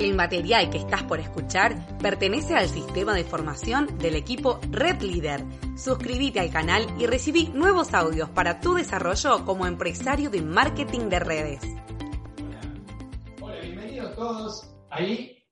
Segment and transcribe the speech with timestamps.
[0.00, 5.44] El material que estás por escuchar pertenece al sistema de formación del equipo Red Leader.
[5.76, 11.18] Suscríbete al canal y recibí nuevos audios para tu desarrollo como empresario de marketing de
[11.18, 11.60] redes.
[13.42, 14.74] Hola, bienvenidos todos.
[14.88, 15.44] Ahí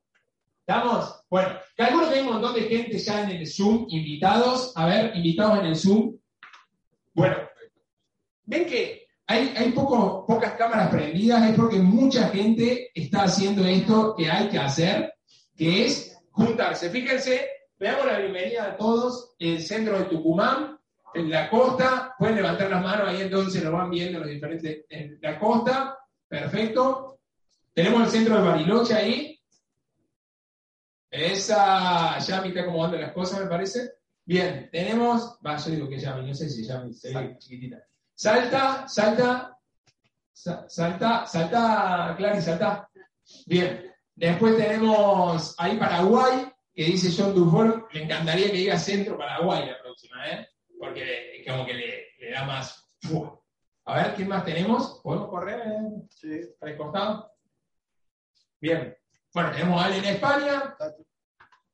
[0.61, 1.27] estamos.
[1.29, 4.73] Bueno, calculo que hay un montón de gente ya en el Zoom, invitados.
[4.77, 6.17] A ver, invitados en el Zoom.
[7.13, 7.37] Bueno,
[8.47, 8.98] ven que
[9.29, 14.49] hay, hay poco- pocas cámaras prendidas, es porque mucha gente está haciendo esto que hay
[14.49, 15.15] que hacer,
[15.57, 16.91] que es juntarse.
[16.91, 17.47] Fíjense,
[17.79, 20.79] le damos la bienvenida a todos, el centro de Tucumán,
[21.15, 25.19] en la costa, pueden levantar las manos ahí entonces lo van viendo los diferentes, en
[25.23, 27.21] la costa, perfecto.
[27.75, 29.41] Tenemos el centro de Bariloche ahí.
[31.11, 33.93] Esa, Yami está acomodando las cosas, me parece.
[34.25, 37.79] Bien, tenemos, va, yo digo que Yami, no sé si Yami se ve chiquitita.
[38.19, 39.57] Salta, salta,
[40.33, 42.91] sa- salta, salta, Clary, salta.
[43.47, 49.67] Bien, después tenemos ahí Paraguay, que dice John Dufour, me encantaría que diga Centro Paraguay
[49.67, 50.49] la próxima, ¿eh?
[50.81, 52.85] Porque como que le, le da más...
[53.85, 55.01] A ver, ¿qué más tenemos?
[55.01, 55.63] ¿Podemos correr?
[56.11, 56.41] Sí.
[56.59, 57.31] ¿Para el costado?
[58.61, 58.97] Bien.
[59.33, 60.77] Bueno, tenemos a Ale en España,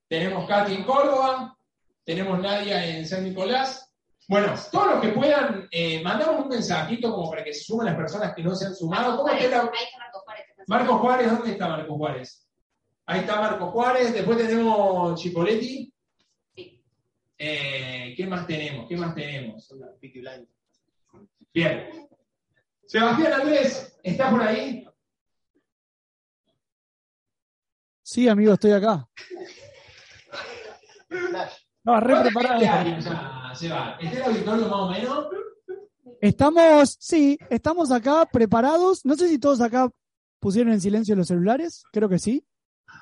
[0.07, 1.57] tenemos Katy en Córdoba,
[2.05, 3.84] tenemos Nadia en San Nicolás.
[4.29, 7.97] Bueno, todos los que puedan, eh, mandamos un mensajito como para que se sumen las
[7.97, 9.17] personas que no se han sumado.
[9.19, 10.47] ¿Cómo está la- Ahí está Marco Juárez.
[10.47, 12.49] que está Marco Juárez, ¿dónde está Marco Juárez?
[13.07, 15.93] Ahí está Marco Juárez, después tenemos Chipoletti.
[16.57, 16.83] Sí.
[17.37, 18.89] Eh, ¿Qué más tenemos?
[18.89, 19.71] ¿Qué más tenemos?
[21.53, 22.09] Bien.
[22.87, 24.87] Sebastián Andrés, ¿está por ahí?
[28.03, 29.07] Sí, amigo, estoy acá.
[31.85, 32.61] No, re ¿Cuánta preparado.
[32.61, 33.99] gente hay ya, Seba?
[34.01, 35.27] ¿Está el auditorio más o menos?
[36.21, 39.05] Estamos, sí, estamos acá preparados.
[39.05, 39.91] No sé si todos acá
[40.41, 42.47] pusieron en silencio los celulares, creo que sí.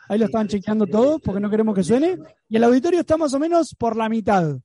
[0.08, 2.18] Ahí lo estaban chequeando todos porque no queremos que suene.
[2.48, 4.56] Y el auditorio está más o menos por la mitad.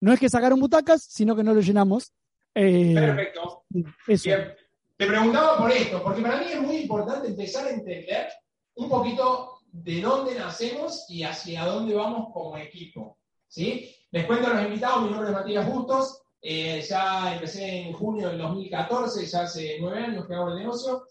[0.00, 2.12] No es que sacaron butacas, sino que no lo llenamos.
[2.54, 3.64] Eh, Perfecto.
[4.08, 4.24] eso.
[4.24, 4.54] Bien.
[4.96, 8.28] Te preguntaba por esto, porque para mí es muy importante empezar a entender
[8.74, 13.18] un poquito de dónde nacemos y hacia dónde vamos como equipo.
[13.52, 13.94] ¿Sí?
[14.10, 18.28] Les cuento a los invitados, mi nombre es Matías Bustos, eh, ya empecé en junio
[18.28, 21.04] del 2014, ya hace nueve años que hago el negocio,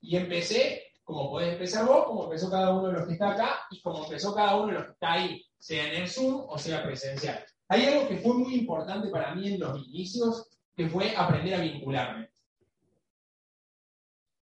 [0.00, 3.66] y empecé, como podés empezar vos, como empezó cada uno de los que está acá,
[3.70, 6.58] y como empezó cada uno de los que está ahí, sea en el Zoom o
[6.58, 7.44] sea presencial.
[7.68, 11.60] Hay algo que fue muy importante para mí en los inicios, que fue aprender a
[11.60, 12.30] vincularme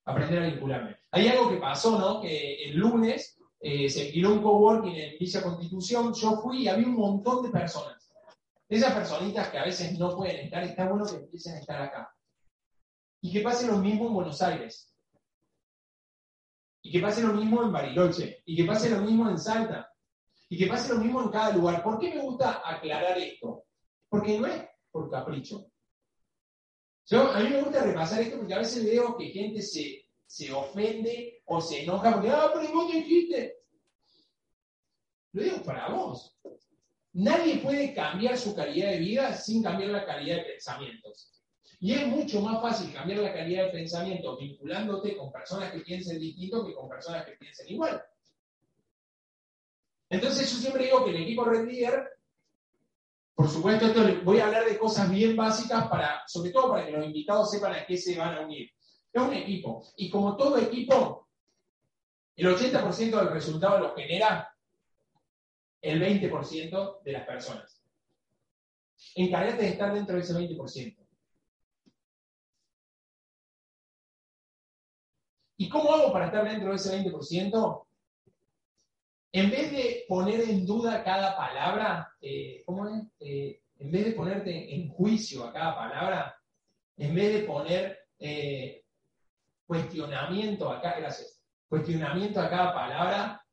[0.06, 0.98] aprender a vincularme.
[1.12, 2.22] Hay algo que pasó, ¿no?
[2.22, 6.86] Que el lunes eh, se alquiló un coworking en Villa Constitución, yo fui y había
[6.86, 8.12] un montón de personas.
[8.68, 12.14] Esas personitas que a veces no pueden estar, está bueno que empiecen a estar acá.
[13.22, 14.94] Y que pase lo mismo en Buenos Aires.
[16.82, 18.44] Y que pase lo mismo en Bariloche.
[18.46, 19.90] Y que pase lo mismo en Salta.
[20.50, 21.82] Y que pase lo mismo en cada lugar.
[21.82, 23.64] ¿Por qué me gusta aclarar esto?
[24.10, 25.72] Porque no es por capricho.
[27.06, 30.52] Yo, a mí me gusta repasar esto porque a veces veo que gente se, se
[30.52, 33.58] ofende o se enoja porque, ah, pero vos dijiste.
[35.34, 36.38] Lo digo para vos.
[37.14, 41.32] Nadie puede cambiar su calidad de vida sin cambiar la calidad de pensamientos.
[41.80, 46.20] Y es mucho más fácil cambiar la calidad de pensamiento vinculándote con personas que piensen
[46.20, 48.02] distinto que con personas que piensen igual.
[50.10, 52.14] Entonces yo siempre digo que el equipo Red Leader
[53.36, 56.92] por supuesto, esto voy a hablar de cosas bien básicas para, sobre todo para que
[56.92, 58.70] los invitados sepan a qué se van a unir.
[59.12, 59.84] Es un equipo.
[59.98, 61.23] Y como todo equipo,
[62.36, 64.54] el 80% del resultado lo genera
[65.82, 67.84] el 20% de las personas.
[69.16, 70.98] Encárgate de estar dentro de ese 20%.
[75.58, 77.86] ¿Y cómo hago para estar dentro de ese 20%?
[79.34, 83.04] En vez de poner en duda cada palabra, eh, ¿cómo es?
[83.20, 86.36] Eh, en vez de ponerte en juicio a cada palabra,
[86.98, 88.86] en vez de poner eh,
[89.66, 91.33] cuestionamiento acá, gracias,
[91.74, 93.44] cuestionamiento a cada palabra,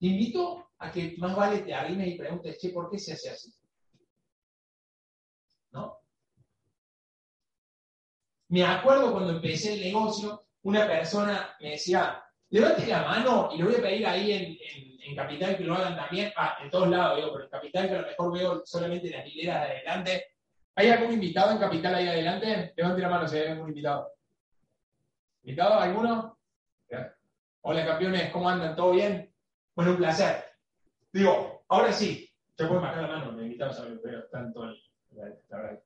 [0.00, 3.30] te invito a que más vale te arrimes y preguntes, che, ¿por qué se hace
[3.30, 3.54] así?
[5.70, 6.00] ¿No?
[8.48, 12.20] Me acuerdo cuando empecé el negocio, una persona me decía,
[12.50, 14.58] levante la mano y le voy a pedir ahí en,
[15.16, 18.00] Capital que lo hagan también, ah, en todos lados, digo, pero en Capital que a
[18.02, 20.26] lo mejor veo solamente las hileras de adelante.
[20.74, 22.74] ¿Hay algún invitado en Capital ahí adelante?
[22.76, 24.12] Levante la mano si hay algún invitado.
[25.42, 26.38] ¿Invitado alguno?
[26.90, 27.17] Ya.
[27.62, 28.76] Hola campeones, ¿cómo andan?
[28.76, 29.32] ¿Todo bien?
[29.74, 30.44] Bueno, un placer.
[31.12, 34.28] Digo, ahora sí, ya pueden bajar la mano, me invitaron a ver, pero
[35.12, 35.82] la verdad.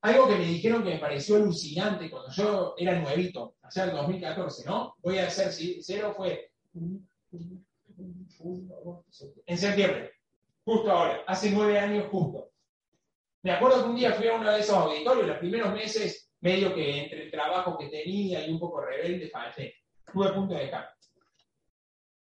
[0.00, 3.96] Algo que me dijeron que me pareció alucinante cuando yo era nuevito, allá en el
[3.96, 4.94] 2014, ¿no?
[5.02, 6.52] Voy a ser sincero, fue
[9.46, 10.12] En septiembre,
[10.64, 12.52] justo ahora, hace nueve años justo.
[13.42, 16.72] Me acuerdo que un día fui a uno de esos auditorios, los primeros meses, medio
[16.74, 19.74] que entre el trabajo que tenía y un poco rebelde, falté.
[20.08, 20.94] Estuve a punto de dejar.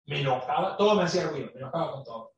[0.05, 2.33] Me enojaba, todo me hacía ruido, me enojaba con todo.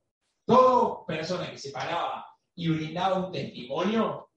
[0.45, 2.25] Toda persona que se paraba
[2.55, 4.31] y brindaba un testimonio,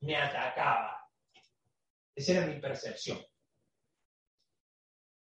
[0.00, 1.08] me atacaba.
[2.14, 3.18] Esa era mi percepción.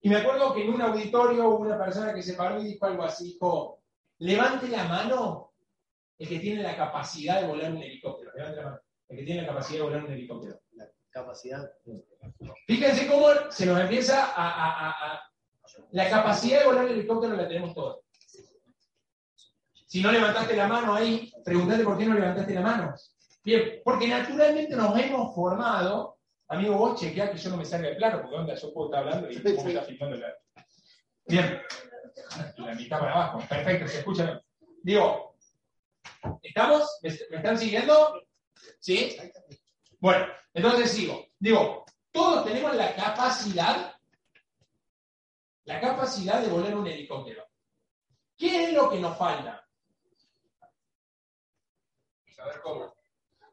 [0.03, 2.87] Y me acuerdo que en un auditorio hubo una persona que se paró y dijo
[2.87, 3.83] algo así, dijo,
[4.19, 5.53] levante la mano
[6.19, 8.33] el que tiene la capacidad de volar un helicóptero.
[8.35, 8.81] Levante la mano.
[9.09, 10.61] El que tiene la capacidad de volar un helicóptero.
[11.11, 11.69] Capacidad.
[12.67, 15.21] Fíjense cómo se nos empieza a,
[15.91, 18.01] La capacidad de volar el helicóptero la tenemos todos.
[19.87, 22.95] Si no levantaste la mano ahí, pregúntate por qué no levantaste la mano.
[23.43, 26.19] Bien, porque naturalmente nos hemos formado.
[26.47, 29.01] Amigo, vos chequeá que yo no me salga de plano, porque onda, yo puedo estar
[29.01, 30.35] hablando y vos estás filmando la.
[31.27, 31.61] Bien.
[32.59, 33.43] La mitad para abajo.
[33.49, 34.41] Perfecto, se escucha.
[34.83, 35.37] Digo,
[36.43, 36.99] ¿estamos?
[37.03, 38.23] ¿Me, me están siguiendo?
[38.79, 39.17] ¿Sí?
[40.01, 41.27] Bueno, entonces sigo.
[41.39, 43.95] Digo, todos tenemos la capacidad,
[45.65, 47.47] la capacidad de volar un helicóptero.
[48.37, 49.67] ¿Qué es lo que nos falta?
[52.35, 52.95] Saber cómo.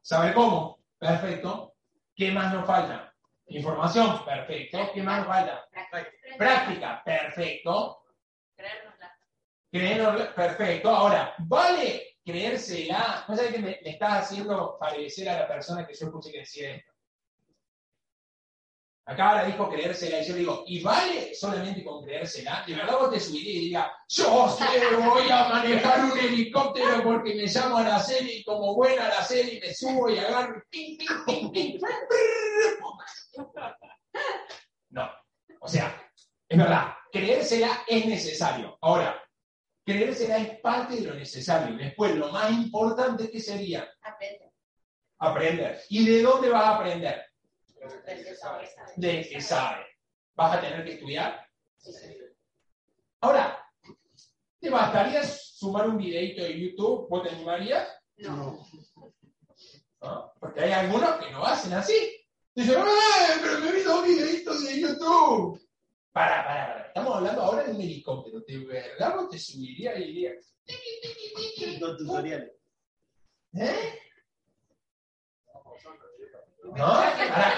[0.01, 0.79] Saber cómo.
[0.97, 1.75] Perfecto.
[2.15, 3.13] ¿Qué más nos falta?
[3.47, 4.23] Información.
[4.23, 4.91] Perfecto.
[4.93, 5.67] ¿Qué más nos falta?
[6.37, 7.03] Práctica.
[7.03, 8.03] Perfecto.
[8.55, 9.19] Creérnosla.
[9.69, 10.89] Creerlo, perfecto.
[10.89, 13.23] Ahora, ¿vale creérsela?
[13.27, 16.75] No sabes que me, estás haciendo parecer a la persona que yo escuché que decía
[16.75, 16.91] esto.
[19.05, 22.65] Acá ahora dijo creérsela y yo digo, ¿y vale solamente con creérsela?
[22.67, 27.45] De verdad vos te subirías y digas, yo voy a manejar un helicóptero porque me
[27.45, 31.79] llamo Araceli como buena Araceli me subo y agarro y ping, ping, ping.
[34.89, 35.09] No.
[35.61, 36.11] O sea,
[36.49, 38.77] es verdad, creérsela es necesario.
[38.81, 39.26] Ahora,
[39.87, 41.77] creérsela es parte de lo necesario.
[41.77, 44.51] Después, lo más importante que sería Aprende.
[45.17, 45.81] aprender.
[45.89, 47.25] ¿Y de dónde vas a aprender?
[47.81, 48.95] Aprende sobre saber.
[48.97, 49.85] De que sabe.
[50.35, 51.47] ¿Vas a tener que estudiar?
[51.77, 52.17] Sí, sí.
[53.21, 53.65] Ahora,
[54.59, 57.07] ¿te bastaría sumar un videito de YouTube?
[57.09, 57.87] ¿Vos te animarías?
[58.17, 58.67] No.
[60.01, 60.33] ¿No?
[60.39, 62.13] Porque hay algunos que lo hacen así.
[62.53, 63.39] Dicen, ¡eh!
[63.41, 65.61] Pero me vi dos videitos de YouTube.
[66.11, 66.86] Para, para, para.
[66.97, 68.39] Estamos hablando ahora de un helicóptero.
[68.39, 70.57] ¿De verdad vos te subirías y dirías?
[71.79, 72.53] Dos tutoriales.
[73.53, 73.99] ¿Eh?
[76.63, 76.73] ¿No?
[76.75, 77.53] Pará.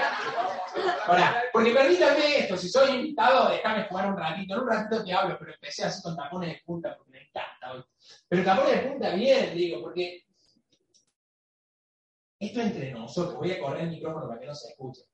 [1.08, 1.44] Pará.
[1.54, 4.56] Porque permítame esto, si soy invitado, déjame jugar un ratito.
[4.56, 7.72] En un ratito te hablo, pero empecé así con tapones de punta porque me encanta.
[7.72, 7.84] hoy.
[8.28, 10.26] Pero tapones de punta bien, digo, porque
[12.40, 13.38] esto entre nosotros.
[13.38, 15.09] Voy a correr el micrófono para que no se escuche.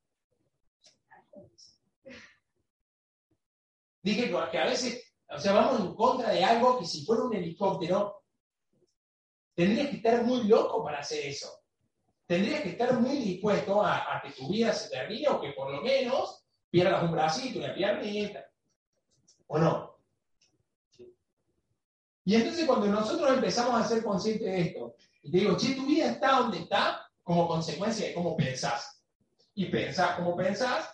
[4.06, 7.36] Dije que a veces, o sea, vamos en contra de algo que si fuera un
[7.36, 8.24] helicóptero,
[9.54, 11.66] tendrías que estar muy loco para hacer eso
[12.25, 15.81] tendrías que estar muy dispuesto a, que tu vida se termine o que por lo
[15.81, 18.46] menos pierdas un bracito, una piernita.
[19.48, 19.96] ¿O no?
[22.25, 26.12] Y entonces cuando nosotros empezamos a ser conscientes de esto, te digo, che, tu vida
[26.12, 29.04] está donde está como consecuencia de cómo pensás.
[29.54, 30.90] Y pensás como pensás,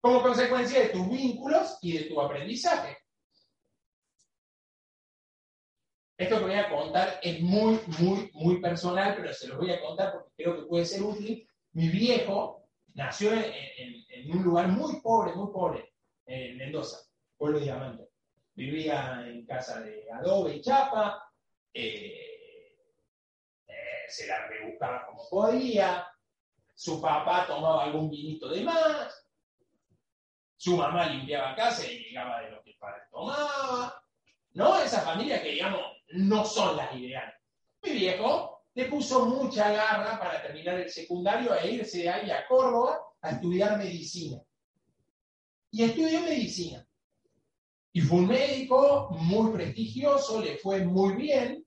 [0.00, 2.98] como consecuencia de tus vínculos y de tu aprendizaje.
[6.18, 9.80] Esto que voy a contar es muy, muy, muy personal, pero se los voy a
[9.80, 11.46] contar porque creo que puede ser útil.
[11.72, 15.92] Mi viejo nació en, un lugar muy pobre, muy pobre,
[16.24, 16.98] en Mendoza,
[17.36, 18.08] pueblo de Diamante.
[18.54, 21.22] Vivía en casa de adobe y chapa,
[21.74, 22.74] eh,
[23.68, 23.74] eh,
[24.08, 26.06] se la rebuscaba como podía,
[26.74, 29.25] su papá tomaba algún vinito de más,
[30.56, 34.02] su mamá limpiaba casa y llegaba de lo que el padre tomaba.
[34.56, 34.80] ¿no?
[34.80, 35.82] Esa familia que, digamos,
[36.12, 37.34] no son las ideales.
[37.82, 42.46] Mi viejo le puso mucha garra para terminar el secundario e irse de ahí a
[42.46, 44.42] Córdoba a estudiar medicina.
[45.70, 46.86] Y estudió medicina.
[47.92, 51.66] Y fue un médico muy prestigioso, le fue muy bien,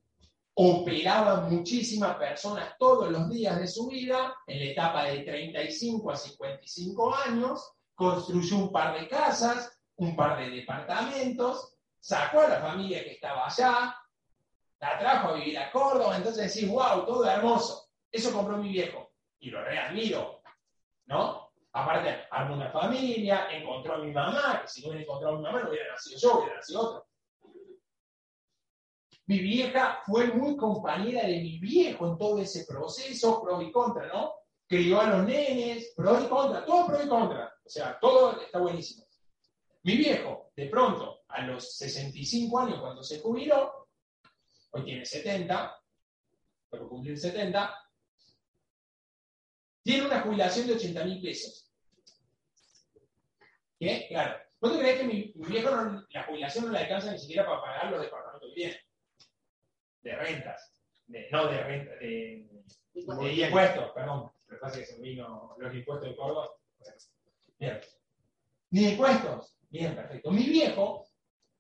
[0.55, 6.15] operaba muchísimas personas todos los días de su vida, en la etapa de 35 a
[6.15, 13.03] 55 años, construyó un par de casas, un par de departamentos, sacó a la familia
[13.03, 13.93] que estaba allá,
[14.79, 17.89] la trajo a vivir a Córdoba, entonces decís, wow, todo hermoso.
[18.09, 19.11] Eso compró mi viejo.
[19.39, 20.41] Y lo readmiro,
[21.07, 21.51] ¿no?
[21.73, 25.43] Aparte, armó una familia, encontró a mi mamá, que si no hubiera encontrado a mi
[25.43, 27.07] mamá no hubiera nacido yo, hubiera nacido otro.
[29.25, 34.07] Mi vieja fue muy compañera de mi viejo en todo ese proceso, pro y contra,
[34.07, 34.35] ¿no?
[34.65, 37.58] Crió a los nenes, pro y contra, todo pro y contra.
[37.69, 39.05] O sea, todo está buenísimo.
[39.83, 43.88] Mi viejo, de pronto, a los 65 años, cuando se jubiló,
[44.71, 45.79] hoy tiene 70,
[46.67, 47.75] pero cumplir 70,
[49.83, 51.71] tiene una jubilación de 80 mil pesos.
[53.79, 54.07] ¿Qué?
[54.09, 54.39] Claro.
[54.59, 57.45] ¿Vos te crees que mi, mi viejo no- la jubilación no le alcanza ni siquiera
[57.45, 58.79] para pagar los departamentos que tiene?
[60.01, 60.73] De rentas.
[61.05, 62.47] De- no de renta, de,
[62.93, 64.31] de impuestos, perdón.
[64.47, 66.49] Lo que pasa es que se vino los impuestos de Córdoba.
[67.59, 67.79] Bien.
[68.71, 69.57] Ni impuestos.
[69.69, 70.31] Bien, perfecto.
[70.31, 71.07] Mi viejo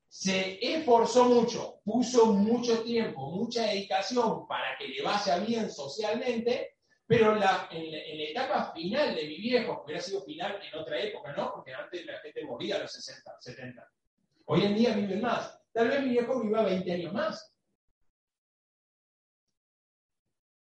[0.07, 6.75] se esforzó mucho, puso mucho tiempo, mucha dedicación para que le vaya bien socialmente,
[7.07, 10.79] pero la- en, la, en la etapa final de mi viejo, hubiera sido final en
[10.79, 11.51] otra época, ¿no?
[11.53, 13.87] Porque antes la gente moría a los 60, 70.
[14.45, 15.59] Hoy en día viven más.
[15.73, 17.53] Tal vez mi viejo viva 20 años más.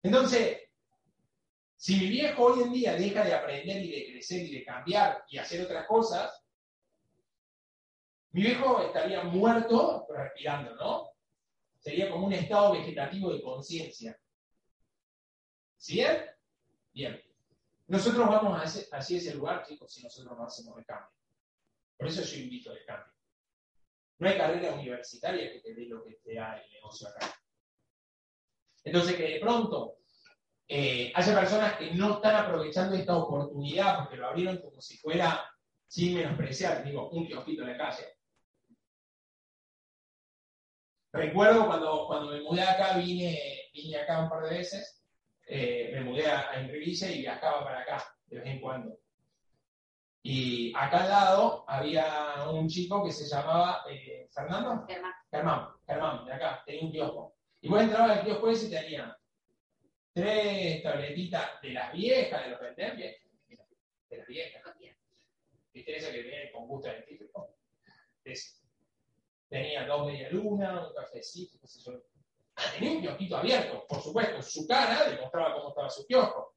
[0.03, 0.57] Entonces,
[1.77, 5.23] si mi viejo hoy en día deja de aprender y de crecer y de cambiar
[5.29, 6.43] y hacer otras cosas,
[8.31, 11.11] mi viejo estaría muerto respirando, ¿no?
[11.79, 14.19] Sería como un estado vegetativo de conciencia.
[15.77, 15.95] ¿Sí?
[15.95, 16.25] bien?
[16.93, 17.21] Bien.
[17.85, 21.15] Nosotros vamos hacia, hacia ese lugar, chicos, si nosotros no hacemos el cambio.
[21.95, 23.13] Por eso yo invito al cambio.
[24.17, 27.39] No hay carrera universitaria que te dé lo que te da el negocio acá.
[28.83, 29.99] Entonces, que de pronto
[30.67, 35.49] eh, haya personas que no están aprovechando esta oportunidad porque lo abrieron como si fuera,
[35.87, 38.05] sin menospreciar, digo, un kiosquito en la calle.
[41.13, 43.39] Recuerdo cuando, cuando me mudé acá, vine,
[43.73, 45.01] vine acá un par de veces,
[45.47, 48.99] eh, me mudé a, a Enriquilla y viajaba para acá de vez en cuando.
[50.21, 54.85] Y acá al lado había un chico que se llamaba eh, Fernando.
[54.85, 55.13] Germán.
[55.31, 57.35] Germán, Germán, de acá, tenía un kiosco.
[57.61, 59.16] Y vos entrabas al kiosco ese y tenía
[60.17, 64.63] tres tabletitas de las viejas, de los vender de las viejas.
[65.71, 67.55] ¿Viste esa que viene con gusto científico?
[68.23, 68.57] Ese.
[69.47, 72.01] Tenía dos media luna, un cafecito, qué sé yo.
[72.55, 74.41] Ah, tenía un kiosquito abierto, por supuesto.
[74.41, 76.55] Su cara demostraba cómo estaba su kiosco.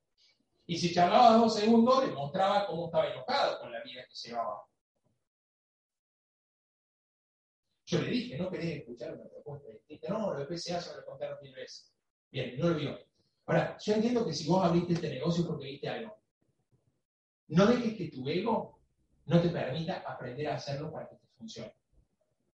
[0.65, 4.65] Y si charlaba dos segundos, demostraba cómo estaba enojado con la vida que llevaba.
[7.85, 10.09] Yo le dije, no querés escuchar una propuesta distinta.
[10.09, 11.93] No, lo PCA ya me lo contaron mil veces.
[12.31, 13.10] Bien, no lo vio.
[13.51, 16.17] Ahora, yo entiendo que si vos abriste este negocio porque viste algo.
[17.49, 18.79] No dejes que tu ego
[19.27, 21.75] no te permita aprender a hacerlo para que te funcione.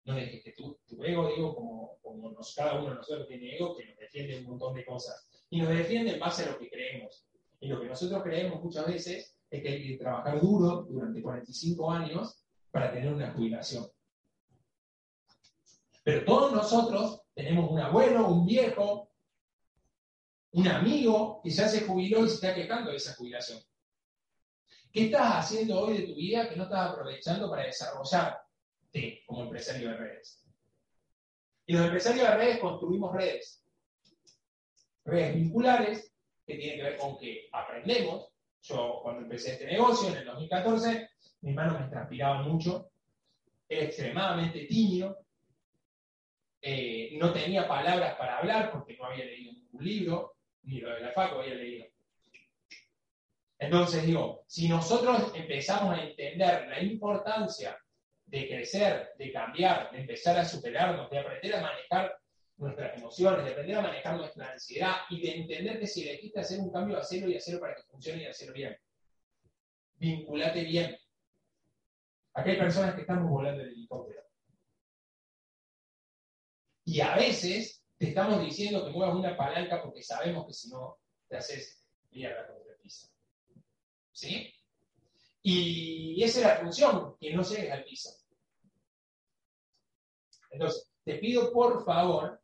[0.06, 3.58] No dejes que tu, tu ego, digo, como, como nos, cada uno de nosotros tiene
[3.58, 5.30] ego, que nos defiende un montón de cosas.
[5.50, 7.26] Y nos defiende en base a lo que creemos.
[7.60, 11.92] Y lo que nosotros creemos muchas veces es que hay que trabajar duro durante 45
[11.92, 13.86] años para tener una jubilación.
[16.06, 19.10] Pero todos nosotros tenemos un abuelo, un viejo,
[20.56, 23.60] un amigo que ya se jubiló y se está quejando de esa jubilación.
[24.90, 29.90] ¿Qué estás haciendo hoy de tu vida que no estás aprovechando para desarrollarte como empresario
[29.90, 30.46] de redes?
[31.66, 33.66] Y los empresarios de redes construimos redes.
[35.04, 36.14] Redes vinculares
[36.48, 38.30] que tienen que ver con que aprendemos.
[38.62, 41.10] Yo cuando empecé este negocio en el 2014,
[41.42, 42.92] mis manos me transpiraban mucho,
[43.68, 45.18] era extremadamente tímido,
[46.62, 50.35] eh, no tenía palabras para hablar porque no había leído ningún libro,
[50.66, 51.86] ni lo de la FACO había leído.
[53.58, 57.78] Entonces digo, si nosotros empezamos a entender la importancia
[58.26, 62.18] de crecer, de cambiar, de empezar a superarnos, de aprender a manejar
[62.58, 66.60] nuestras emociones, de aprender a manejar nuestra ansiedad y de entender que si elegiste hacer
[66.60, 68.78] un cambio, hacerlo y hacerlo para que funcione y hacerlo bien.
[69.98, 70.98] Vinculate bien.
[72.34, 74.22] Acá hay personas que estamos volando el helicóptero.
[76.84, 80.98] Y a veces te estamos diciendo que muevas una palanca porque sabemos que si no
[81.28, 83.08] te haces mierda contra el piso.
[84.12, 84.54] ¿Sí?
[85.42, 88.10] Y esa es la función, que no llegues al piso.
[90.52, 92.42] Entonces, te pido por favor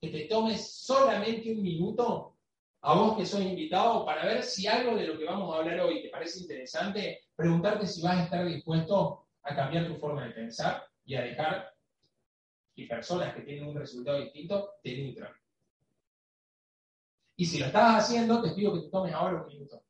[0.00, 2.38] que te tomes solamente un minuto
[2.82, 5.80] a vos que sos invitado para ver si algo de lo que vamos a hablar
[5.80, 10.30] hoy te parece interesante, preguntarte si vas a estar dispuesto a cambiar tu forma de
[10.30, 11.69] pensar y a dejar
[12.74, 15.32] que personas que tienen un resultado distinto te nutran.
[17.36, 19.82] Y si lo estás haciendo, te pido que te tomes ahora un minuto.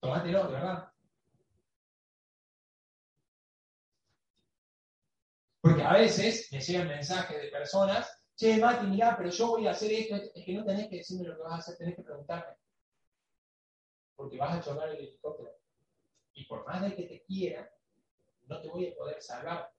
[0.00, 0.92] Tómatelo, de verdad.
[5.60, 9.70] Porque a veces me llegan mensajes de personas, che, Mati, mirá, pero yo voy a
[9.70, 12.02] hacer esto, es que no tenés que decirme lo que vas a hacer, tenés que
[12.02, 12.56] preguntarme.
[14.14, 15.50] Porque vas a chocar el helicóptero.
[16.34, 17.70] Y por más de que te quiera,
[18.46, 19.70] no te voy a poder salvar.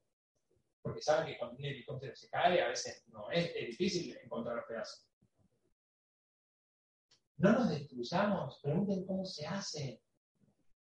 [0.82, 4.56] Porque saben que cuando un helicóptero se cae, a veces no es, es difícil encontrar
[4.56, 5.08] los pedazos.
[7.38, 10.02] No nos destruyamos, pregunten cómo se hace.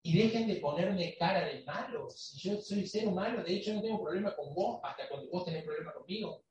[0.05, 2.11] Y dejen de ponerme cara de malo.
[2.11, 5.45] Si yo soy ser humano, de hecho no tengo problema con vos hasta cuando vos
[5.45, 6.45] tenés problema conmigo.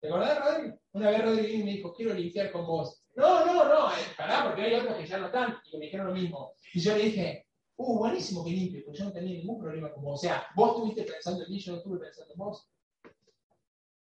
[0.00, 0.74] ¿Te acordás, Rodri?
[0.92, 3.04] Una vez Rodri me dijo, quiero limpiar con vos.
[3.14, 6.06] No, no, no, eh, pará, porque hay otros que ya no están y me dijeron
[6.08, 6.54] lo mismo.
[6.72, 7.47] Y yo le dije,
[7.78, 10.18] uh, buenísimo que limpie, porque yo no tenía ningún problema con vos.
[10.18, 12.68] O sea, vos estuviste pensando en mí, yo no estuve pensando en vos.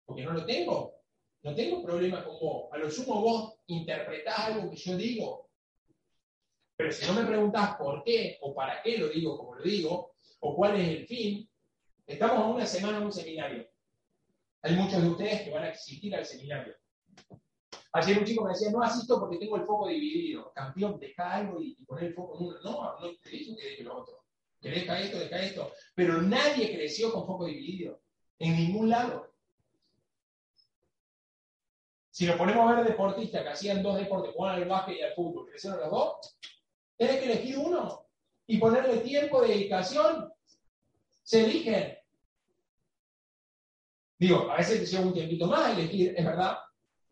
[0.04, 0.94] Porque no lo tengo.
[1.42, 2.72] No tengo problema con vos.
[2.72, 5.50] A lo sumo vos interpretás algo que yo digo.
[6.76, 10.14] Pero si no me preguntás por qué o para qué lo digo como lo digo,
[10.40, 11.48] o cuál es el fin,
[12.06, 13.68] estamos en una semana en un seminario.
[14.62, 16.74] Hay muchos de ustedes que van a asistir al seminario.
[17.92, 20.52] Ayer un chico me decía, no asisto porque tengo el foco dividido.
[20.52, 22.60] Campeón, deja algo y, y poner el foco en uno.
[22.62, 24.24] No, no te digo que deje lo otro.
[24.60, 25.72] Que deja esto, deja esto.
[25.94, 28.00] Pero nadie creció con foco dividido.
[28.38, 29.30] En ningún lado.
[32.10, 35.14] Si nos ponemos a ver deportistas que hacían dos deportes, jugaban al básquet y al
[35.14, 36.38] fútbol, crecieron los dos,
[36.96, 38.06] tenés que elegir uno
[38.46, 40.30] y ponerle tiempo, dedicación.
[41.22, 41.96] Se eligen.
[44.18, 46.58] Digo, a veces te lleva un tiempito más a elegir, es verdad,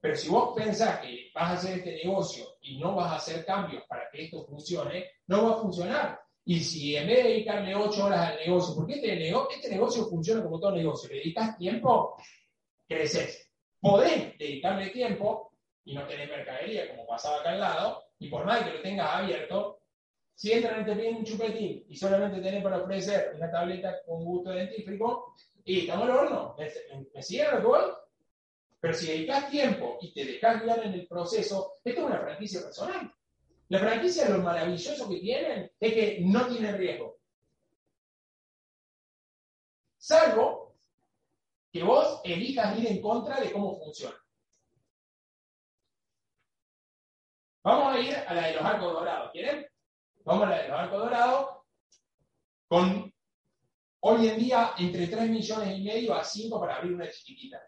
[0.00, 3.44] pero si vos pensás que vas a hacer este negocio y no vas a hacer
[3.44, 6.20] cambios para que esto funcione, no va a funcionar.
[6.44, 10.42] Y si en vez de dedicarme ocho horas al negocio, porque este, este negocio funciona
[10.42, 12.16] como todo negocio, le dedicas tiempo,
[12.86, 13.50] creces.
[13.80, 15.52] Podés dedicarle tiempo
[15.84, 19.14] y no tener mercadería como pasaba acá al lado, y por más que lo tengas
[19.14, 19.82] abierto,
[20.34, 24.24] si entran y te piden un chupetín y solamente tenés para ofrecer una tableta con
[24.24, 27.48] gusto dentífrico, y estamos al horno, ¿me, me, me siguen?
[28.80, 32.62] Pero si dedicas tiempo y te dejas guiar en el proceso, esto es una franquicia
[32.62, 33.12] personal.
[33.68, 37.18] La franquicia, lo maravilloso que tienen es que no tienen riesgo.
[39.98, 40.76] Salvo
[41.70, 44.16] que vos elijas ir en contra de cómo funciona.
[47.64, 49.66] Vamos a ir a la de los arcos dorados, ¿quieren?
[50.24, 51.50] Vamos a la de los arcos dorados
[52.68, 53.12] con
[54.00, 57.60] hoy en día entre 3 millones y medio a 5 para abrir una chiquitita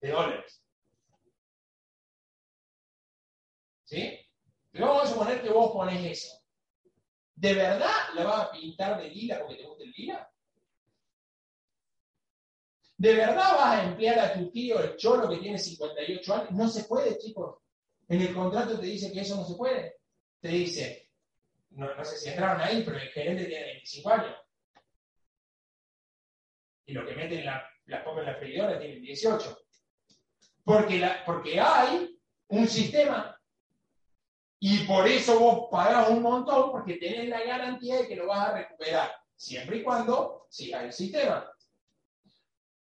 [0.00, 0.62] de dólares.
[3.84, 4.18] ¿Sí?
[4.70, 6.42] Pero vamos a suponer que vos pones eso.
[7.34, 10.30] ¿De verdad la vas a pintar de lila porque te gusta el lila?
[12.98, 16.50] ¿De verdad vas a emplear a tu tío, el cholo que tiene 58 años?
[16.52, 17.58] No se puede, chicos.
[18.08, 19.96] En el contrato te dice que eso no se puede.
[20.40, 21.10] Te dice,
[21.70, 24.36] no, no sé si entraron ahí, pero el gerente tiene 25 años.
[26.86, 29.65] Y lo que meten la, las copas en la freidora tiene 18.
[30.66, 33.40] Porque, la, porque hay un sistema.
[34.58, 38.48] Y por eso vos pagás un montón, porque tenés la garantía de que lo vas
[38.48, 41.48] a recuperar, siempre y cuando siga el sistema.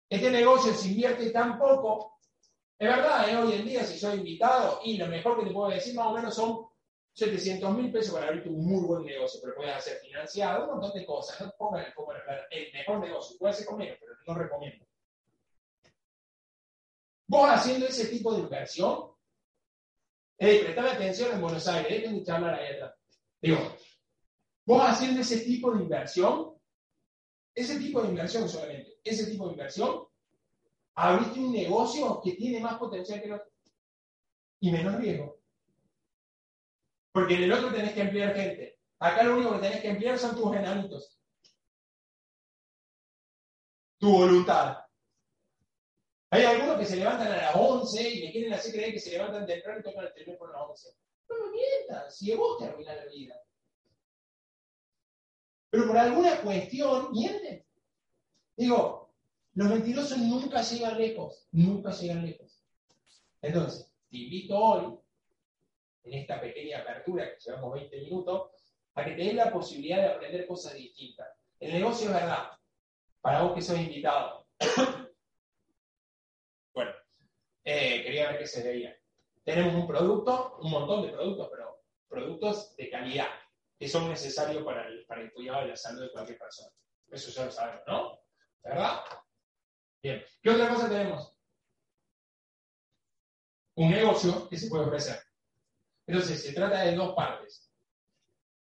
[0.08, 2.20] Este negocio se invierte tan poco.
[2.80, 3.36] Es verdad, ¿eh?
[3.36, 6.14] hoy en día, si soy invitado, y lo mejor que te puedo decir más o
[6.14, 6.66] menos son
[7.16, 10.98] 700 mil pesos para abrirte un muy buen negocio, pero puedes hacer financiado, un montón
[10.98, 11.42] de cosas.
[11.42, 12.44] No pongan el foco en plata.
[12.50, 14.86] El mejor negocio, puede ser con menos, pero no recomiendo.
[17.28, 19.12] Vos haciendo ese tipo de inversión,
[20.38, 22.96] hey, prestame atención en Buenos Aires, déjenme charlar ahí atrás.
[23.42, 23.58] Digo,
[24.66, 26.54] vos haciendo ese tipo de inversión,
[27.56, 30.06] ese tipo de inversión solamente, ese tipo de inversión,
[30.96, 33.52] abriste un negocio que tiene más potencial que el otro
[34.60, 35.40] y menos riesgo.
[37.12, 38.80] Porque en el otro tenés que emplear gente.
[39.00, 41.20] Acá lo único que tenés que emplear son tus enanitos.
[43.98, 44.83] Tu voluntad.
[46.34, 49.12] Hay algunos que se levantan a las 11 y me quieren hacer creer que se
[49.12, 50.90] levantan temprano y tocan el teléfono a las 11.
[51.30, 53.36] No me mientas, si vos te la vida.
[55.70, 57.64] Pero por alguna cuestión mienten.
[58.58, 59.14] Digo,
[59.54, 62.60] los mentirosos nunca llegan lejos, nunca llegan lejos.
[63.40, 64.98] Entonces, te invito hoy,
[66.06, 68.50] en esta pequeña apertura que llevamos 20 minutos,
[68.96, 71.28] a que te des la posibilidad de aprender cosas distintas.
[71.60, 72.54] El negocio es verdad,
[73.22, 74.48] para vos que sos invitado.
[77.64, 78.98] eh, quería ver qué se veía.
[79.44, 83.30] Tenemos un producto, un montón de productos, pero productos de calidad,
[83.78, 86.72] que son necesarios para el, para el cuidado de la salud de cualquier persona.
[87.10, 88.20] Eso ya lo sabemos, ¿no?
[88.64, 89.02] ¿Verdad?
[90.02, 90.24] Bien.
[90.42, 91.36] ¿Qué otra cosa tenemos?
[93.76, 95.20] Un negocio que se puede ofrecer.
[96.08, 97.72] Entonces, se trata de dos partes.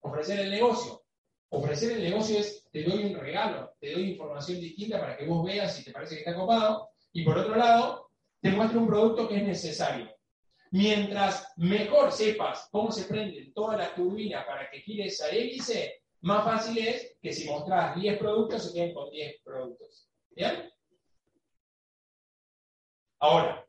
[0.01, 1.05] Ofrecer el negocio.
[1.51, 5.45] Ofrecer el negocio es, te doy un regalo, te doy información distinta para que vos
[5.45, 6.91] veas si te parece que está copado.
[7.13, 8.02] Y por otro lado,
[8.43, 10.13] te muestro un producto que es necesario.
[10.73, 16.45] Mientras mejor sepas cómo se prenden todas las turbinas para que gire esa hélice, más
[16.45, 20.09] fácil es que si mostrás 10 productos, se queden con 10 productos.
[20.31, 20.69] ¿Bien?
[23.21, 23.65] Ahora,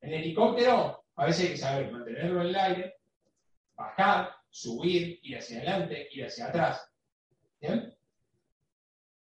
[0.00, 2.94] en el helicóptero, a veces hay que saber mantenerlo en el aire,
[3.76, 6.90] bajar, subir, ir hacia adelante, ir hacia atrás.
[7.60, 7.94] ¿Bien?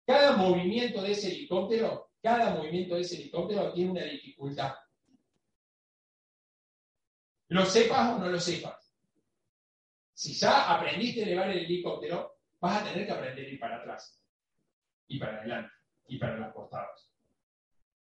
[0.06, 4.74] Cada movimiento de ese helicóptero, cada movimiento de ese helicóptero tiene una dificultad.
[7.50, 8.96] Lo sepas o no lo sepas.
[10.14, 13.78] Si ya aprendiste a elevar el helicóptero, vas a tener que aprender a ir para
[13.78, 14.24] atrás,
[15.08, 15.74] y para adelante,
[16.08, 17.12] y para los costados.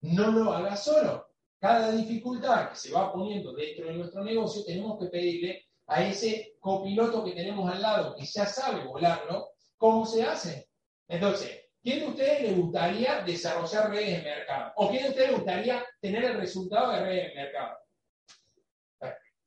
[0.03, 1.29] No lo hagas solo.
[1.59, 6.57] Cada dificultad que se va poniendo dentro de nuestro negocio, tenemos que pedirle a ese
[6.61, 10.69] copiloto que tenemos al lado, que ya sabe volarlo, cómo se hace.
[11.09, 14.73] Entonces, ¿quién de ustedes le gustaría desarrollar redes de mercado?
[14.77, 17.79] ¿O quién de ustedes le gustaría tener el resultado de redes de mercado?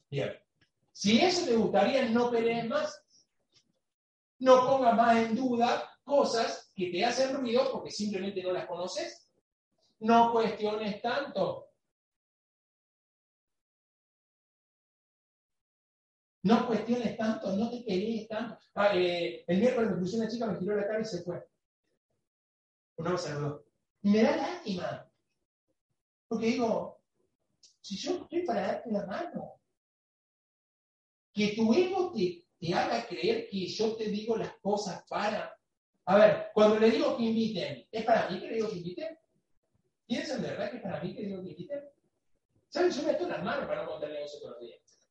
[0.10, 0.34] Bien.
[0.92, 3.02] Si eso te gustaría, no pelees más.
[4.40, 9.30] No pongas más en duda cosas que te hacen ruido porque simplemente no las conoces.
[10.00, 11.70] No cuestiones tanto.
[16.44, 18.60] No cuestiones tanto, no te pelees tanto.
[18.76, 21.44] Ah, eh, el miércoles me puso una chica, me giró la cara y se fue.
[22.98, 23.66] No me saludó.
[24.02, 25.12] Y me da lástima.
[26.28, 27.02] Porque digo,
[27.82, 29.60] si yo estoy para darte la mano,
[31.34, 35.56] que tu ego te, te haga creer que yo te digo las cosas para.
[36.06, 39.20] A ver, cuando le digo que inviten, ¿es para mí que le digo que inviten?
[40.08, 41.84] ¿Piensan de verdad que es para mí que le digo que inviten?
[42.70, 42.92] ¿Saben?
[42.92, 45.10] Yo meto las manos para no contar el negocio todos los días.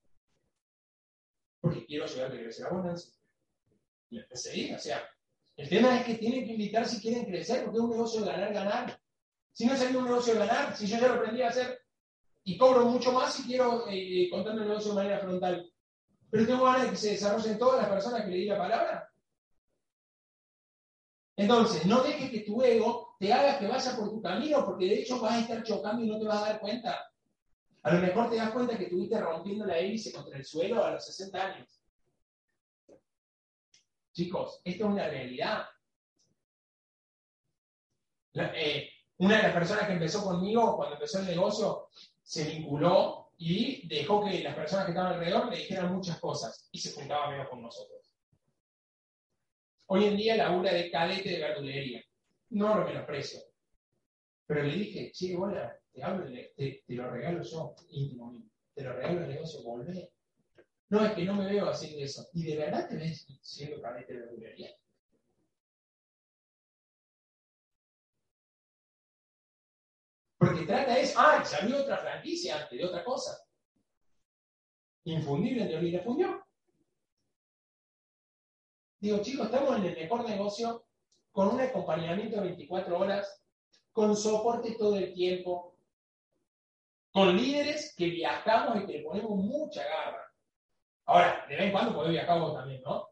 [1.61, 3.15] Porque quiero ayudar a crecer abundancia.
[4.11, 5.09] Y empecé a ir, o sea,
[5.57, 8.31] el tema es que tienen que invitar si quieren crecer, porque es un negocio de
[8.31, 9.01] ganar, ganar.
[9.53, 11.81] Si no sería un negocio de ganar, si yo ya lo aprendí a hacer
[12.43, 15.73] y cobro mucho más si quiero eh, contarme el negocio de manera frontal.
[16.31, 19.11] Pero tengo ganas de que se desarrollen todas las personas que le di la palabra.
[21.37, 25.01] Entonces, no dejes que tu ego te haga que vaya por tu camino, porque de
[25.01, 27.01] hecho vas a estar chocando y no te vas a dar cuenta.
[27.83, 30.93] A lo mejor te das cuenta que estuviste rompiendo la hélice contra el suelo a
[30.93, 31.84] los 60 años.
[34.15, 35.67] Chicos, esto es una realidad.
[38.35, 41.89] Eh, una de las personas que empezó conmigo, cuando empezó el negocio,
[42.23, 46.79] se vinculó y dejó que las personas que estaban alrededor le dijeran muchas cosas y
[46.79, 48.13] se juntaba menos con nosotros.
[49.87, 52.05] Hoy en día labura de cadete de verdulería.
[52.51, 53.41] No lo menosprecio.
[54.47, 58.33] Pero le dije, che, hola, te hablo, te, lo regalo yo, íntimo.
[58.75, 60.14] Te lo regalo el negocio, volvé.
[60.95, 62.29] No, es que no me veo haciendo eso.
[62.35, 64.71] ¿Y de verdad te ves siendo cadete de verdulería?
[70.39, 73.37] Porque trata es, ah, salió otra franquicia antes de otra cosa.
[75.03, 76.47] Infundible en teoría, fundió.
[79.01, 80.87] Digo, chicos, estamos en el mejor negocio,
[81.33, 83.43] con un acompañamiento de 24 horas,
[83.91, 85.77] con soporte todo el tiempo,
[87.11, 90.24] con líderes que viajamos y que le ponemos mucha garra.
[91.07, 93.09] Ahora, de vez en cuando podés viajar vos también, ¿no?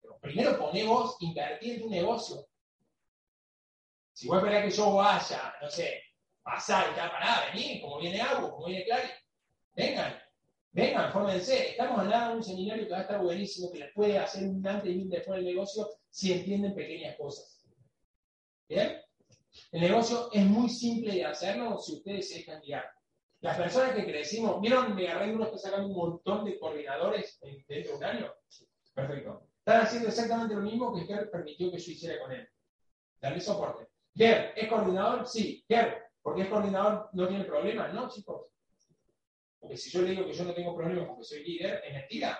[0.00, 2.46] Pero primero ponemos invertir en tu negocio.
[4.12, 6.02] Si vos esperás que yo vaya, no sé,
[6.42, 9.08] pasar y tal, para venir, como viene algo, como viene Clary,
[9.74, 10.18] vengan,
[10.72, 11.70] vengan, fórmense.
[11.70, 14.66] Estamos hablando de un seminario que va a estar buenísimo, que les puede hacer un
[14.66, 17.66] antes y un después del negocio si entienden pequeñas cosas.
[18.68, 19.00] ¿Bien?
[19.72, 22.97] El negocio es muy simple de hacerlo si ustedes se dejan guiar.
[23.40, 24.96] Las personas que crecimos, ¿vieron?
[24.96, 28.34] Me agarré uno está sacando un montón de coordinadores dentro de un año.
[28.92, 29.48] Perfecto.
[29.58, 32.48] Están haciendo exactamente lo mismo que Ger permitió que yo hiciera con él.
[33.20, 33.86] Darle soporte.
[34.14, 35.26] Ger, ¿es coordinador?
[35.26, 35.64] Sí.
[35.68, 38.46] Ger, porque es coordinador no tiene problemas, ¿no, chicos?
[39.60, 42.38] Porque si yo le digo que yo no tengo problemas porque soy líder, es mentira.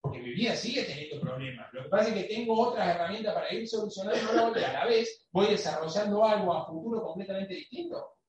[0.00, 1.72] Porque mi vida sigue teniendo problemas.
[1.72, 5.26] Lo que pasa es que tengo otras herramientas para ir solucionando y a la vez
[5.32, 8.19] voy desarrollando algo a futuro completamente distinto.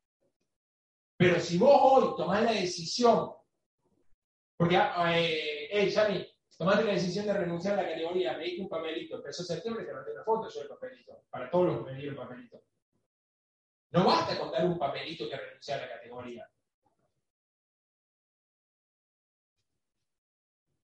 [1.21, 3.31] Pero si vos hoy tomás la decisión,
[4.57, 8.67] porque, eh, hey, Yami, tomaste la decisión de renunciar a la categoría, me diste un
[8.67, 11.97] papelito, empezó septiembre, te mandé una foto yo del papelito, para todos los que me
[11.99, 12.63] dieron el papelito.
[13.91, 16.49] No basta con dar un papelito que renunciar a la categoría.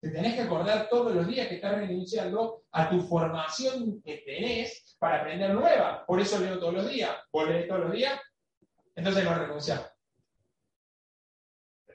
[0.03, 4.95] Te tenés que acordar todos los días que estás renunciando a tu formación que tenés
[4.99, 6.05] para aprender nueva.
[6.05, 7.17] Por eso leo todos los días.
[7.33, 8.21] ¿Vos lees todos los días?
[8.95, 9.88] Entonces no renunciar.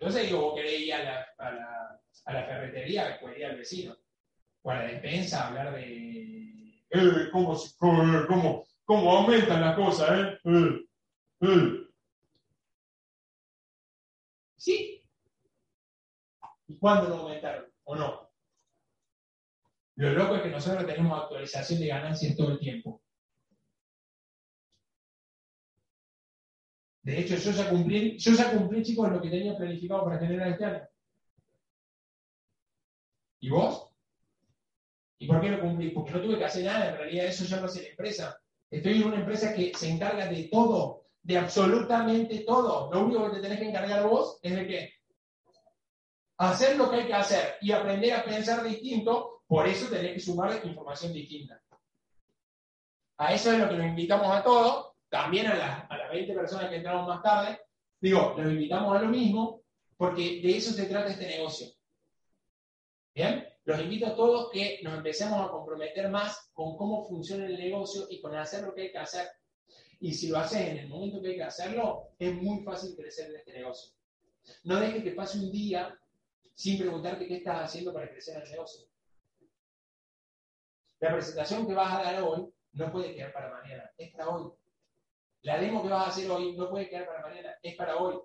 [0.04, 3.56] Entonces digo, vos querés ir a la, a la, a la ferretería a ir al
[3.56, 3.96] vecino.
[4.62, 10.40] O a la despensa hablar de eh, cómo, cómo, cómo, aumentan las cosas, ¿eh?
[10.44, 10.86] eh,
[11.40, 11.88] eh.
[14.58, 15.02] Sí.
[16.68, 17.72] ¿Y cuándo no aumentaron?
[17.86, 18.30] ¿O no?
[19.96, 23.02] Lo loco es que nosotros tenemos actualización de ganancias todo el tiempo.
[27.04, 30.48] De hecho, yo ya cumplí, yo ya cumplí, chicos, lo que tenía planificado para generar
[30.48, 30.88] este año.
[33.42, 33.90] ¿Y vos?
[35.20, 35.90] ¿Y por qué lo cumplí?
[35.90, 38.42] Porque no tuve que hacer nada, en realidad eso ya lo hace la empresa.
[38.72, 42.90] Estoy en una empresa que se encarga de todo, de absolutamente todo.
[42.94, 44.94] Lo único que te tenés que encargar vos es de qué?
[46.38, 50.20] Hacer lo que hay que hacer y aprender a pensar distinto, por eso tenés que
[50.22, 51.62] sumar información distinta.
[53.18, 56.34] A eso es lo que nos invitamos a todos, también a, las a las 20
[56.34, 57.60] personas que entraron más tarde.
[58.02, 59.62] Digo, los invitamos a lo mismo,
[59.96, 61.68] porque de eso se trata este negocio.
[63.14, 63.48] ¿Bien?
[63.64, 68.08] Los invito a todos que nos empecemos a comprometer más con cómo funciona el negocio
[68.10, 69.28] y con hacer lo que hay que hacer.
[70.00, 73.30] Y si lo haces en el momento que hay que hacerlo, es muy fácil crecer
[73.30, 73.94] en este negocio.
[74.64, 75.96] No dejes que pase un día
[76.56, 78.84] sin preguntarte qué estás haciendo para crecer en el negocio.
[81.02, 84.52] La presentación que vas a dar hoy no puede quedar para mañana, es para hoy.
[85.44, 88.18] La demo que vas a hacer hoy no puede quedar para mañana, es para hoy.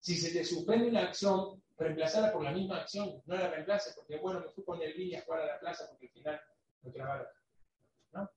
[0.00, 4.18] Si se te suspende una acción, reemplazarla por la misma acción, no la reemplaces, porque
[4.18, 6.40] bueno, me fui con el línea a jugar a la plaza porque al final
[6.82, 7.26] me clavaron.
[8.12, 8.30] ¿no?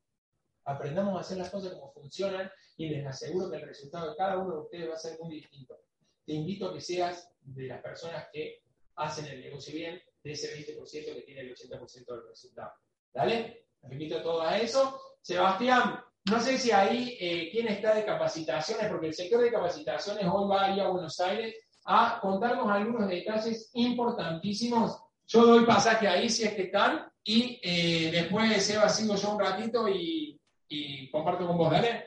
[0.65, 4.37] Aprendamos a hacer las cosas como funcionan y les aseguro que el resultado de cada
[4.37, 5.81] uno de ustedes va a ser muy distinto.
[6.23, 8.61] Te invito a que seas de las personas que
[8.95, 12.73] hacen el negocio bien, de ese 20% que tiene el 80% del resultado.
[13.11, 13.65] ¿Dale?
[13.81, 15.01] Los invito a todos a eso.
[15.19, 20.25] Sebastián, no sé si ahí eh, quién está de capacitaciones, porque el sector de capacitaciones
[20.31, 21.55] hoy va a ir a Buenos Aires
[21.85, 25.01] a contarnos algunos detalles importantísimos.
[25.27, 29.39] Yo doy pasaje ahí si es que están y eh, después, Seba, sigo yo un
[29.39, 32.05] ratito y, y comparto con vos, ¿dale?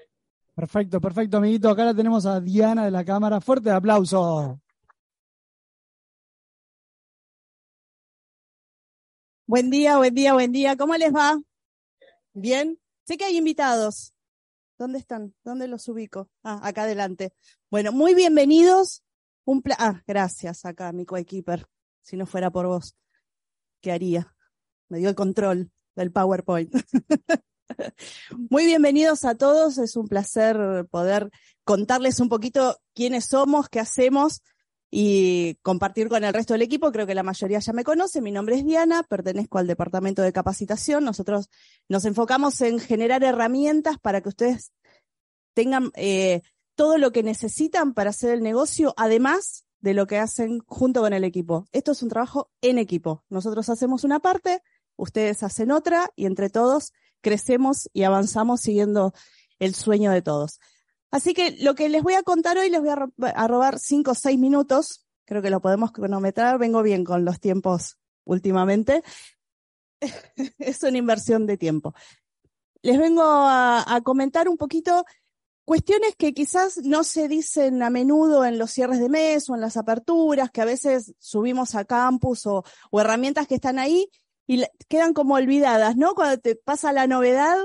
[0.55, 1.68] Perfecto, perfecto, amiguito.
[1.68, 3.40] Acá la tenemos a Diana de la cámara.
[3.40, 4.61] Fuerte aplauso.
[9.46, 10.77] Buen día, buen día, buen día.
[10.77, 11.40] ¿Cómo les va?
[12.33, 12.79] Bien.
[13.05, 14.14] Sé que hay invitados.
[14.79, 15.35] ¿Dónde están?
[15.45, 16.31] ¿Dónde los ubico?
[16.43, 17.35] Ah, acá adelante.
[17.71, 19.05] Bueno, muy bienvenidos.
[19.45, 21.67] Un pla ah, gracias acá, mi coequiper.
[22.01, 22.97] Si no fuera por vos,
[23.83, 24.35] ¿qué haría?
[24.88, 26.75] Me dio el control del PowerPoint.
[28.51, 31.31] Muy bienvenidos a todos, es un placer poder
[31.64, 34.43] contarles un poquito quiénes somos, qué hacemos
[34.96, 36.92] y compartir con el resto del equipo.
[36.92, 38.20] Creo que la mayoría ya me conoce.
[38.20, 41.02] Mi nombre es Diana, pertenezco al departamento de capacitación.
[41.02, 41.50] Nosotros
[41.88, 44.72] nos enfocamos en generar herramientas para que ustedes
[45.52, 46.42] tengan eh,
[46.76, 51.12] todo lo que necesitan para hacer el negocio, además de lo que hacen junto con
[51.12, 51.66] el equipo.
[51.72, 53.24] Esto es un trabajo en equipo.
[53.28, 54.62] Nosotros hacemos una parte,
[54.94, 59.12] ustedes hacen otra y entre todos crecemos y avanzamos siguiendo
[59.59, 60.61] el sueño de todos.
[61.14, 63.79] Así que lo que les voy a contar hoy les voy a, ro a robar
[63.79, 65.07] cinco o seis minutos.
[65.24, 66.59] Creo que lo podemos cronometrar.
[66.59, 69.05] Vengo bien con los tiempos últimamente.
[70.59, 71.94] es una inversión de tiempo.
[72.83, 75.05] Les vengo a, a comentar un poquito
[75.64, 79.61] cuestiones que quizás no se dicen a menudo en los cierres de mes o en
[79.61, 84.11] las aperturas, que a veces subimos a campus o, o herramientas que están ahí
[84.48, 86.16] y quedan como olvidadas, ¿no?
[86.16, 87.57] Cuando te pasa la novedad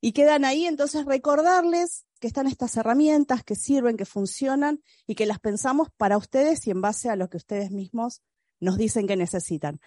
[0.00, 5.26] y quedan ahí, entonces recordarles que están estas herramientas que sirven, que funcionan y que
[5.26, 8.22] las pensamos para ustedes y en base a lo que ustedes mismos
[8.60, 9.80] nos dicen que necesitan.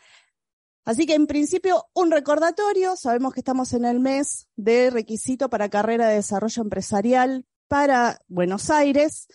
[0.84, 5.70] Así que en principio un recordatorio, sabemos que estamos en el mes de requisito para
[5.70, 9.28] carrera de desarrollo empresarial para Buenos Aires.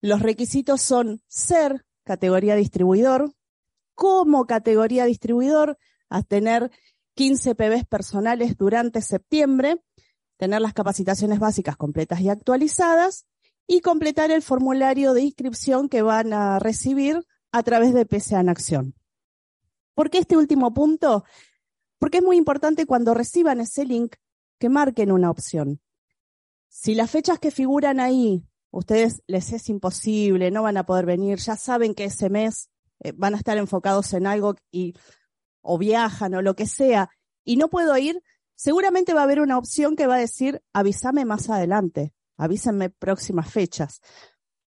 [0.00, 3.32] Los requisitos son ser categoría distribuidor,
[3.94, 5.78] como categoría distribuidor,
[6.08, 6.72] a tener
[7.14, 9.80] 15 PBs personales durante septiembre,
[10.40, 13.26] tener las capacitaciones básicas completas y actualizadas
[13.66, 17.22] y completar el formulario de inscripción que van a recibir
[17.52, 18.94] a través de PCA en Acción.
[19.94, 21.24] ¿Por qué este último punto?
[21.98, 24.16] Porque es muy importante cuando reciban ese link
[24.58, 25.82] que marquen una opción.
[26.70, 31.38] Si las fechas que figuran ahí, ustedes les es imposible, no van a poder venir,
[31.38, 34.94] ya saben que ese mes eh, van a estar enfocados en algo y
[35.60, 37.10] o viajan o lo que sea
[37.44, 38.22] y no puedo ir,
[38.60, 43.50] seguramente va a haber una opción que va a decir, avísame más adelante, avísenme próximas
[43.50, 44.02] fechas.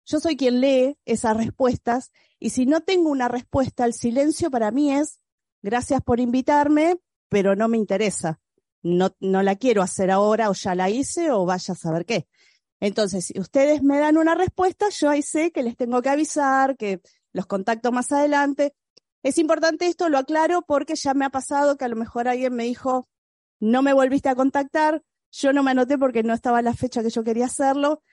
[0.05, 4.71] Yo soy quien lee esas respuestas y si no tengo una respuesta, el silencio para
[4.71, 5.19] mí es,
[5.61, 8.39] gracias por invitarme, pero no me interesa.
[8.81, 12.29] No, no la quiero hacer ahora o ya la hice o vaya a saber qué.
[12.79, 16.77] Entonces, si ustedes me dan una respuesta, yo ahí sé que les tengo que avisar,
[16.77, 17.01] que
[17.33, 18.73] los contacto más adelante.
[19.21, 22.55] Es importante esto, lo aclaro, porque ya me ha pasado que a lo mejor alguien
[22.55, 23.09] me dijo,
[23.61, 27.09] no me volviste a contactar, yo no me anoté porque no estaba la fecha que
[27.09, 28.03] yo quería hacerlo,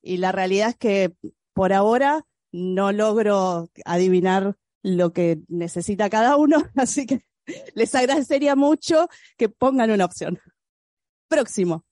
[0.00, 1.14] y la realidad es que
[1.52, 7.26] por ahora no logro adivinar lo que necesita cada uno, así que
[7.74, 10.38] les agradecería mucho que pongan una opción.
[11.28, 11.84] Próximo.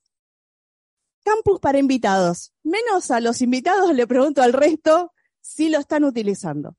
[1.24, 2.52] Campus para invitados.
[2.62, 6.76] Menos a los invitados le pregunto al resto si lo están utilizando.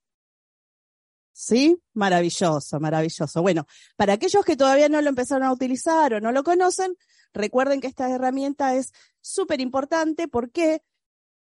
[1.33, 1.81] ¿Sí?
[1.93, 3.41] Maravilloso, maravilloso.
[3.41, 3.65] Bueno,
[3.97, 6.95] para aquellos que todavía no lo empezaron a utilizar o no lo conocen,
[7.33, 10.27] recuerden que esta herramienta es súper importante.
[10.27, 10.83] ¿Por qué?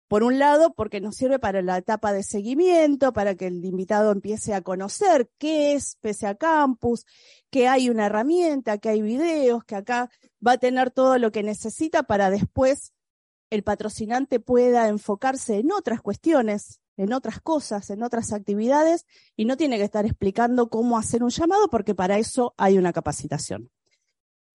[0.07, 4.11] Por un lado, porque nos sirve para la etapa de seguimiento, para que el invitado
[4.11, 7.05] empiece a conocer qué es PCA Campus,
[7.51, 10.09] que hay una herramienta, que hay videos, que acá
[10.45, 12.93] va a tener todo lo que necesita para después
[13.53, 19.57] el patrocinante pueda enfocarse en otras cuestiones, en otras cosas, en otras actividades, y no
[19.57, 23.69] tiene que estar explicando cómo hacer un llamado, porque para eso hay una capacitación.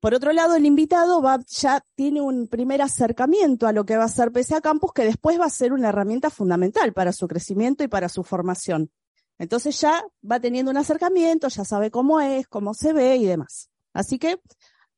[0.01, 4.05] Por otro lado, el invitado va, ya tiene un primer acercamiento a lo que va
[4.05, 7.83] a ser PSA Campus, que después va a ser una herramienta fundamental para su crecimiento
[7.83, 8.93] y para su formación.
[9.39, 13.71] Entonces ya va teniendo un acercamiento, ya sabe cómo es, cómo se ve y demás.
[13.93, 14.41] Así que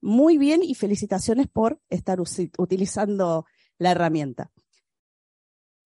[0.02, 3.46] muy bien y felicitaciones por estar utilizando
[3.78, 4.50] la herramienta.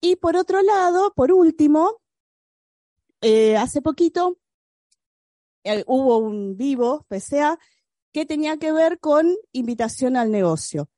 [0.07, 1.99] Y por otro lado, por último,
[3.21, 4.37] eh, hace poquito
[5.63, 7.57] eh, hubo un vivo PCA
[8.13, 10.91] que tenía que ver con invitación al negocio.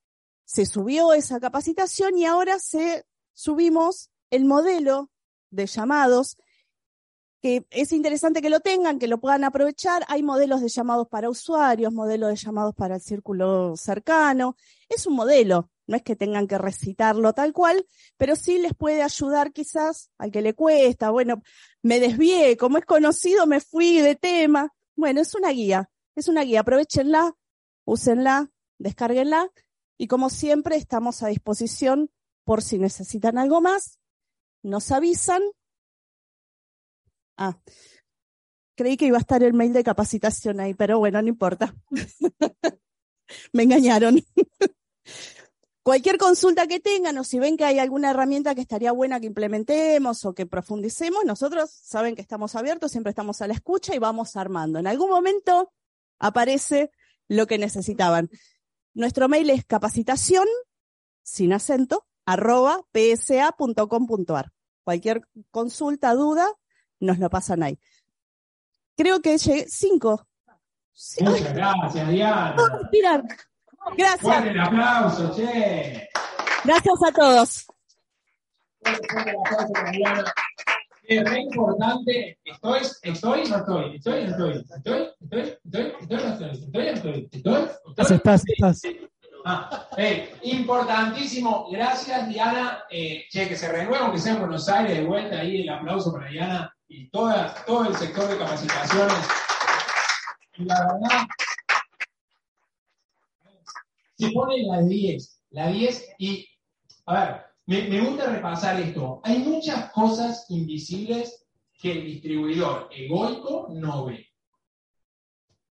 [0.43, 5.09] Se subió esa capacitación y ahora se subimos el modelo
[5.51, 6.35] de llamados
[7.41, 10.03] que es interesante que lo tengan, que lo puedan aprovechar.
[10.09, 14.57] Hay modelos de llamados para usuarios, modelos de llamados para el círculo cercano.
[14.89, 17.86] Es un modelo, no es que tengan que recitarlo tal cual,
[18.17, 21.10] pero sí les puede ayudar quizás al que le cuesta.
[21.10, 21.41] Bueno,
[21.82, 24.73] me desvié, como es conocido, me fui de tema.
[24.95, 26.62] Bueno, es una guía, es una guía.
[26.62, 27.36] Aprovechenla,
[27.86, 29.50] úsenla, descárguenla
[29.97, 32.12] y como siempre estamos a disposición
[32.43, 34.00] por si necesitan algo más.
[34.62, 35.41] Nos avisan
[37.38, 37.56] Ah,
[38.76, 41.76] creí que iba a estar el mail de capacitación ahí, pero bueno, no importa.
[43.54, 44.19] Me engañaron.
[45.88, 49.28] Cualquier consulta que tengan o si ven que hay alguna herramienta que estaría buena que
[49.28, 53.97] implementemos o que profundicemos, nosotros saben que estamos abiertos, siempre estamos a la escucha y
[53.97, 54.80] vamos armando.
[54.80, 55.71] En algún momento
[56.19, 56.91] aparece
[57.30, 58.30] lo que necesitaban.
[58.95, 60.45] Nuestro mail es capacitación,
[61.23, 64.52] sin acento, arroba psa.com.ar.
[64.84, 65.21] Cualquier
[65.52, 66.52] consulta, duda,
[67.00, 67.80] nos lo pasan ahí.
[68.97, 70.28] Creo que llegué cinco.
[71.21, 72.58] Muchas gracias, Diana.
[72.91, 73.23] Mirar.
[73.95, 74.21] Gracias.
[74.21, 76.10] Fuerte el aplauso, che.
[76.63, 77.67] Gracias a todos.
[78.82, 80.34] Fuerte, fuerte el aplauso para Diana.
[81.04, 82.38] Es re importante.
[82.43, 82.82] ¿Estoy?
[83.04, 83.50] ¿Estoy?
[83.50, 83.95] ¿No estoy?
[83.95, 84.23] ¿Estoy?
[84.26, 84.54] ¿No estoy?
[84.54, 85.10] ¿Estoy?
[85.21, 85.54] ¿Estoy?
[85.63, 85.93] ¿Estoy?
[86.02, 86.17] ¿Estoy?
[86.17, 86.50] ¿No estoy?
[86.50, 86.86] ¿Estoy?
[86.86, 87.30] ¿No estoy?
[87.32, 87.67] ¿Estoy?
[87.89, 88.82] Estás, estás, estás.
[89.45, 91.69] Ah, eh, importantísimo.
[91.71, 92.84] Gracias, Diana.
[92.89, 96.12] Eh, che, que se renueva, aunque sea en Buenos Aires, de vuelta ahí el aplauso
[96.12, 99.28] para Diana y toda, todo el sector de capacitaciones.
[100.58, 101.28] Y la verdad,
[104.17, 106.47] se pone la 10, la 10 y,
[107.06, 109.21] a ver, me, me gusta repasar esto.
[109.23, 111.45] Hay muchas cosas invisibles
[111.80, 114.25] que el distribuidor egoico no ve.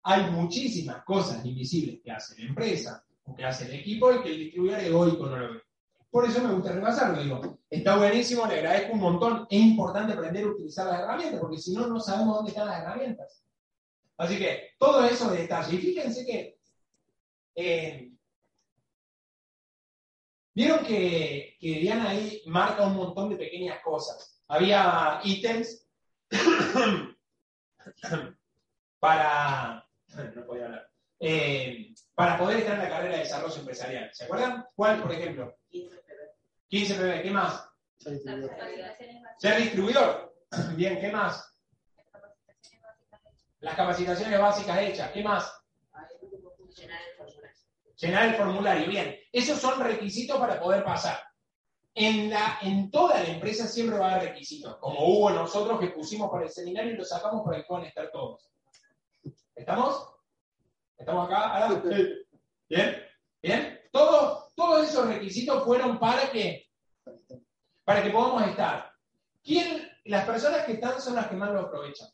[0.03, 4.29] Hay muchísimas cosas invisibles que hace la empresa o que hace el equipo y que
[4.31, 5.61] el distribuidor egoico no lo ve.
[6.09, 7.21] Por eso me gusta repasarlo.
[7.21, 9.47] Digo, está buenísimo, le agradezco un montón.
[9.49, 12.81] Es importante aprender a utilizar las herramientas, porque si no, no sabemos dónde están las
[12.81, 13.43] herramientas.
[14.17, 15.75] Así que todo eso de detalle.
[15.75, 16.57] Y fíjense que.
[17.55, 18.08] eh,
[20.59, 24.43] Vieron que, que Diana ahí marca un montón de pequeñas cosas.
[24.49, 25.87] Había ítems
[28.99, 29.87] para.
[30.35, 30.89] No podía hablar.
[31.17, 34.09] Eh, para poder estar en la carrera de desarrollo empresarial.
[34.11, 34.65] ¿Se acuerdan?
[34.75, 35.55] ¿Cuál, por ejemplo?
[36.67, 37.21] 15 PB.
[37.21, 37.69] ¿Qué más?
[39.37, 40.35] Ser distribuidor.
[40.75, 41.57] Bien, ¿qué más?
[43.61, 45.09] Las capacitaciones básicas hechas.
[45.11, 45.59] ¿Qué más?
[47.99, 48.87] Llenar el formulario.
[48.87, 51.19] Bien, esos son requisitos para poder pasar.
[51.93, 55.87] En, la, en toda la empresa siempre va a haber requisitos, como hubo nosotros que
[55.87, 58.49] pusimos para el seminario y lo sacamos para que puedan estar todos.
[59.53, 60.15] ¿Estamos?
[60.97, 61.49] ¿Estamos acá?
[61.49, 61.81] ¿Ahora?
[62.69, 63.03] ¿Bien?
[63.41, 63.79] ¿Bien?
[63.91, 66.69] Todo, todos esos requisitos fueron para que,
[67.83, 68.93] para que podamos estar.
[69.43, 72.07] ¿Quién, las personas que están son las que más lo aprovechan.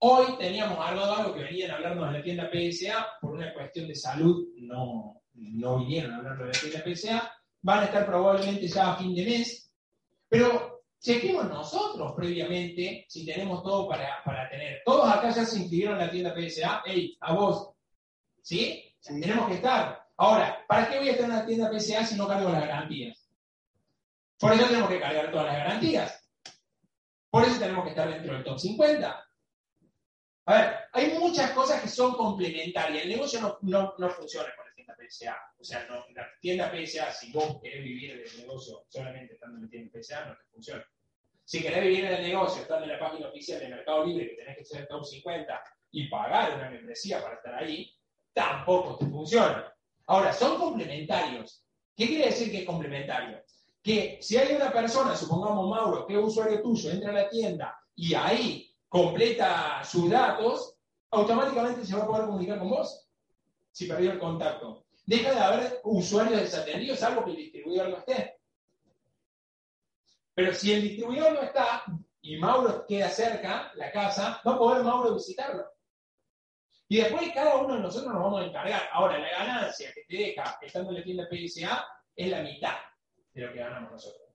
[0.00, 3.52] Hoy teníamos algo de algo que venían a hablarnos de la tienda PSA, por una
[3.52, 7.32] cuestión de salud, no, no vinieron a hablarnos de la tienda PSA,
[7.62, 9.72] van a estar probablemente ya a fin de mes,
[10.28, 14.82] pero chequemos nosotros previamente si tenemos todo para, para tener.
[14.84, 17.70] Todos acá ya se inscribieron en la tienda PSA, hey, a vos,
[18.40, 18.84] ¿sí?
[19.02, 20.06] Tenemos que estar.
[20.16, 23.28] Ahora, ¿para qué voy a estar en la tienda PSA si no cargo las garantías?
[24.38, 26.30] Por eso tenemos que cargar todas las garantías.
[27.30, 29.27] Por eso tenemos que estar dentro del top 50.
[30.48, 33.02] A ver, hay muchas cosas que son complementarias.
[33.02, 35.36] El negocio no, no, no funciona con la tienda PSA.
[35.58, 39.64] O sea, no, la tienda PSA, si vos querés vivir del negocio solamente estando en
[39.64, 40.86] la tienda PSA, no te funciona.
[41.44, 44.36] Si querés vivir en el negocio, estando en la página oficial de Mercado Libre, que
[44.36, 47.94] tenés que ser top 50 y pagar una membresía para estar ahí,
[48.32, 49.70] tampoco te funciona.
[50.06, 51.62] Ahora, son complementarios.
[51.94, 53.44] ¿Qué quiere decir que es complementario?
[53.82, 57.78] Que si hay una persona, supongamos Mauro, que es usuario tuyo, entra a la tienda
[57.94, 60.76] y ahí completa sus datos,
[61.10, 63.08] automáticamente se va a poder comunicar con vos
[63.70, 64.86] si perdió el contacto.
[65.06, 68.40] Deja de haber usuarios desatendidos, salvo que el distribuidor no esté.
[70.34, 71.84] Pero si el distribuidor no está
[72.20, 75.64] y Mauro queda cerca, la casa, va a poder Mauro visitarlo.
[76.88, 78.88] Y después cada uno de nosotros nos vamos a encargar.
[78.92, 81.86] Ahora, la ganancia que te deja estando en la tienda PSA
[82.16, 82.76] es la mitad
[83.32, 84.28] de lo que ganamos nosotros.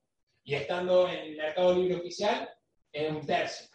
[0.43, 2.49] Y estando en el mercado libre oficial
[2.91, 3.72] es un tercio.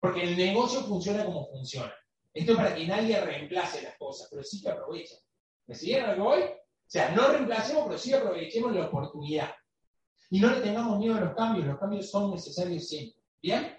[0.00, 1.94] Porque el negocio funciona como funciona.
[2.32, 5.18] Esto es para que nadie reemplace las cosas, pero sí que aprovechen.
[5.66, 6.42] ¿Me siguieron lo que voy?
[6.42, 9.50] O sea, no reemplacemos, pero sí aprovechemos la oportunidad.
[10.30, 13.20] Y no le tengamos miedo a los cambios, los cambios son necesarios siempre.
[13.40, 13.76] ¿Bien?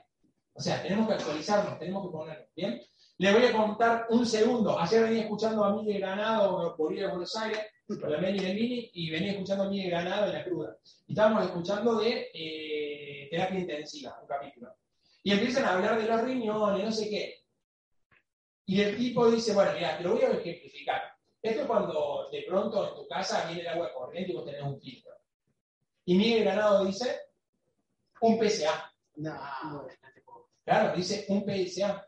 [0.53, 2.47] O sea, tenemos que actualizarnos, tenemos que ponernos.
[2.55, 2.81] ¿Bien?
[3.19, 4.79] Le voy a contar un segundo.
[4.79, 8.55] Ayer venía escuchando a Miguel Granado por ir a Buenos Aires, con la Meli del
[8.55, 10.77] Mini, y venía escuchando a Miguel Granado en la cruda.
[11.07, 14.73] Y estábamos escuchando de eh, terapia intensiva, un capítulo.
[15.27, 17.43] Y empiezan a hablar de los riñones, no sé qué.
[18.65, 21.01] Y el tipo dice, bueno, mira, te lo voy a ejemplificar.
[21.41, 24.61] Esto es cuando de pronto en tu casa viene el agua corriente y vos tenés
[24.61, 25.11] un filtro.
[26.05, 27.23] Y Miguel Granado dice,
[28.21, 28.93] un PSA.
[29.17, 29.85] No,
[30.63, 32.07] Claro, dice un PSA.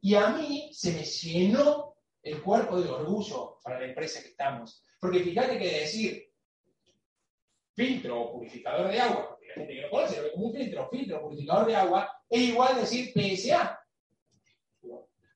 [0.00, 4.82] Y a mí se me llenó el cuerpo de orgullo para la empresa que estamos.
[4.98, 6.32] Porque fíjate que decir
[7.74, 12.76] filtro o purificador de agua, ve como un filtro, filtro purificador de agua, es igual
[12.76, 13.80] decir PSA.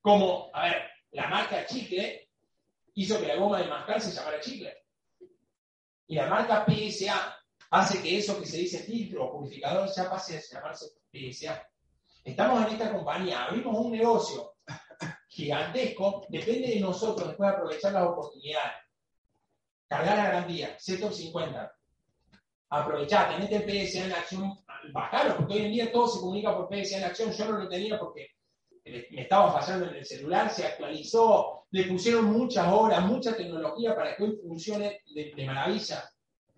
[0.01, 2.29] Como, a ver, la marca chicle
[2.93, 4.73] hizo que la goma de mascar se llamara chicle.
[6.07, 7.37] Y la marca PSA
[7.71, 11.67] hace que eso que se dice filtro o purificador ya pase a llamarse PSA.
[12.23, 14.55] Estamos en esta compañía, abrimos un negocio
[15.27, 18.73] gigantesco, depende de nosotros después aprovechar las oportunidades.
[19.87, 21.78] Cargar la garantía, 150.
[22.69, 24.53] Aprovechar, tenete el PSA en acción,
[24.93, 27.31] bajalo, porque hoy en día todo se comunica por PSA en acción.
[27.31, 28.27] Yo no lo tenía porque
[28.85, 34.15] me estaba fallando en el celular, se actualizó, le pusieron muchas horas, mucha tecnología para
[34.15, 36.09] que hoy funcione de, maravilla.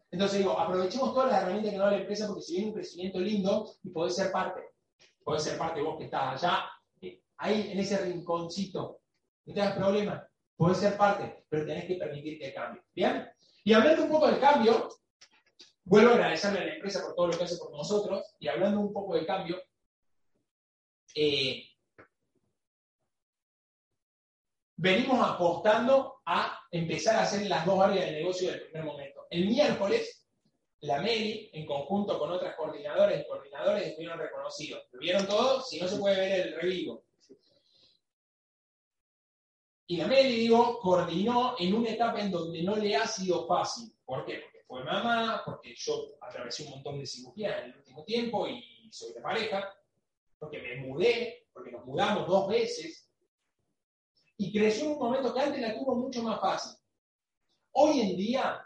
[0.09, 2.73] Entonces digo, aprovechemos todas las herramientas que nos da la empresa porque si viene un
[2.73, 4.61] crecimiento lindo y podés ser parte,
[5.23, 6.65] podés ser parte vos que estás allá,
[7.01, 8.99] eh, ahí en ese rinconcito,
[9.45, 12.83] no tengas problema, podés ser parte, pero tenés que permitirte el cambio.
[12.93, 13.27] ¿Bien?
[13.63, 14.89] Y hablando un poco del cambio,
[15.91, 18.79] vuelvo a agradecerle a la empresa por todo lo que hace por nosotros y hablando
[18.79, 19.61] un poco del cambio,
[21.13, 21.65] eh,
[24.77, 29.27] venimos apostando a empezar a hacer las dos áreas de negocio del primer momento.
[29.29, 30.25] El miércoles,
[30.79, 34.83] la Meli, en conjunto con otras coordinadoras y coordinadores, estuvieron reconocidos.
[34.93, 35.67] ¿Lo vieron todos?
[35.67, 37.03] Si no, se puede ver el revivo.
[39.87, 43.93] Y la Meli, digo, coordinó en una etapa en donde no le ha sido fácil.
[44.05, 44.50] ¿Por qué?
[44.71, 49.11] Fue mamá, porque yo atravesé un montón de cirugías en el último tiempo y soy
[49.11, 49.69] de pareja,
[50.39, 53.11] porque me mudé, porque nos mudamos dos veces,
[54.37, 56.71] y creció en un momento que antes la tuvo mucho más fácil.
[57.73, 58.65] Hoy en día,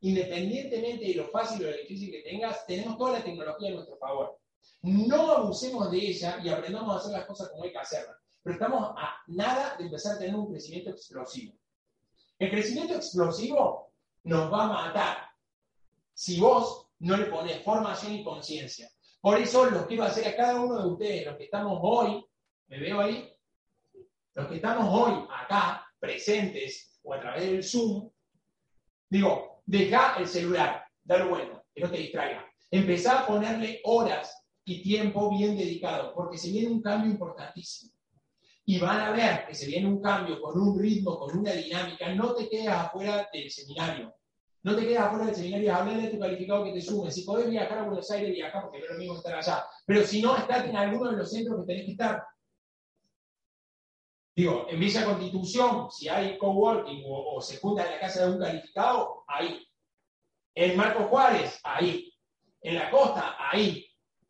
[0.00, 3.96] independientemente de lo fácil o lo difícil que tengas, tenemos toda la tecnología a nuestro
[3.96, 4.38] favor.
[4.82, 8.18] No abusemos de ella y aprendamos a hacer las cosas como hay que hacerlas.
[8.42, 11.54] Pero estamos a nada de empezar a tener un crecimiento explosivo.
[12.38, 13.94] El crecimiento explosivo
[14.24, 15.27] nos va a matar
[16.18, 18.90] si vos no le pones formación y conciencia.
[19.20, 22.26] Por eso los quiero hacer a cada uno de ustedes, los que estamos hoy,
[22.66, 23.32] ¿me veo ahí?
[24.34, 28.10] Los que estamos hoy acá, presentes o a través del Zoom,
[29.08, 32.44] digo, deja el celular, dale bueno, que no te distraiga.
[32.68, 37.92] Empezá a ponerle horas y tiempo bien dedicado, porque se viene un cambio importantísimo.
[38.64, 42.12] Y van a ver que se viene un cambio con un ritmo, con una dinámica.
[42.12, 44.17] No te quedas afuera del seminario.
[44.68, 47.10] No te quedas afuera del seminario, hablar de tu calificado que te sume.
[47.10, 49.64] Si podés viajar a Buenos Aires, viaja, porque no es lo mismo estar allá.
[49.86, 52.22] Pero si no, estás en alguno de los centros que tenés que estar.
[54.36, 58.32] Digo, en Villa Constitución, si hay coworking o, o se junta en la casa de
[58.32, 59.66] un calificado, ahí.
[60.54, 62.12] En Marco Juárez, ahí.
[62.60, 63.86] En la costa, ahí.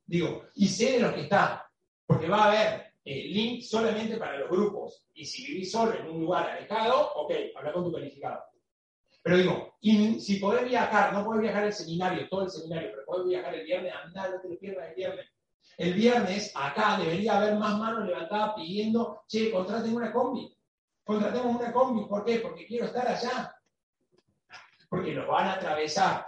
[0.06, 1.58] Digo, y sé de los que están,
[2.06, 5.04] porque va a haber eh, link solamente para los grupos.
[5.14, 8.44] Y si vivís solo en un lugar alejado, ok, habla con tu calificado.
[9.22, 13.04] Pero digo, y si podés viajar, no podés viajar el seminario, todo el seminario, pero
[13.04, 15.26] podés viajar el viernes, anda, no te lo pierdas el viernes.
[15.76, 20.56] El viernes, acá debería haber más manos levantadas pidiendo, che, contraten una combi.
[21.04, 22.06] Contratemos una combi.
[22.06, 22.38] ¿Por qué?
[22.40, 23.54] Porque quiero estar allá.
[24.88, 26.26] Porque nos van a atravesar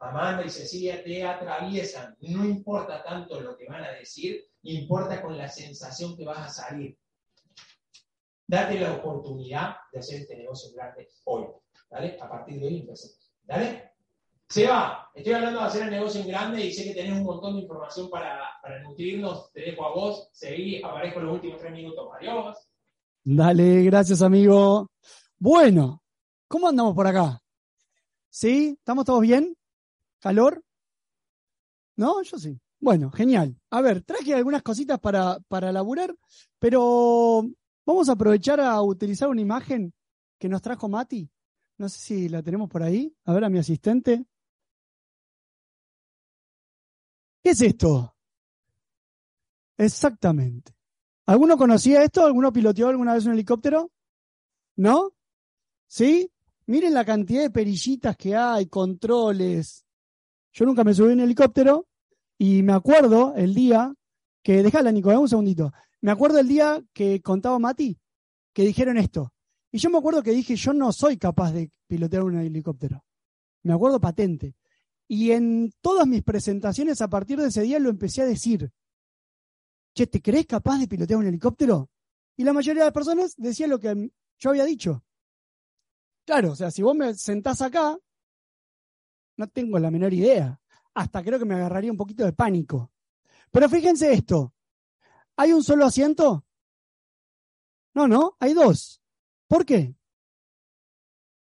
[0.00, 2.16] Amanda y Cecilia te atraviesan.
[2.20, 6.48] No importa tanto lo que van a decir, importa con la sensación que vas a
[6.48, 6.98] salir.
[8.50, 11.46] Date la oportunidad de hacer este negocio grande hoy.
[11.88, 12.18] ¿Dale?
[12.20, 13.32] A partir de hoy empecemos.
[13.44, 13.92] ¿Dale?
[14.48, 17.54] Seba, estoy hablando de hacer el negocio en grande y sé que tenés un montón
[17.54, 19.52] de información para, para nutrirnos.
[19.52, 20.30] Te dejo a vos.
[20.32, 22.08] Seguí, aparezco los últimos tres minutos.
[22.18, 22.56] Adiós.
[23.22, 24.90] Dale, gracias amigo.
[25.38, 26.02] Bueno,
[26.48, 27.40] ¿cómo andamos por acá?
[28.30, 28.74] ¿Sí?
[28.76, 29.56] ¿Estamos todos bien?
[30.18, 30.60] ¿Calor?
[31.94, 32.20] ¿No?
[32.24, 32.58] Yo sí.
[32.80, 33.54] Bueno, genial.
[33.70, 36.12] A ver, traje algunas cositas para, para laburar,
[36.58, 37.44] pero
[37.84, 39.92] vamos a aprovechar a utilizar una imagen
[40.38, 41.30] que nos trajo Mati.
[41.78, 43.14] No sé si la tenemos por ahí.
[43.24, 44.26] A ver a mi asistente.
[47.42, 48.14] ¿Qué es esto?
[49.78, 50.72] Exactamente.
[51.26, 52.24] ¿Alguno conocía esto?
[52.24, 53.90] ¿Alguno piloteó alguna vez un helicóptero?
[54.76, 55.12] ¿No?
[55.86, 56.30] ¿Sí?
[56.66, 59.84] Miren la cantidad de perillitas que hay, controles.
[60.52, 61.86] Yo nunca me subí en helicóptero
[62.36, 63.94] y me acuerdo el día
[64.42, 65.72] que, déjala Nico, un segundito.
[66.02, 67.98] Me acuerdo el día que contaba Mati
[68.52, 69.32] que dijeron esto.
[69.72, 73.04] Y yo me acuerdo que dije, yo no soy capaz de pilotear un helicóptero.
[73.62, 74.56] Me acuerdo patente.
[75.06, 78.72] Y en todas mis presentaciones a partir de ese día lo empecé a decir.
[79.94, 81.90] Che, ¿te crees capaz de pilotear un helicóptero?
[82.36, 85.04] Y la mayoría de las personas decían lo que yo había dicho.
[86.24, 87.98] Claro, o sea, si vos me sentás acá,
[89.36, 90.60] no tengo la menor idea.
[90.94, 92.92] Hasta creo que me agarraría un poquito de pánico.
[93.50, 94.54] Pero fíjense esto.
[95.40, 96.44] ¿Hay un solo asiento?
[97.94, 99.00] No, no, hay dos.
[99.48, 99.96] ¿Por qué?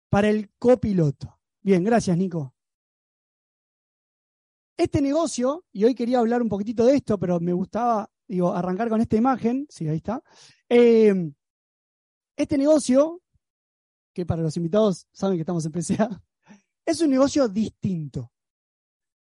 [0.09, 1.39] Para el copiloto.
[1.61, 2.53] Bien, gracias, Nico.
[4.75, 8.89] Este negocio, y hoy quería hablar un poquitito de esto, pero me gustaba, digo, arrancar
[8.89, 9.65] con esta imagen.
[9.69, 10.21] Sí, ahí está.
[10.67, 11.31] Eh,
[12.35, 13.21] este negocio,
[14.13, 16.21] que para los invitados saben que estamos en PCA,
[16.85, 18.29] es un negocio distinto.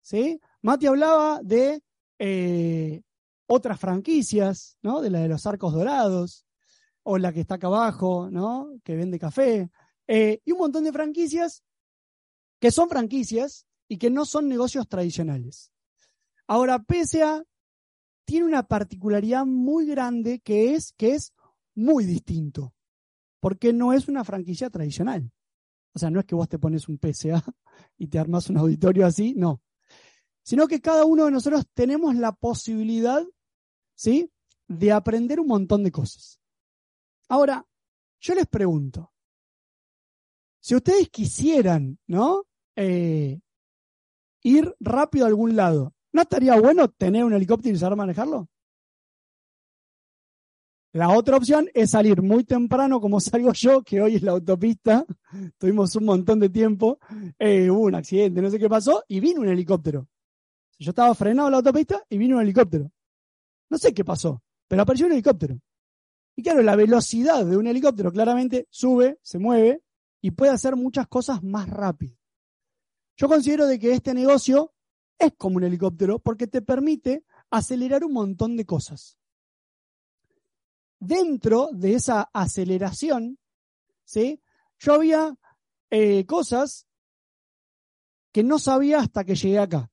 [0.04, 0.40] ¿Sí?
[0.62, 1.82] Mati hablaba de
[2.20, 3.02] eh,
[3.52, 5.02] otras franquicias, ¿no?
[5.02, 6.46] De la de los arcos dorados,
[7.04, 8.70] o la que está acá abajo, ¿no?
[8.84, 9.72] Que vende café,
[10.08, 11.64] eh, y un montón de franquicias
[12.60, 15.72] que son franquicias y que no son negocios tradicionales.
[16.46, 17.44] Ahora, PSA
[18.26, 21.34] tiene una particularidad muy grande que es que es
[21.74, 22.76] muy distinto,
[23.40, 25.32] porque no es una franquicia tradicional.
[25.94, 27.44] O sea, no es que vos te pones un PSA
[27.98, 29.62] y te armas un auditorio así, no.
[30.44, 33.24] Sino que cada uno de nosotros tenemos la posibilidad,
[34.00, 34.32] ¿sí?
[34.66, 36.40] De aprender un montón de cosas.
[37.28, 37.66] Ahora,
[38.22, 39.12] yo les pregunto,
[40.62, 42.46] si ustedes quisieran, ¿no?
[42.78, 43.42] Eh,
[44.44, 48.48] ir rápido a algún lado, ¿no estaría bueno tener un helicóptero y saber manejarlo?
[50.94, 55.06] La otra opción es salir muy temprano, como salgo yo, que hoy es la autopista.
[55.58, 57.00] Tuvimos un montón de tiempo.
[57.38, 60.08] Eh, hubo un accidente, no sé qué pasó, y vino un helicóptero.
[60.78, 62.90] Yo estaba frenado en la autopista y vino un helicóptero.
[63.70, 65.60] No sé qué pasó, pero apareció un helicóptero.
[66.36, 69.84] Y claro, la velocidad de un helicóptero claramente sube, se mueve
[70.22, 72.16] y puede hacer muchas cosas más rápido.
[73.18, 74.74] Yo considero de que este negocio
[75.18, 79.18] es como un helicóptero porque te permite acelerar un montón de cosas.
[81.00, 83.38] Dentro de esa aceleración,
[84.06, 84.42] ¿sí?
[84.80, 85.36] yo había
[85.90, 86.88] eh, cosas
[88.32, 89.92] que no sabía hasta que llegué acá.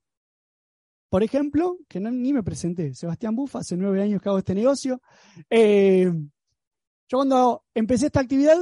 [1.08, 4.54] Por ejemplo, que no, ni me presenté, Sebastián Bufa, hace nueve años que hago este
[4.54, 5.00] negocio.
[5.48, 6.12] Eh,
[7.08, 8.58] yo cuando empecé esta actividad,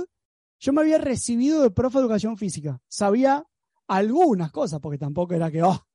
[0.59, 2.81] yo me había recibido de profe de educación física.
[2.87, 3.45] Sabía
[3.87, 5.87] algunas cosas, porque tampoco era que, oh,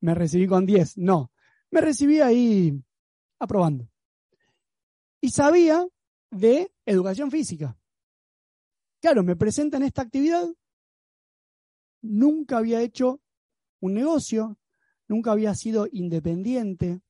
[0.00, 0.98] me recibí con 10.
[0.98, 1.32] No,
[1.70, 2.78] me recibí ahí
[3.38, 3.88] aprobando.
[5.20, 5.86] Y sabía
[6.30, 7.76] de educación física.
[9.00, 10.46] Claro, me presentan esta actividad.
[12.02, 13.20] Nunca había hecho
[13.80, 14.58] un negocio,
[15.10, 17.02] nunca había sido independiente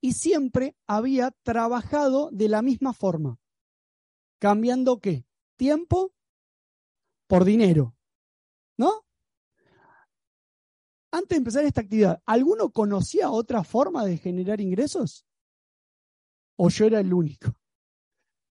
[0.00, 3.38] y siempre había trabajado de la misma forma.
[4.38, 5.26] ¿Cambiando qué?
[5.56, 6.14] Tiempo
[7.26, 7.94] por dinero.
[8.78, 9.04] ¿No?
[11.10, 15.26] Antes de empezar esta actividad, ¿alguno conocía otra forma de generar ingresos?
[16.56, 17.54] ¿O yo era el único?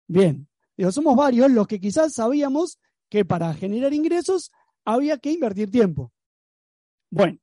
[0.07, 2.77] Bien, digo, somos varios los que quizás sabíamos
[3.09, 4.51] que para generar ingresos
[4.85, 6.13] había que invertir tiempo.
[7.09, 7.39] Bueno,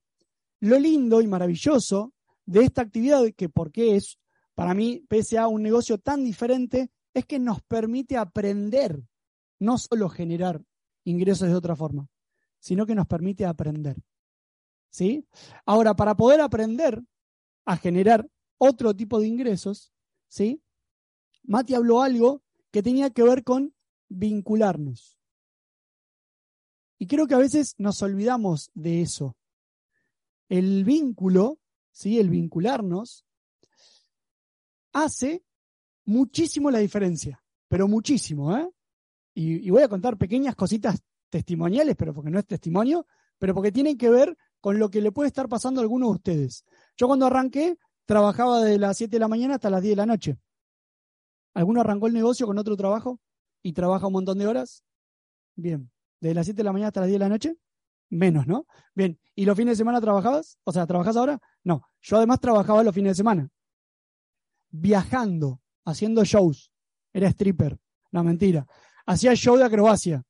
[0.64, 2.14] lo lindo y maravilloso
[2.46, 4.18] de esta actividad, que porque es
[4.54, 9.02] para mí, pese a un negocio tan diferente, es que nos permite aprender,
[9.58, 10.62] no solo generar
[11.04, 12.08] ingresos de otra forma,
[12.60, 13.96] sino que nos permite aprender.
[14.90, 15.26] ¿Sí?
[15.66, 17.02] Ahora, para poder aprender
[17.66, 19.92] a generar otro tipo de ingresos,
[20.28, 20.62] ¿sí?
[21.42, 23.74] Mati habló algo que tenía que ver con
[24.08, 25.18] vincularnos.
[26.98, 29.36] Y creo que a veces nos olvidamos de eso
[30.49, 31.59] el vínculo,
[31.90, 32.18] ¿sí?
[32.18, 33.24] el vincularnos,
[34.92, 35.45] hace
[36.05, 38.57] muchísimo la diferencia, pero muchísimo.
[38.57, 38.70] ¿eh?
[39.34, 43.07] Y, voy a contar pequeñas cositas testimoniales, pero porque no es testimonio,
[43.38, 46.14] pero porque tienen que ver con lo que le puede estar pasando a algunos de
[46.14, 46.64] ustedes.
[46.97, 47.76] Yo cuando arranqué,
[48.07, 50.38] trabajaba de las 7 de la mañana hasta las 10 de la noche.
[51.55, 53.20] ¿Alguno arrancó el negocio con otro trabajo
[53.62, 54.84] y trabaja un montón de horas?
[55.57, 55.90] Bien.
[56.20, 57.57] ¿De las 7 de la mañana hasta las 10 de la noche?
[58.14, 58.66] Menos, ¿no?
[58.94, 59.18] Bien.
[59.34, 60.58] ¿Y los fines de semana trabajabas?
[60.64, 61.40] O sea, ¿trabajas ahora?
[61.64, 61.88] No.
[62.00, 63.50] Yo además trabajaba los fines de semana.
[64.70, 66.70] Viajando, haciendo shows.
[67.12, 67.76] Era stripper.
[68.12, 68.66] No, mentira.
[69.06, 70.22] Hacía show de acrobacia.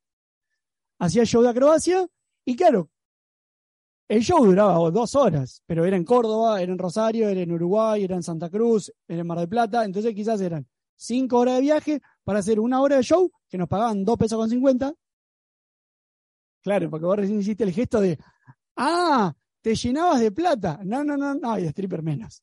[0.99, 2.07] Hacía show de acrobacia
[2.45, 2.91] y claro,
[4.09, 8.05] el show duraba dos horas, pero era en Córdoba, era en Rosario, era en Uruguay,
[8.05, 11.63] era en Santa Cruz, era en Mar del Plata, entonces quizás eran cinco horas de
[11.63, 14.95] viaje para hacer una hora de show que nos pagaban dos pesos con cincuenta.
[16.65, 18.19] Claro, porque vos recién hiciste el gesto de,
[18.77, 20.81] ah, te llenabas de plata.
[20.83, 22.43] No, no, no, no, y de stripper menos.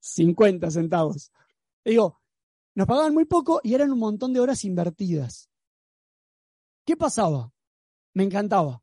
[0.00, 1.30] 50 centavos.
[1.84, 2.20] Digo,
[2.74, 5.48] nos pagaban muy poco y eran un montón de horas invertidas.
[6.84, 7.52] ¿Qué pasaba?
[8.14, 8.82] Me encantaba.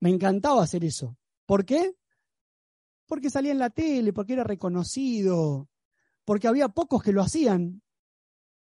[0.00, 1.16] Me encantaba hacer eso.
[1.46, 1.94] ¿Por qué?
[3.06, 5.70] Porque salía en la tele, porque era reconocido,
[6.26, 7.82] porque había pocos que lo hacían.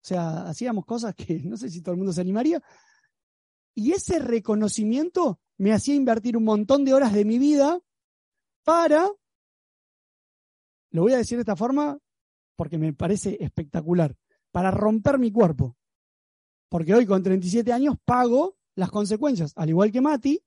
[0.03, 2.62] O sea, hacíamos cosas que no sé si todo el mundo se animaría.
[3.75, 7.81] Y ese reconocimiento me hacía invertir un montón de horas de mi vida
[8.64, 9.09] para,
[10.91, 11.99] lo voy a decir de esta forma
[12.57, 14.14] porque me parece espectacular,
[14.51, 15.77] para romper mi cuerpo.
[16.68, 20.43] Porque hoy con 37 años pago las consecuencias, al igual que Mati,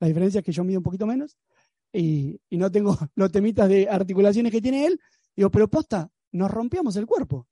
[0.00, 1.36] la diferencia es que yo mido un poquito menos
[1.92, 5.00] y, no tengo los temitas de articulaciones que tiene él.
[5.34, 7.46] Digo, pero posta, nos rompíamos el cuerpo.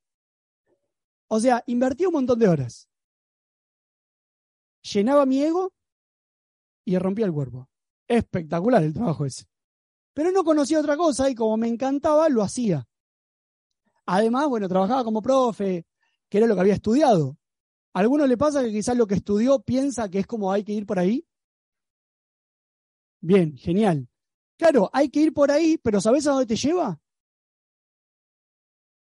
[1.27, 2.87] O sea, invertí un montón de horas.
[4.83, 5.71] Llenaba mi ego
[6.85, 7.69] y rompía el cuerpo.
[8.07, 9.45] Espectacular el trabajo ese.
[10.13, 12.87] Pero no conocía otra cosa y como me encantaba, lo hacía.
[14.05, 15.85] Además, bueno, trabajaba como profe,
[16.29, 17.37] que era lo que había estudiado.
[17.93, 20.73] ¿A alguno le pasa que quizás lo que estudió piensa que es como hay que
[20.73, 21.25] ir por ahí?
[23.21, 24.09] Bien, genial.
[24.57, 26.99] Claro, hay que ir por ahí, pero ¿sabes a dónde te lleva?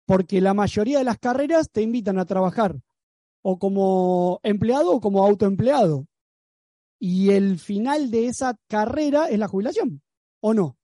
[0.06, 2.78] Porque la mayoría de las carreras te invitan a trabajar
[3.46, 6.06] o como empleado o como autoempleado.
[6.98, 10.02] Y el final de esa carrera es la jubilación,
[10.40, 10.78] ¿o no?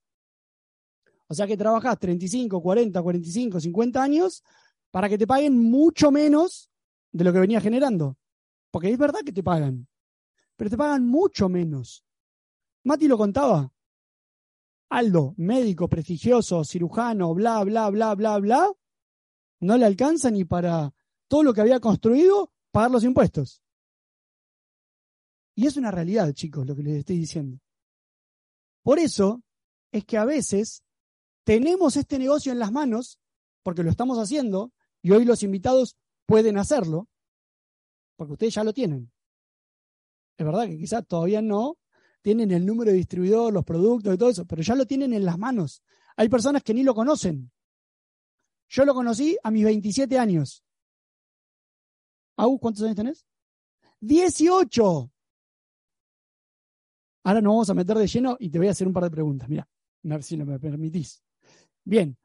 [1.27, 4.43] O sea que trabajas 35, 40, 45, 50 años
[4.91, 6.69] para que te paguen mucho menos
[7.11, 8.17] de lo que venía generando.
[8.69, 9.87] Porque es verdad que te pagan,
[10.55, 12.05] pero te pagan mucho menos.
[12.83, 13.73] Mati lo contaba.
[14.89, 18.71] Aldo, médico prestigioso, cirujano, bla, bla, bla, bla, bla,
[19.61, 20.93] no le alcanza ni para
[21.31, 23.63] todo lo que había construido pagar los impuestos.
[25.55, 27.57] Y es una realidad, chicos, lo que les estoy diciendo.
[28.83, 29.41] Por eso
[29.93, 30.83] es que a veces
[31.45, 33.17] tenemos este negocio en las manos,
[33.63, 37.07] porque lo estamos haciendo, y hoy los invitados pueden hacerlo,
[38.17, 39.09] porque ustedes ya lo tienen.
[40.37, 41.77] Es verdad que quizás todavía no,
[42.21, 45.23] tienen el número de distribuidor, los productos y todo eso, pero ya lo tienen en
[45.23, 45.81] las manos.
[46.17, 47.53] Hay personas que ni lo conocen.
[48.67, 50.65] Yo lo conocí a mis 27 años.
[52.41, 53.25] Au, ¿cuántos años tenés?
[53.99, 55.11] 18.
[57.23, 59.11] Ahora nos vamos a meter de lleno y te voy a hacer un par de
[59.11, 59.47] preguntas.
[59.47, 61.23] Mira, a ver si me permitís.
[61.83, 62.17] Bien.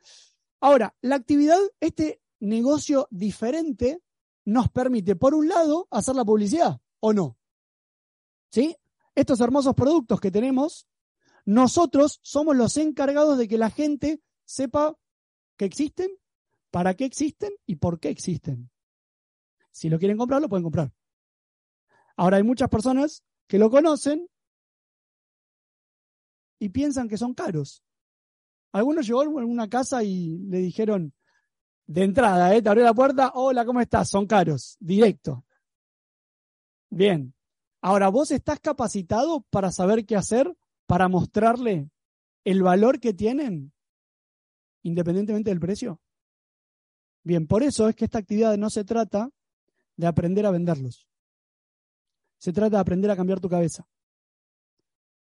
[0.60, 4.00] Ahora, la actividad, este negocio diferente,
[4.46, 7.36] nos permite, por un lado, hacer la publicidad, ¿o no?
[8.50, 8.74] ¿Sí?
[9.14, 10.86] estos hermosos productos que tenemos,
[11.44, 14.96] nosotros somos los encargados de que la gente sepa
[15.56, 16.10] que existen,
[16.70, 18.70] para qué existen y por qué existen.
[19.76, 20.90] Si lo quieren comprar, lo pueden comprar.
[22.16, 24.28] Ahora hay muchas personas que lo conocen
[26.58, 27.82] y piensan que son caros.
[28.72, 31.12] Algunos llegó a una casa y le dijeron,
[31.86, 32.62] de entrada, ¿eh?
[32.62, 34.08] te abrió la puerta, hola, ¿cómo estás?
[34.08, 35.44] Son caros, directo.
[36.88, 37.34] Bien,
[37.86, 40.52] Ahora, ¿vos estás capacitado para saber qué hacer,
[40.86, 41.88] para mostrarle
[42.42, 43.72] el valor que tienen,
[44.82, 46.00] independientemente del precio?
[47.22, 49.30] Bien, por eso es que esta actividad no se trata
[49.96, 51.08] de aprender a venderlos.
[52.38, 53.88] Se trata de aprender a cambiar tu cabeza.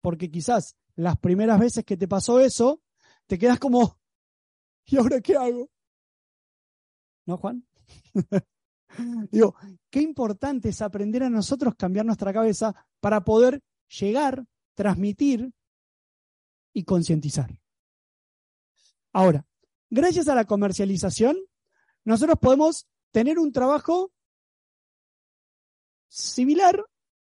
[0.00, 2.82] Porque quizás las primeras veces que te pasó eso,
[3.26, 3.98] te quedas como,
[4.86, 5.70] ¿y ahora qué hago?
[7.26, 7.66] ¿No, Juan?
[9.30, 9.54] Digo,
[9.90, 14.44] qué importante es aprender a nosotros cambiar nuestra cabeza para poder llegar,
[14.74, 15.52] transmitir
[16.72, 17.60] y concientizar.
[19.12, 19.46] Ahora,
[19.90, 21.36] gracias a la comercialización,
[22.04, 24.12] nosotros podemos tener un trabajo
[26.08, 26.84] similar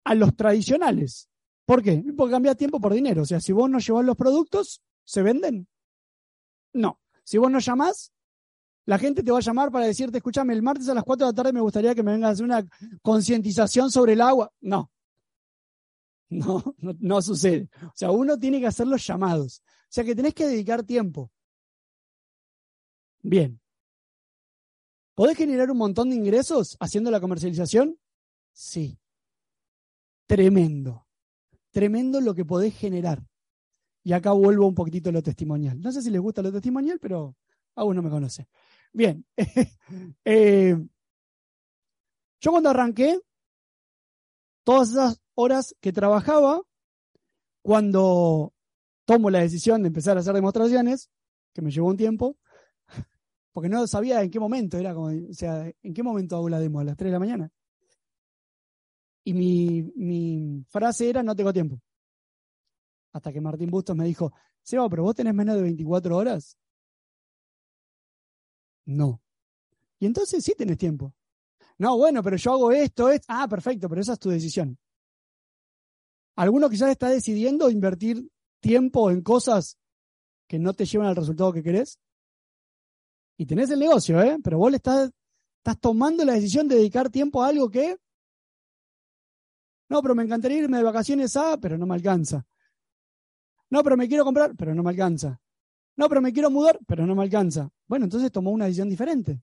[0.03, 1.29] a los tradicionales.
[1.65, 2.03] ¿Por qué?
[2.15, 3.23] Porque cambia tiempo por dinero.
[3.23, 5.67] O sea, si vos no llevas los productos, ¿se venden?
[6.73, 6.99] No.
[7.23, 8.13] Si vos no llamás,
[8.85, 11.31] la gente te va a llamar para decirte, escúchame, el martes a las 4 de
[11.31, 12.65] la tarde me gustaría que me vengas a hacer una
[13.01, 14.51] concientización sobre el agua.
[14.61, 14.91] No.
[16.29, 17.69] No, no, no sucede.
[17.85, 19.61] O sea, uno tiene que hacer los llamados.
[19.65, 21.31] O sea, que tenés que dedicar tiempo.
[23.21, 23.61] Bien.
[25.15, 27.97] ¿Podés generar un montón de ingresos haciendo la comercialización?
[28.57, 28.97] Sí.
[30.25, 31.05] Tremendo.
[31.69, 33.23] Tremendo lo que podés generar.
[34.03, 35.79] Y acá vuelvo un poquitito a lo testimonial.
[35.79, 37.35] No sé si les gusta lo testimonial, pero
[37.75, 38.47] aún no me conoce.
[38.91, 39.25] Bien.
[40.25, 40.75] Eh,
[42.41, 43.19] yo cuando arranqué,
[44.63, 46.61] todas esas horas que trabajaba,
[47.61, 48.53] cuando
[49.05, 51.09] tomo la decisión de empezar a hacer demostraciones,
[51.53, 52.37] que me llevó un tiempo,
[53.53, 56.59] porque no sabía en qué momento, era como, o sea, ¿en qué momento hago la
[56.59, 56.79] demo?
[56.79, 57.51] A las 3 de la mañana.
[59.27, 61.81] Y mi, mi frase era, no tengo tiempo.
[63.11, 64.31] Hasta que Martín Bustos me dijo,
[64.63, 66.57] Seba, pero vos tenés menos de 24 horas.
[68.85, 69.21] No.
[69.99, 71.13] Y entonces sí tenés tiempo.
[71.77, 73.25] No, bueno, pero yo hago esto, esto.
[73.27, 74.77] Ah, perfecto, pero esa es tu decisión.
[76.37, 79.77] Alguno quizás está decidiendo invertir tiempo en cosas
[80.47, 81.99] que no te llevan al resultado que querés.
[83.37, 84.37] Y tenés el negocio, ¿eh?
[84.41, 85.11] Pero vos le estás,
[85.57, 87.97] estás tomando la decisión de dedicar tiempo a algo que.
[89.89, 92.45] No, pero me encantaría irme de vacaciones a, pero no me alcanza.
[93.69, 95.39] No, pero me quiero comprar, pero no me alcanza.
[95.95, 97.71] No, pero me quiero mudar, pero no me alcanza.
[97.87, 99.41] Bueno, entonces tomó una decisión diferente.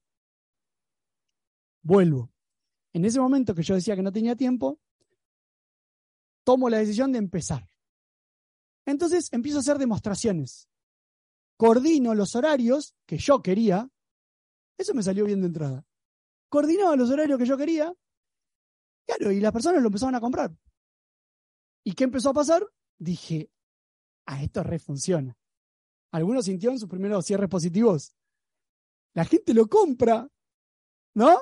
[1.82, 2.32] Vuelvo.
[2.92, 4.78] En ese momento que yo decía que no tenía tiempo,
[6.44, 7.68] tomo la decisión de empezar.
[8.86, 10.68] Entonces empiezo a hacer demostraciones.
[11.56, 13.90] Coordino los horarios que yo quería.
[14.78, 15.84] Eso me salió bien de entrada.
[16.48, 17.92] Coordinaba los horarios que yo quería.
[19.06, 20.52] Claro, y las personas lo empezaban a comprar.
[21.84, 22.66] ¿Y qué empezó a pasar?
[22.98, 23.50] Dije,
[24.26, 25.36] a esto re funciona.
[26.10, 28.14] Algunos sintieron sus primeros cierres positivos.
[29.14, 30.28] La gente lo compra,
[31.14, 31.38] ¿no?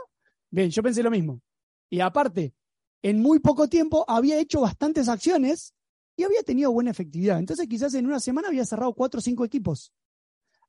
[0.50, 1.40] Bien, yo pensé lo mismo.
[1.88, 2.54] Y aparte,
[3.02, 5.74] en muy poco tiempo había hecho bastantes acciones
[6.16, 7.38] y había tenido buena efectividad.
[7.38, 9.92] Entonces quizás en una semana había cerrado cuatro o cinco equipos.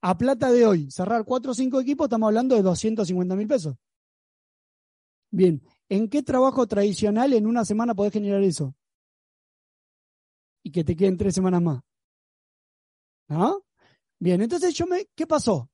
[0.02, 3.76] A plata de hoy, cerrar cuatro o cinco equipos, estamos hablando de 250 mil pesos.
[5.32, 5.62] Bien,
[5.96, 8.76] ¿en qué trabajo tradicional en una semana podés generar eso?
[10.64, 11.84] Y que te queden tres semanas más.
[13.28, 13.64] ¿No?
[14.18, 15.70] Bien, entonces yo me, ¿qué pasó?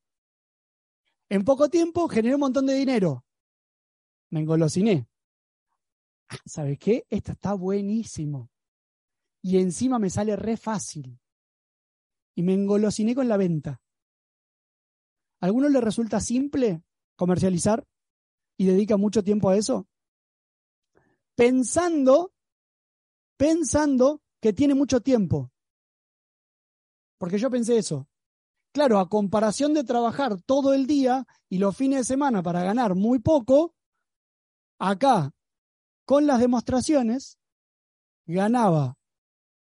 [1.29, 3.23] En poco tiempo generé un montón de dinero.
[4.31, 5.07] Me engolosiné.
[6.27, 7.05] Ah, ¿Sabes qué?
[7.09, 8.49] Esto está buenísimo.
[9.41, 11.17] Y encima me sale re fácil.
[12.35, 13.81] Y me engolosiné con la venta.
[15.39, 16.83] ¿A alguno le resulta simple
[17.15, 17.87] comercializar
[18.57, 19.88] y dedica mucho tiempo a eso?
[21.39, 22.33] Pensando,
[23.37, 25.53] pensando que tiene mucho tiempo.
[27.17, 28.09] Porque yo pensé eso.
[28.73, 32.93] Claro, a comparación de trabajar todo el día y los fines de semana para ganar
[32.93, 33.73] muy poco,
[34.79, 35.31] acá,
[36.03, 37.39] con las demostraciones,
[38.25, 38.97] ganaba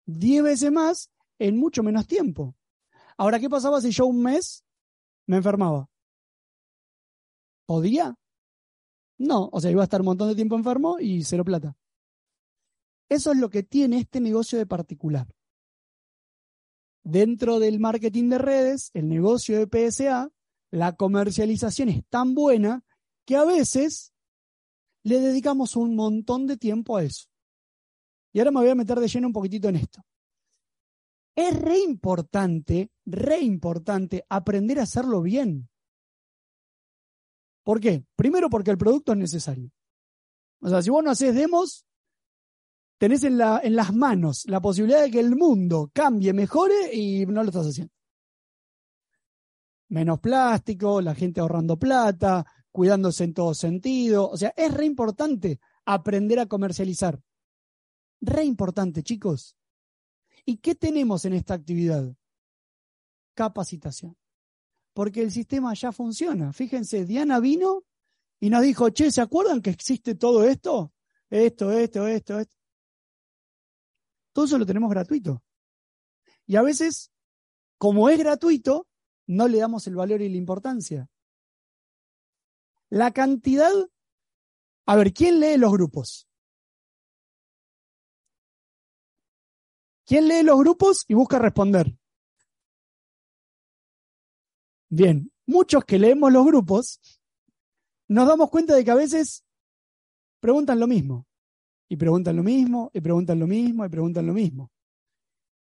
[0.05, 1.09] 10 veces más
[1.39, 2.55] en mucho menos tiempo.
[3.17, 4.63] Ahora, ¿qué pasaba si yo un mes
[5.25, 5.89] me enfermaba?
[7.65, 8.15] ¿Podía?
[9.17, 11.75] No, o sea, iba a estar un montón de tiempo enfermo y cero plata.
[13.09, 15.27] Eso es lo que tiene este negocio de particular.
[17.03, 20.31] Dentro del marketing de redes, el negocio de PSA,
[20.71, 22.83] la comercialización es tan buena
[23.25, 24.11] que a veces
[25.03, 27.27] le dedicamos un montón de tiempo a eso.
[28.33, 30.03] Y ahora me voy a meter de lleno un poquitito en esto.
[31.35, 35.69] Es re importante, re importante aprender a hacerlo bien.
[37.65, 38.05] ¿Por qué?
[38.15, 39.71] Primero porque el producto es necesario.
[40.61, 41.83] O sea, si vos no haces demos,
[42.99, 47.25] tenés en, la, en las manos la posibilidad de que el mundo cambie, mejore y
[47.25, 47.91] no lo estás haciendo.
[49.89, 54.29] Menos plástico, la gente ahorrando plata, cuidándose en todo sentido.
[54.29, 57.19] O sea, es re importante aprender a comercializar.
[58.21, 59.57] Re importante, chicos.
[60.45, 62.15] ¿Y qué tenemos en esta actividad?
[63.33, 64.15] Capacitación.
[64.95, 66.53] Porque el sistema ya funciona.
[66.53, 67.83] Fíjense, Diana vino
[68.39, 70.93] y nos dijo, che, ¿se acuerdan que existe todo esto?
[71.29, 72.55] Esto, esto, esto, esto.
[74.31, 75.43] Todo eso lo tenemos gratuito.
[76.45, 77.11] Y a veces,
[77.77, 78.87] como es gratuito,
[79.27, 81.09] no le damos el valor y la importancia.
[82.89, 83.73] La cantidad...
[84.85, 86.29] A ver, ¿quién lee los grupos?
[90.05, 91.97] ¿Quién lee los grupos y busca responder?
[94.89, 96.99] Bien, muchos que leemos los grupos
[98.07, 99.43] nos damos cuenta de que a veces
[100.39, 101.25] preguntan lo mismo.
[101.87, 104.71] Y preguntan lo mismo, y preguntan lo mismo, y preguntan lo mismo.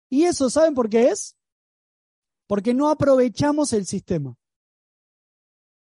[0.09, 1.35] Y eso, ¿saben por qué es?
[2.47, 4.35] Porque no aprovechamos el sistema.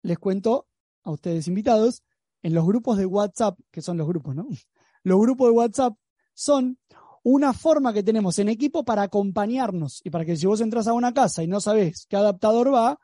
[0.02, 0.68] Les cuento
[1.04, 2.04] a ustedes invitados,
[2.42, 4.48] en los grupos de WhatsApp, que son los grupos, ¿no?
[5.04, 5.98] Los grupos de WhatsApp
[6.34, 6.78] son
[7.24, 10.94] una forma que tenemos en equipo para acompañarnos y para que si vos entras a
[10.94, 13.00] una casa y no sabes qué adaptador va,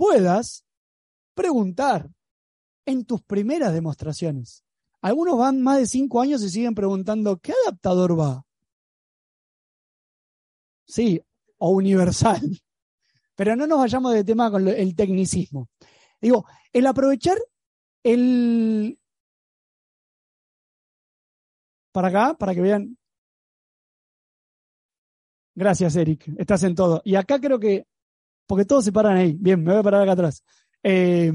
[0.00, 0.64] puedas
[1.34, 2.08] preguntar
[2.86, 4.64] en tus primeras demostraciones.
[5.02, 8.46] Algunos van más de cinco años y siguen preguntando, ¿qué adaptador va?
[10.86, 11.20] Sí,
[11.58, 12.40] o universal.
[13.36, 15.68] Pero no nos vayamos de tema con el tecnicismo.
[16.18, 17.36] Digo, el aprovechar
[18.02, 18.98] el...
[21.92, 22.96] Para acá, para que vean.
[25.54, 26.26] Gracias, Eric.
[26.38, 27.02] Estás en todo.
[27.04, 27.86] Y acá creo que,
[28.50, 29.36] porque todos se paran ahí.
[29.38, 30.42] Bien, me voy a parar acá atrás.
[30.82, 31.32] Eh,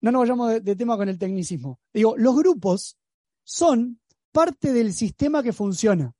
[0.00, 1.78] no nos vayamos de, de, tema con el tecnicismo.
[1.94, 2.98] Digo, los grupos
[3.44, 4.00] son
[4.32, 6.12] parte del sistema que funciona.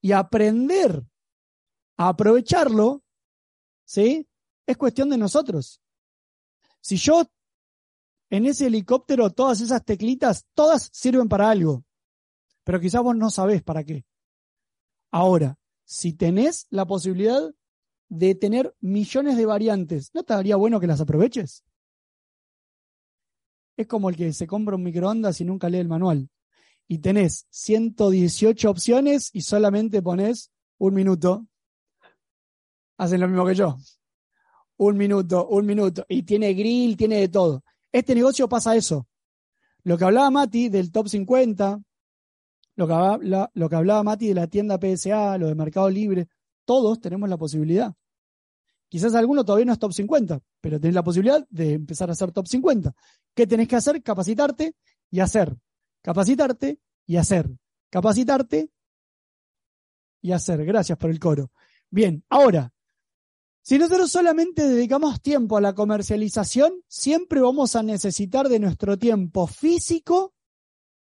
[0.00, 1.04] Y aprender
[1.98, 3.02] a aprovecharlo,
[3.84, 4.26] ¿sí?
[4.66, 5.82] Es cuestión de nosotros.
[6.80, 7.26] Si yo
[8.30, 11.84] en ese helicóptero, todas esas teclitas, todas sirven para algo,
[12.64, 14.06] pero quizás vos no sabés para qué.
[15.10, 15.58] Ahora,
[15.90, 17.52] si tenés la posibilidad
[18.08, 21.64] de tener millones de variantes, ¿no te daría bueno que las aproveches?
[23.76, 26.30] Es como el que se compra un microondas y nunca lee el manual.
[26.86, 31.48] Y tenés 118 opciones y solamente pones un minuto.
[32.96, 33.76] Hacen lo mismo que yo.
[34.76, 36.06] Un minuto, un minuto.
[36.08, 37.64] Y tiene grill, tiene de todo.
[37.90, 39.08] Este negocio pasa eso.
[39.82, 41.82] Lo que hablaba Mati del top 50,
[42.80, 46.28] lo que, habla, lo que hablaba Mati de la tienda PSA, lo de Mercado Libre,
[46.64, 47.94] todos tenemos la posibilidad.
[48.88, 52.32] Quizás alguno todavía no es top 50, pero tenés la posibilidad de empezar a ser
[52.32, 52.94] top 50.
[53.34, 54.02] ¿Qué tenés que hacer?
[54.02, 54.76] Capacitarte
[55.10, 55.54] y hacer.
[56.00, 57.50] Capacitarte y hacer.
[57.90, 58.70] Capacitarte
[60.22, 60.64] y hacer.
[60.64, 61.50] Gracias por el coro.
[61.90, 62.72] Bien, ahora,
[63.60, 69.46] si nosotros solamente dedicamos tiempo a la comercialización, siempre vamos a necesitar de nuestro tiempo
[69.46, 70.32] físico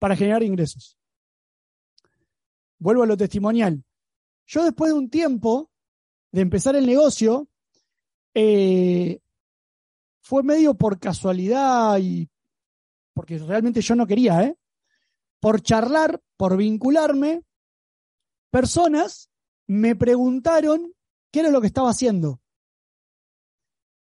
[0.00, 0.98] para generar ingresos.
[2.83, 3.85] Vuelvo a lo testimonial.
[4.45, 5.70] Yo después de un tiempo
[6.33, 7.49] de empezar el negocio,
[8.35, 9.20] eh,
[10.20, 12.28] fue medio por casualidad y
[13.14, 14.59] porque realmente yo no quería, ¿eh?
[15.39, 17.45] Por charlar, por vincularme,
[18.51, 19.30] personas
[19.68, 20.93] me preguntaron
[21.30, 22.41] qué era lo que estaba haciendo.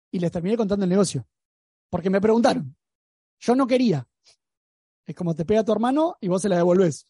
[0.10, 1.28] Y les terminé contando el negocio.
[1.92, 2.76] Porque me preguntaron.
[3.40, 4.08] Yo no quería.
[5.06, 7.08] Es como te pega tu hermano y vos se la devolvés.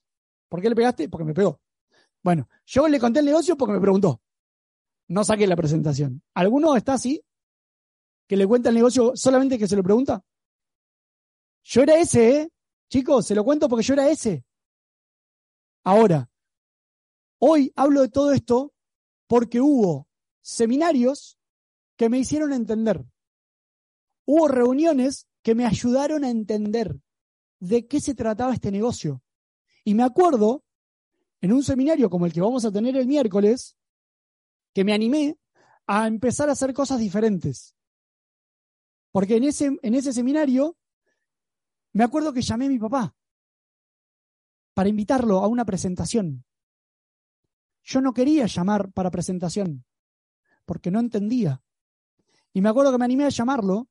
[0.53, 1.09] ¿Por qué le pegaste?
[1.09, 1.59] Porque me pegó.
[2.21, 4.21] Bueno, yo le conté el negocio porque me preguntó.
[5.07, 6.21] No saqué la presentación.
[6.35, 7.25] ¿Alguno está así?
[8.27, 10.23] Que le cuenta el negocio solamente que se lo pregunta.
[11.63, 12.49] Yo era ese, ¿eh?
[12.87, 14.45] Chicos, se lo cuento porque yo era ese.
[15.83, 16.29] Ahora,
[17.39, 18.75] hoy hablo de todo esto
[19.25, 20.07] porque hubo
[20.43, 21.39] seminarios
[21.97, 23.03] que me hicieron entender.
[24.25, 26.99] Hubo reuniones que me ayudaron a entender
[27.59, 29.23] de qué se trataba este negocio.
[29.84, 30.63] Y me acuerdo,
[31.41, 33.75] en un seminario como el que vamos a tener el miércoles,
[34.73, 35.38] que me animé
[35.86, 37.75] a empezar a hacer cosas diferentes.
[39.11, 40.77] Porque en ese, en ese seminario
[41.91, 43.15] me acuerdo que llamé a mi papá
[44.73, 46.43] para invitarlo a una presentación.
[47.84, 49.86] Yo no quería llamar para presentación
[50.65, 51.61] porque no entendía.
[52.53, 53.88] Y me acuerdo que me animé a llamarlo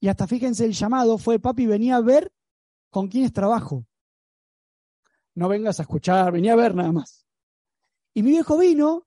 [0.00, 2.32] y hasta fíjense el llamado fue, papi, venía a ver
[2.90, 3.86] con quiénes trabajo.
[5.34, 7.26] No vengas a escuchar, venía a ver nada más.
[8.14, 9.06] Y mi viejo vino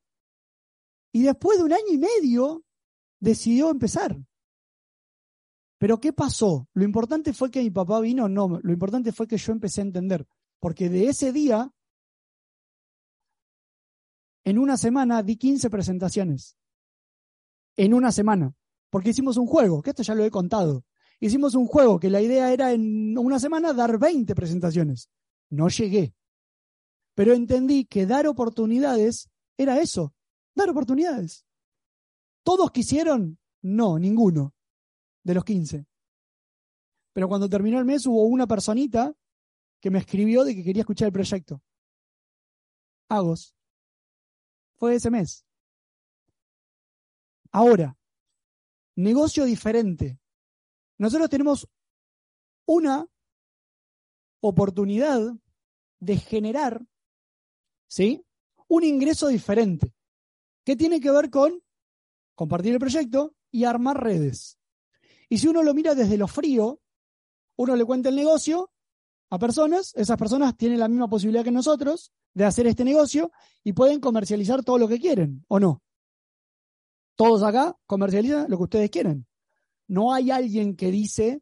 [1.11, 2.63] y después de un año y medio
[3.19, 4.17] decidió empezar.
[5.77, 6.67] Pero ¿qué pasó?
[6.73, 9.85] Lo importante fue que mi papá vino, no, lo importante fue que yo empecé a
[9.85, 10.27] entender,
[10.59, 11.71] porque de ese día,
[14.43, 16.57] en una semana di 15 presentaciones.
[17.75, 18.55] En una semana,
[18.89, 20.83] porque hicimos un juego, que esto ya lo he contado.
[21.19, 25.09] Hicimos un juego que la idea era en una semana dar 20 presentaciones.
[25.49, 26.13] No llegué.
[27.17, 30.13] Pero entendí que dar oportunidades era eso,
[30.53, 31.47] dar oportunidades.
[32.43, 33.39] ¿Todos quisieron?
[33.63, 34.53] No, ninguno
[35.23, 35.87] de los 15.
[37.13, 39.15] Pero cuando terminó el mes hubo una personita
[39.81, 41.59] que me escribió de que quería escuchar el proyecto.
[43.09, 43.55] Agos.
[44.75, 45.43] Fue ese mes.
[47.51, 47.97] Ahora,
[48.95, 50.19] negocio diferente.
[50.99, 51.67] Nosotros tenemos
[52.67, 53.07] una
[54.39, 55.19] oportunidad
[55.99, 56.85] de generar,
[57.87, 58.23] ¿sí?
[58.67, 59.93] Un ingreso diferente.
[60.63, 61.63] que tiene que ver con
[62.35, 64.59] compartir el proyecto y armar redes.
[65.29, 66.81] Y si uno lo mira desde lo frío,
[67.55, 68.71] uno le cuenta el negocio
[69.29, 73.31] a personas, esas personas tienen la misma posibilidad que nosotros de hacer este negocio
[73.63, 75.81] y pueden comercializar todo lo que quieren, ¿o no?
[77.15, 79.25] Todos acá comercializan lo que ustedes quieren.
[79.87, 81.41] No hay alguien que dice,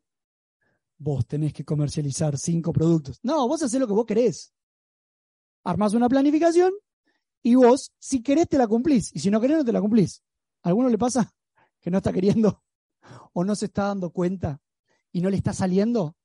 [0.97, 3.19] vos tenés que comercializar cinco productos.
[3.23, 4.53] No, vos haces lo que vos querés.
[5.65, 6.71] Armás una planificación
[7.41, 9.13] y vos, si querés, te la cumplís.
[9.13, 10.23] Y si no querés, no te la cumplís.
[10.63, 11.33] ¿A alguno le pasa
[11.81, 12.63] que no está queriendo
[13.33, 14.61] o no se está dando cuenta
[15.11, 16.15] y no le está saliendo?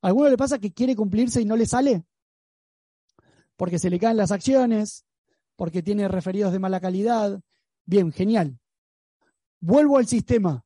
[0.00, 2.04] ¿A alguno le pasa que quiere cumplirse y no le sale?
[3.56, 5.06] Porque se le caen las acciones,
[5.56, 7.40] porque tiene referidos de mala calidad.
[7.84, 8.58] Bien, genial.
[9.60, 10.64] Vuelvo al sistema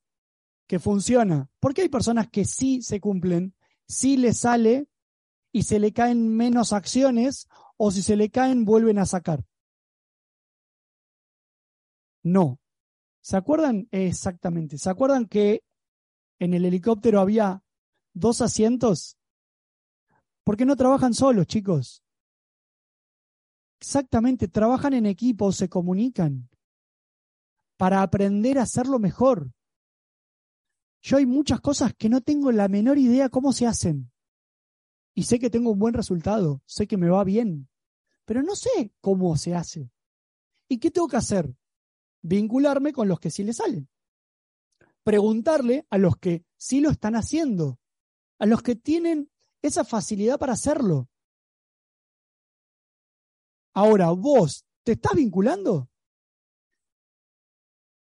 [0.66, 1.48] que funciona.
[1.58, 3.54] Porque hay personas que sí se cumplen,
[3.88, 4.88] sí le sale
[5.52, 7.48] y se le caen menos acciones
[7.82, 9.42] o si se le caen vuelven a sacar.
[12.22, 12.60] No.
[13.22, 13.88] ¿Se acuerdan?
[13.90, 14.76] Exactamente.
[14.76, 15.64] ¿Se acuerdan que
[16.38, 17.62] en el helicóptero había
[18.12, 19.16] dos asientos?
[20.44, 22.04] ¿Por qué no trabajan solos, chicos?
[23.80, 26.50] Exactamente, trabajan en equipo, se comunican
[27.78, 29.52] para aprender a hacerlo mejor.
[31.00, 34.09] Yo hay muchas cosas que no tengo la menor idea cómo se hacen.
[35.14, 37.68] Y sé que tengo un buen resultado, sé que me va bien,
[38.24, 39.90] pero no sé cómo se hace.
[40.68, 41.52] ¿Y qué tengo que hacer?
[42.22, 43.88] Vincularme con los que sí le salen.
[45.02, 47.80] Preguntarle a los que sí lo están haciendo,
[48.38, 49.30] a los que tienen
[49.62, 51.08] esa facilidad para hacerlo.
[53.72, 55.88] Ahora, vos, ¿te estás vinculando?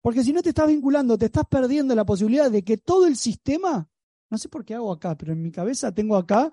[0.01, 3.15] Porque si no te estás vinculando, te estás perdiendo la posibilidad de que todo el
[3.15, 3.87] sistema,
[4.29, 6.51] no sé por qué hago acá, pero en mi cabeza tengo acá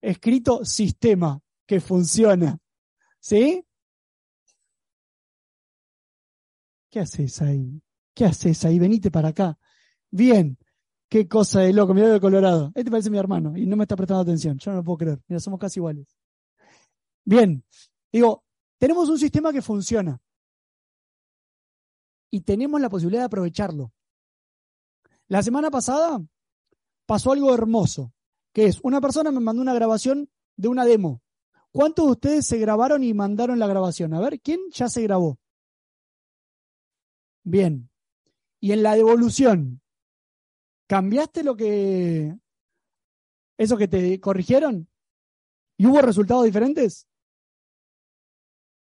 [0.00, 2.58] escrito sistema que funciona.
[3.18, 3.64] ¿Sí?
[6.90, 7.82] ¿Qué haces ahí?
[8.14, 8.78] ¿Qué haces ahí?
[8.78, 9.58] Venite para acá.
[10.10, 10.58] Bien.
[11.08, 12.72] Qué cosa de loco, mira de Colorado.
[12.74, 14.58] Este parece mi hermano y no me está prestando atención.
[14.58, 15.20] Yo no lo puedo creer.
[15.28, 16.16] Mira, somos casi iguales.
[17.24, 17.64] Bien.
[18.12, 18.44] Digo,
[18.78, 20.20] tenemos un sistema que funciona
[22.30, 23.92] y tenemos la posibilidad de aprovecharlo.
[25.28, 26.24] La semana pasada
[27.04, 28.12] pasó algo hermoso,
[28.56, 31.20] que es, una persona me mandó una grabación de una demo.
[31.72, 34.14] ¿Cuántos de ustedes se grabaron y mandaron la grabación?
[34.14, 35.38] A ver, ¿quién ya se grabó?
[37.44, 37.90] Bien.
[38.58, 39.82] Y en la devolución,
[40.86, 42.34] ¿cambiaste lo que...
[43.58, 44.88] eso que te corrigieron?
[45.76, 47.06] ¿Y hubo resultados diferentes?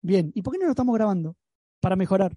[0.01, 0.31] Bien.
[0.33, 1.37] ¿Y por qué no lo estamos grabando?
[1.79, 2.35] Para mejorar.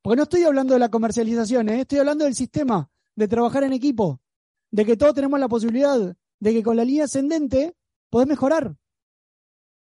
[0.00, 1.82] Porque no estoy hablando de la comercialización, ¿eh?
[1.82, 4.22] estoy hablando del sistema, de trabajar en equipo,
[4.76, 7.74] de que todos tenemos la posibilidad de que con la línea ascendente
[8.10, 8.66] podés mejorar.
[8.72, 8.76] O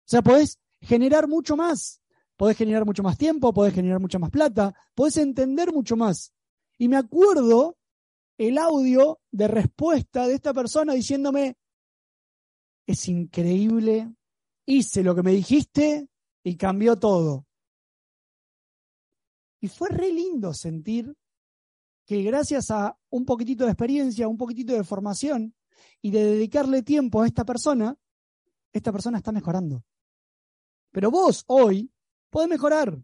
[0.05, 1.99] sea, podés generar mucho más,
[2.35, 6.31] podés generar mucho más tiempo, podés generar mucha más plata, podés entender mucho más.
[6.77, 7.75] Y me acuerdo
[8.37, 11.57] el audio de respuesta de esta persona diciéndome,
[12.85, 14.13] es increíble,
[14.67, 16.07] hice lo que me dijiste
[16.43, 17.47] y cambió todo.
[19.59, 21.17] Y fue re lindo sentir
[22.07, 25.53] que gracias a un poquitito de experiencia, un poquitito de formación
[26.01, 27.97] y de dedicarle tiempo a esta persona,
[28.71, 29.83] esta persona está mejorando.
[30.93, 31.91] Pero vos hoy
[32.29, 32.97] podés mejorar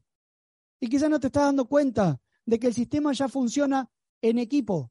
[0.79, 3.91] y quizás no te estás dando cuenta de que el sistema ya funciona
[4.21, 4.89] en equipo.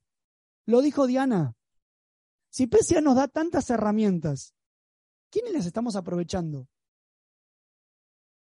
[0.66, 1.56] Lo dijo Diana.
[2.50, 4.54] Si PCA nos da tantas herramientas,
[5.30, 6.68] ¿quiénes las estamos aprovechando?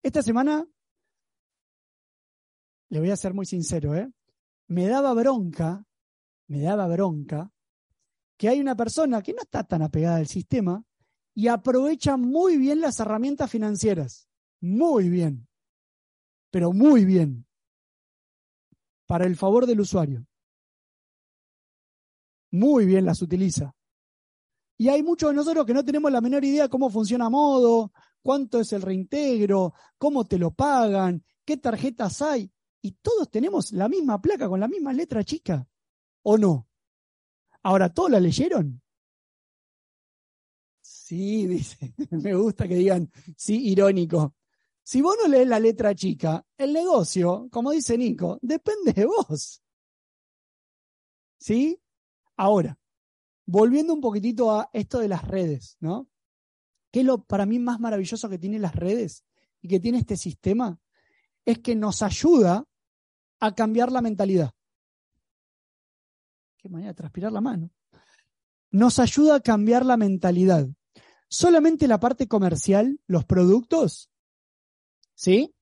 [0.01, 0.67] Esta semana
[2.89, 4.11] le voy a ser muy sincero, ¿eh?
[4.71, 5.85] Me daba bronca,
[6.47, 7.51] me daba bronca
[8.37, 10.81] que hay una persona que no está tan apegada al sistema
[11.35, 14.29] y aprovecha muy bien las herramientas financieras.
[14.61, 15.45] Muy bien.
[16.51, 17.45] Pero muy bien.
[19.07, 20.25] Para el favor del usuario.
[22.51, 23.75] Muy bien las utiliza.
[24.77, 27.91] Y hay muchos de nosotros que no tenemos la menor idea cómo funciona Modo,
[28.21, 32.49] cuánto es el reintegro, cómo te lo pagan, qué tarjetas hay
[32.81, 35.67] y todos tenemos la misma placa con la misma letra chica,
[36.23, 36.67] ¿o no?
[37.63, 38.81] Ahora, ¿todos la leyeron?
[40.81, 44.35] Sí, dice, me gusta que digan, sí, irónico.
[44.83, 49.61] Si vos no lees la letra chica, el negocio, como dice Nico, depende de vos.
[51.37, 51.79] ¿Sí?
[52.35, 52.79] Ahora,
[53.45, 56.09] volviendo un poquitito a esto de las redes, ¿no?
[56.91, 59.23] ¿Qué es lo para mí más maravilloso que tiene las redes
[59.61, 60.79] y que tiene este sistema?
[61.45, 62.67] Es que nos ayuda
[63.41, 64.53] a cambiar la mentalidad.
[66.57, 67.71] Qué manera de transpirar la mano.
[68.69, 70.69] Nos ayuda a cambiar la mentalidad.
[71.27, 74.09] Solamente la parte comercial, los productos,
[75.15, 75.53] ¿sí?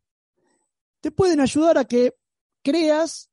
[0.99, 2.15] Te pueden ayudar a que
[2.61, 3.31] creas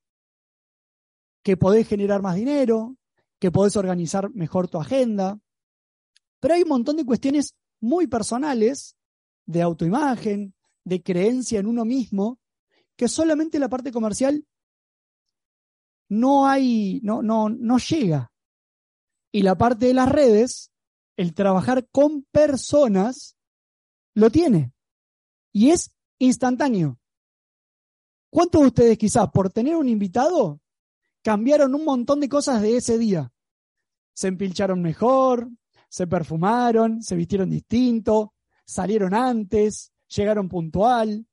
[1.43, 2.95] que podés generar más dinero,
[3.39, 5.39] que podés organizar mejor tu agenda.
[6.39, 8.95] Pero hay un montón de cuestiones muy personales
[9.45, 10.53] de autoimagen,
[10.85, 12.39] de creencia en uno mismo,
[12.97, 14.45] que solamente la parte comercial
[16.09, 18.31] no hay, no, no, no llega.
[19.31, 20.71] Y la parte de las redes,
[21.15, 23.37] el trabajar con personas,
[24.15, 24.73] lo tiene.
[25.51, 26.99] Y es instantáneo.
[28.29, 30.59] ¿Cuántos de ustedes quizás por tener un invitado
[31.21, 33.31] cambiaron un montón de cosas de ese día?
[34.13, 35.49] Se empilcharon mejor,
[35.89, 38.33] se perfumaron, se vistieron distinto,
[38.65, 41.27] salieron antes, llegaron puntual,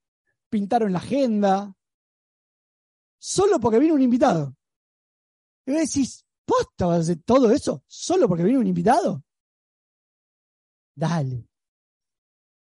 [0.54, 1.74] pintaron la agenda,
[3.18, 4.54] solo porque vino un invitado.
[5.66, 9.24] Y vos decís, ¿posta vas a hacer todo eso solo porque vino un invitado?
[10.94, 11.48] Dale.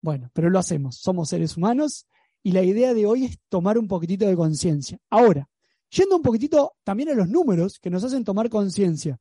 [0.02, 2.06] Bueno, pero lo hacemos, somos seres humanos
[2.44, 5.00] y la idea de hoy es tomar un poquitito de conciencia.
[5.10, 5.50] Ahora,
[5.90, 9.18] yendo un poquitito también a los números que nos hacen tomar conciencia.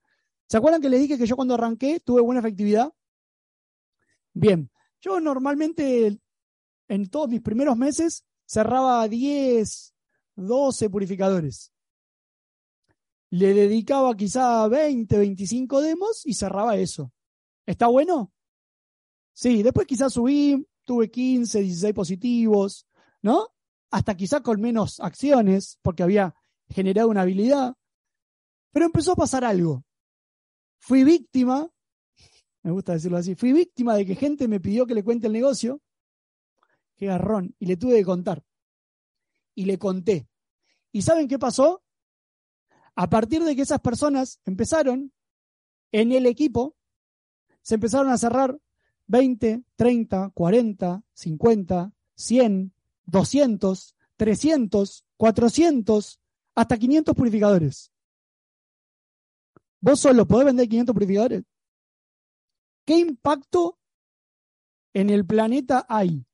[0.49, 2.93] ¿Se acuerdan que les dije que yo cuando arranqué tuve buena efectividad?
[4.35, 4.69] Bien,
[5.01, 6.19] yo normalmente
[6.89, 9.95] en todos mis primeros meses cerraba 10,
[10.37, 11.73] 12 purificadores.
[13.31, 17.13] Le dedicaba quizá 20, 25 demos y cerraba eso.
[17.67, 18.33] ¿Está bueno?
[19.33, 22.87] Sí, después quizás subí, tuve 15, 16 positivos,
[23.21, 23.49] ¿no?
[23.91, 26.35] Hasta quizá con menos acciones, porque había
[26.69, 27.75] generado una habilidad.
[28.73, 29.85] Pero empezó a pasar algo.
[30.79, 31.69] Fui víctima,
[32.63, 35.33] me gusta decirlo así, fui víctima de que gente me pidió que le cuente el
[35.33, 35.81] negocio.
[36.97, 37.55] Qué garrón.
[37.59, 38.43] Y le tuve que contar.
[39.55, 40.29] Y le conté.
[40.93, 41.83] ¿Y saben qué pasó?
[42.95, 45.13] A partir de que esas personas empezaron
[45.93, 46.77] en el equipo,
[47.63, 48.59] se empezaron a cerrar
[49.07, 52.73] 20, 30, 40, 50, 100,
[53.05, 56.21] 200, 300, 400,
[56.55, 57.93] hasta 500 purificadores.
[59.81, 61.45] ¿Vos solo podés vender 500 purificadores?
[62.85, 63.79] ¿Qué impacto
[64.95, 66.26] en el planeta hay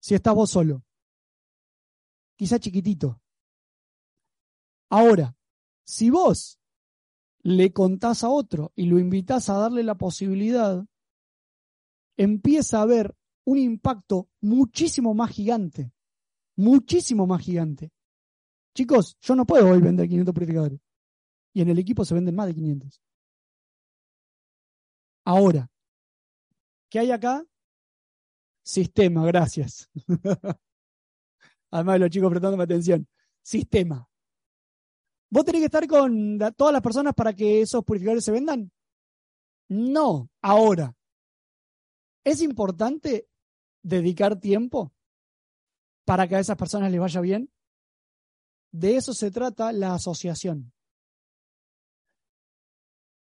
[0.00, 0.84] si estás vos solo?
[2.36, 3.20] Quizá chiquitito.
[4.90, 5.36] Ahora,
[5.84, 6.58] si vos
[7.42, 10.84] le contás a otro y lo invitás a darle la posibilidad,
[12.16, 15.92] empieza a haber un impacto muchísimo más gigante.
[16.56, 17.92] Muchísimo más gigante.
[18.74, 20.80] Chicos, yo no puedo hoy vender 500 purificadores.
[21.54, 23.00] Y en el equipo se venden más de 500.
[25.24, 25.70] Ahora,
[26.88, 27.44] ¿qué hay acá?
[28.68, 29.88] Sistema, gracias.
[31.70, 33.08] Además de los chicos prestándome atención.
[33.40, 34.06] Sistema.
[35.30, 38.70] ¿Vos tenés que estar con todas las personas para que esos purificadores se vendan?
[39.70, 40.94] No, ahora.
[42.22, 43.26] ¿Es importante
[43.82, 44.92] dedicar tiempo
[46.04, 47.50] para que a esas personas les vaya bien?
[48.70, 50.74] De eso se trata la asociación.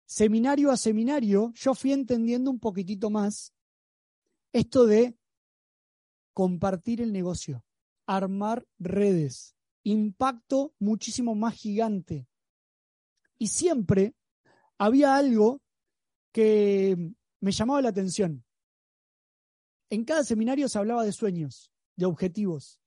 [0.07, 3.53] Seminario a seminario, yo fui entendiendo un poquitito más
[4.51, 5.15] esto de
[6.35, 7.63] compartir el negocio,
[8.05, 12.27] armar redes, impacto muchísimo más gigante.
[13.39, 14.13] Y siempre
[14.77, 15.61] había algo
[16.33, 18.43] que me llamaba la atención.
[19.89, 22.81] En cada seminario se hablaba de sueños, de objetivos.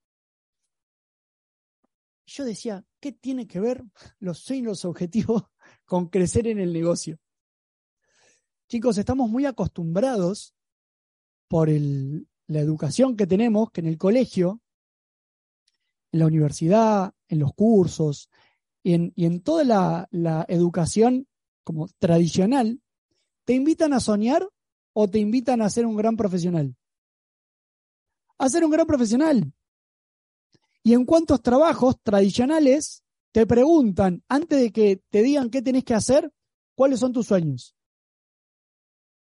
[2.26, 3.82] Yo decía, ¿qué tiene que ver
[4.18, 5.44] los sueños los objetivos
[5.86, 7.18] con crecer en el negocio?
[8.68, 10.54] Chicos, estamos muy acostumbrados
[11.48, 14.60] por el, la educación que tenemos, que en el colegio,
[16.10, 18.28] en la universidad, en los cursos
[18.82, 21.28] y en, y en toda la, la educación
[21.62, 22.80] como tradicional,
[23.44, 24.48] te invitan a soñar
[24.92, 26.74] o te invitan a ser un gran profesional
[28.38, 29.52] a un gran profesional.
[30.82, 33.02] Y en cuantos trabajos tradicionales
[33.32, 36.32] te preguntan, antes de que te digan qué tenés que hacer,
[36.74, 37.74] cuáles son tus sueños.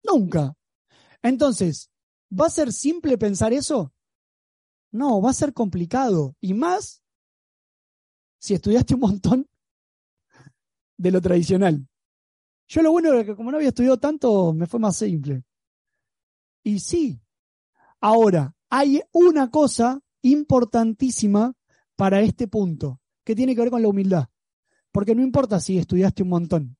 [0.03, 0.55] Nunca.
[1.21, 1.89] Entonces,
[2.39, 3.93] ¿va a ser simple pensar eso?
[4.91, 6.35] No, va a ser complicado.
[6.39, 7.03] Y más
[8.39, 9.49] si estudiaste un montón
[10.97, 11.87] de lo tradicional.
[12.67, 15.43] Yo lo bueno es que como no había estudiado tanto, me fue más simple.
[16.63, 17.19] Y sí,
[18.01, 21.53] ahora, hay una cosa importantísima
[21.95, 24.27] para este punto, que tiene que ver con la humildad.
[24.91, 26.77] Porque no importa si estudiaste un montón.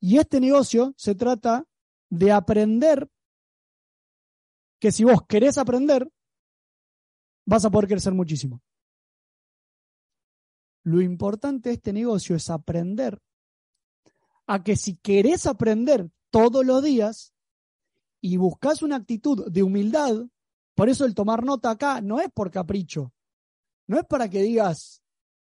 [0.00, 1.66] Y este negocio se trata
[2.10, 3.08] de aprender
[4.78, 6.10] que si vos querés aprender,
[7.44, 8.62] vas a poder crecer muchísimo.
[10.82, 13.20] Lo importante de este negocio es aprender
[14.46, 17.34] a que si querés aprender todos los días,
[18.26, 20.26] y buscas una actitud de humildad,
[20.74, 23.12] por eso el tomar nota acá no es por capricho,
[23.86, 25.00] no es para que digas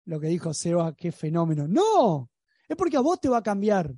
[0.05, 2.31] lo que dijo Seba, qué fenómeno, no,
[2.67, 3.93] Es porque a vos te va a cambiar.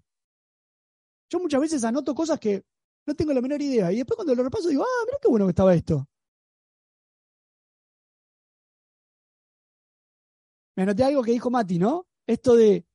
[1.29, 2.65] Yo muchas veces anoto cosas que
[3.05, 3.91] no tengo la menor idea.
[3.91, 6.07] Y después cuando lo repaso digo, ah, mira qué bueno que estaba esto.
[10.75, 12.07] Me anoté algo que dijo Mati, ¿no?
[12.25, 12.85] Esto de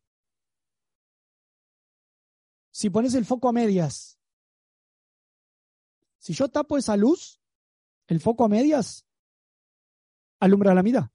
[2.71, 4.19] si pones el foco a medias.
[6.19, 7.41] Si yo tapo esa luz,
[8.07, 9.05] el foco a medias,
[10.41, 11.11] alumbra a la mitad.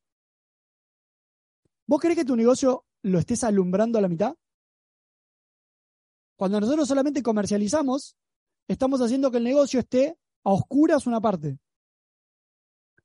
[1.85, 4.35] ¿Vos crees que tu negocio lo estés alumbrando a la mitad?
[6.35, 8.17] Cuando nosotros solamente comercializamos,
[8.67, 11.59] estamos haciendo que el negocio esté a oscuras una parte.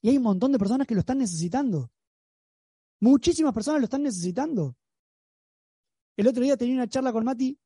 [0.01, 1.90] Y hay un montón de personas que lo están necesitando.
[3.01, 4.76] Muchísimas personas lo están necesitando.
[6.16, 7.59] El otro día tenía una charla con Mati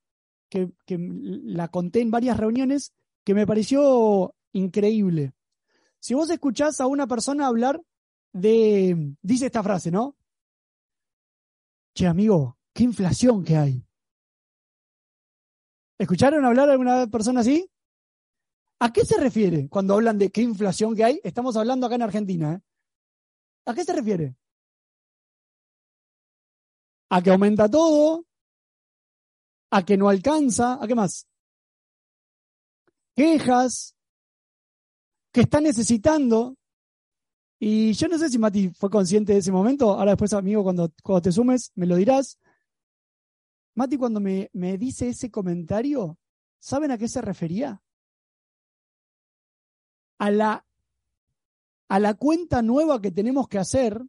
[0.49, 2.93] que, la conté en varias reuniones
[3.25, 5.33] que me pareció increíble.
[5.99, 7.83] Si vos escuchás a una persona hablar
[8.33, 10.17] de, dice esta frase, ¿no?
[11.95, 13.87] Che, amigo, qué inflación que hay.
[15.99, 17.71] ¿Escucharon hablar a alguna persona así?
[18.85, 21.21] ¿A qué se refiere cuando hablan de qué inflación que hay?
[21.23, 22.55] Estamos hablando acá en Argentina.
[22.55, 22.61] ¿eh?
[23.67, 24.35] ¿A qué se refiere?
[27.09, 28.27] A que aumenta todo,
[29.71, 31.29] a que no alcanza, ¿a qué más?
[33.15, 33.95] Quejas,
[35.31, 36.57] que está necesitando.
[37.61, 39.93] Y yo no sé si Mati fue consciente de ese momento.
[39.93, 42.37] Ahora después, amigo, cuando, cuando te sumes, me lo dirás.
[43.77, 46.19] Mati, cuando me, me dice ese comentario,
[46.59, 47.82] ¿saben a qué se refería?
[50.23, 50.65] A la,
[51.89, 54.01] a la cuenta nueva que tenemos que hacer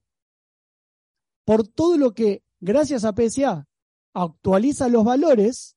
[1.44, 3.68] por todo lo que, gracias a PSA,
[4.14, 5.76] actualiza los valores,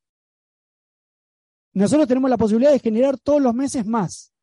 [1.73, 4.35] nosotros tenemos la posibilidad de generar todos los meses más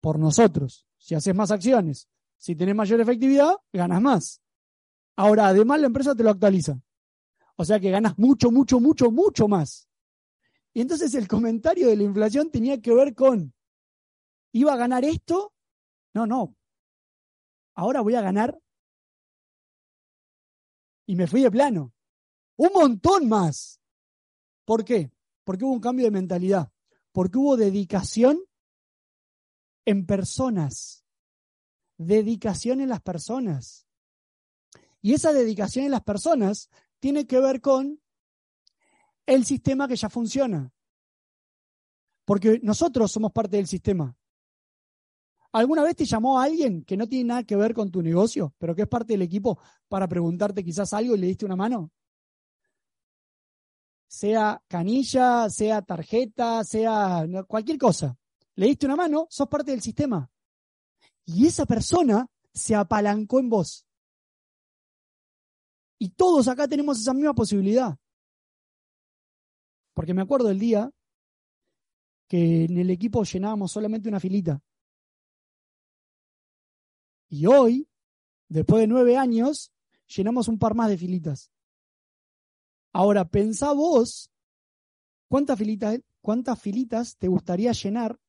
[0.00, 0.86] por nosotros.
[0.96, 4.40] Si haces más acciones, si tenés mayor efectividad, ganas más.
[5.16, 6.80] Ahora, además, la empresa te lo actualiza.
[7.56, 9.88] O sea que ganas mucho, mucho, mucho, mucho más.
[10.72, 13.52] Y entonces el comentario de la inflación tenía que ver con,
[14.52, 15.52] ¿iba a ganar esto?
[16.14, 16.54] No, no.
[17.74, 18.58] Ahora voy a ganar.
[21.06, 21.92] Y me fui de plano.
[22.56, 23.80] Un montón más.
[24.64, 25.10] ¿Por qué?
[25.44, 26.70] Porque hubo un cambio de mentalidad.
[27.12, 28.38] Porque hubo dedicación
[29.84, 31.04] en personas.
[31.98, 33.86] Dedicación en las personas.
[35.00, 36.70] Y esa dedicación en las personas
[37.00, 38.00] tiene que ver con
[39.26, 40.72] el sistema que ya funciona.
[42.24, 44.16] Porque nosotros somos parte del sistema.
[45.52, 48.74] ¿Alguna vez te llamó alguien que no tiene nada que ver con tu negocio, pero
[48.74, 51.90] que es parte del equipo para preguntarte quizás algo y le diste una mano?
[54.08, 58.16] Sea canilla, sea tarjeta, sea cualquier cosa.
[58.54, 60.30] Le diste una mano, sos parte del sistema.
[61.26, 63.86] Y esa persona se apalancó en vos.
[65.98, 67.96] Y todos acá tenemos esa misma posibilidad.
[69.94, 70.90] Porque me acuerdo el día
[72.26, 74.62] que en el equipo llenábamos solamente una filita.
[77.32, 77.88] Y hoy,
[78.50, 79.72] después de nueve años,
[80.06, 81.50] llenamos un par más de filitas.
[82.92, 84.30] Ahora, pensá vos
[85.28, 88.20] cuántas filitas, cuántas filitas te gustaría llenar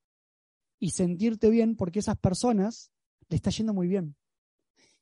[0.80, 2.94] y sentirte bien porque esas personas
[3.28, 4.16] le está yendo muy bien.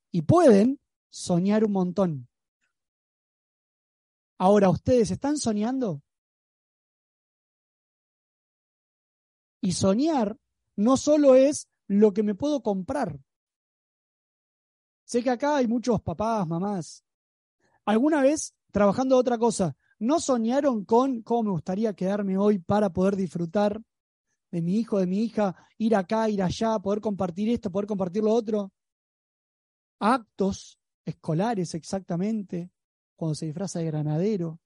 [0.09, 0.79] Y pueden
[1.11, 2.27] soñar un montón.
[4.39, 6.01] Ahora, ¿ustedes están soñando?
[9.61, 10.39] Y soñar
[10.75, 13.19] no solo es lo que me puedo comprar.
[15.11, 17.03] Sé que acá hay muchos papás, mamás.
[17.83, 23.17] ¿Alguna vez, trabajando otra cosa, no soñaron con cómo me gustaría quedarme hoy para poder
[23.17, 23.81] disfrutar
[24.51, 28.23] de mi hijo, de mi hija, ir acá, ir allá, poder compartir esto, poder compartir
[28.23, 28.71] lo otro?
[29.99, 32.71] Actos escolares exactamente
[33.17, 34.61] cuando se disfraza de granadero.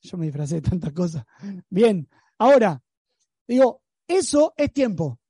[0.00, 1.26] Yo me disfracé de tantas cosas.
[1.68, 2.08] Bien,
[2.38, 2.82] ahora,
[3.46, 5.20] digo, eso es tiempo.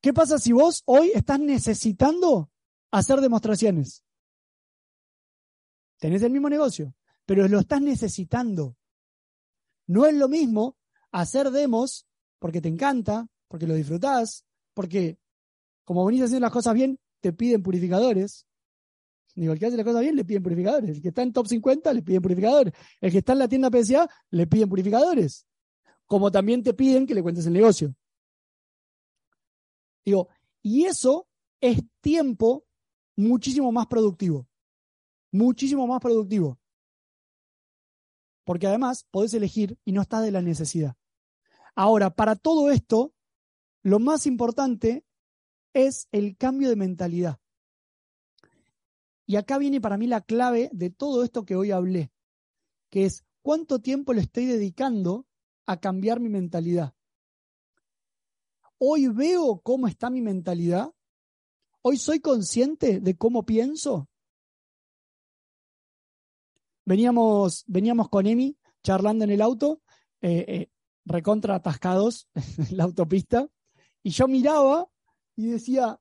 [0.00, 2.52] ¿Qué pasa si vos hoy estás necesitando
[2.98, 4.04] hacer demostraciones?
[5.98, 6.94] Tenés el mismo negocio,
[7.24, 8.76] pero lo estás necesitando.
[9.86, 10.76] No es lo mismo
[11.12, 12.06] hacer demos
[12.38, 14.44] porque te encanta, porque lo disfrutás,
[14.74, 15.18] porque
[15.84, 18.46] como venís haciendo las cosas bien, te piden purificadores,
[19.34, 20.90] Digo, el que hace la cosa bien le piden purificadores.
[20.90, 22.72] El que está en top 50 le piden purificadores.
[23.00, 25.44] El que está en la tienda PSA le piden purificadores.
[26.06, 27.94] Como también te piden que le cuentes el negocio.
[30.04, 30.28] Digo,
[30.62, 31.26] y eso
[31.60, 32.64] es tiempo
[33.16, 34.48] muchísimo más productivo.
[35.32, 36.58] Muchísimo más productivo.
[38.44, 40.96] Porque además podés elegir y no estás de la necesidad.
[41.74, 43.12] Ahora, para todo esto,
[43.82, 45.04] lo más importante
[45.72, 47.40] es el cambio de mentalidad.
[49.26, 52.12] Y acá viene para mí la clave de todo esto que hoy hablé.
[52.90, 55.26] que es cuánto tiempo le estoy dedicando
[55.66, 56.94] a cambiar mi mentalidad.
[58.78, 60.93] Hoy veo cómo está mi mentalidad.
[61.86, 64.08] Hoy soy consciente de cómo pienso.
[66.86, 69.82] Veníamos, veníamos con Emi charlando en el auto,
[70.22, 70.70] eh, eh,
[71.04, 72.26] recontra atascados
[72.70, 73.50] en la autopista,
[74.02, 74.90] y yo miraba
[75.36, 76.00] y decía,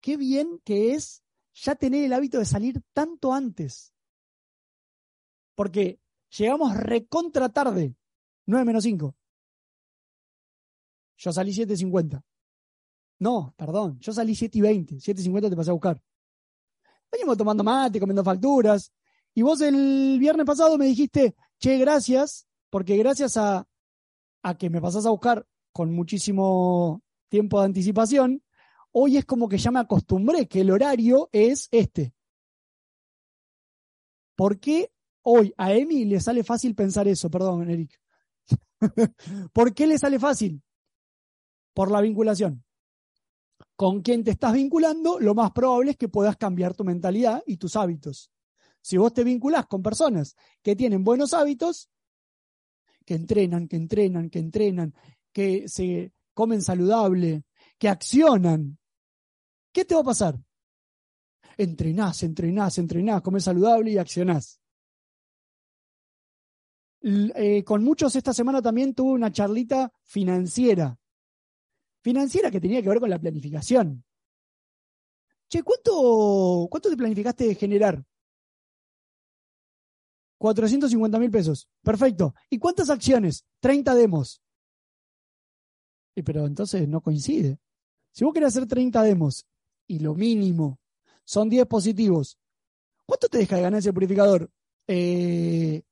[0.00, 1.22] qué bien que es
[1.54, 3.94] ya tener el hábito de salir tanto antes.
[5.54, 6.00] Porque
[6.36, 7.94] llegamos recontra tarde,
[8.46, 9.14] 9 menos 5.
[11.18, 12.24] Yo salí 7.50.
[13.22, 16.02] No, perdón, yo salí 7 y 20, 7.50 te pasé a buscar.
[17.08, 18.92] Veníamos tomando mate, comiendo facturas,
[19.32, 23.64] y vos el viernes pasado me dijiste, che, gracias, porque gracias a,
[24.42, 28.42] a que me pasás a buscar con muchísimo tiempo de anticipación,
[28.90, 32.16] hoy es como que ya me acostumbré que el horario es este.
[34.34, 34.90] ¿Por qué
[35.22, 37.30] hoy a Emi le sale fácil pensar eso?
[37.30, 38.00] Perdón, Eric.
[39.52, 40.60] ¿Por qué le sale fácil?
[41.72, 42.64] Por la vinculación.
[43.76, 47.56] Con quien te estás vinculando, lo más probable es que puedas cambiar tu mentalidad y
[47.56, 48.30] tus hábitos.
[48.80, 51.88] Si vos te vinculás con personas que tienen buenos hábitos,
[53.04, 54.94] que entrenan, que entrenan, que entrenan,
[55.32, 57.44] que se comen saludable,
[57.78, 58.78] que accionan,
[59.72, 60.38] ¿qué te va a pasar?
[61.56, 64.60] Entrenás, entrenás, entrenás, comes saludable y accionás.
[67.02, 70.96] Eh, con muchos esta semana también tuve una charlita financiera.
[72.02, 74.04] Financiera que tenía que ver con la planificación.
[75.48, 78.04] Che, ¿cuánto, cuánto te planificaste de generar?
[80.38, 81.68] 450 mil pesos.
[81.82, 82.34] Perfecto.
[82.50, 83.44] ¿Y cuántas acciones?
[83.60, 84.42] 30 demos.
[86.16, 87.58] Y pero entonces no coincide.
[88.10, 89.46] Si vos querés hacer 30 demos
[89.86, 90.80] y lo mínimo
[91.24, 92.38] son 10 positivos,
[93.06, 94.50] ¿cuánto te deja de ganancia el purificador?
[94.88, 95.82] Eh,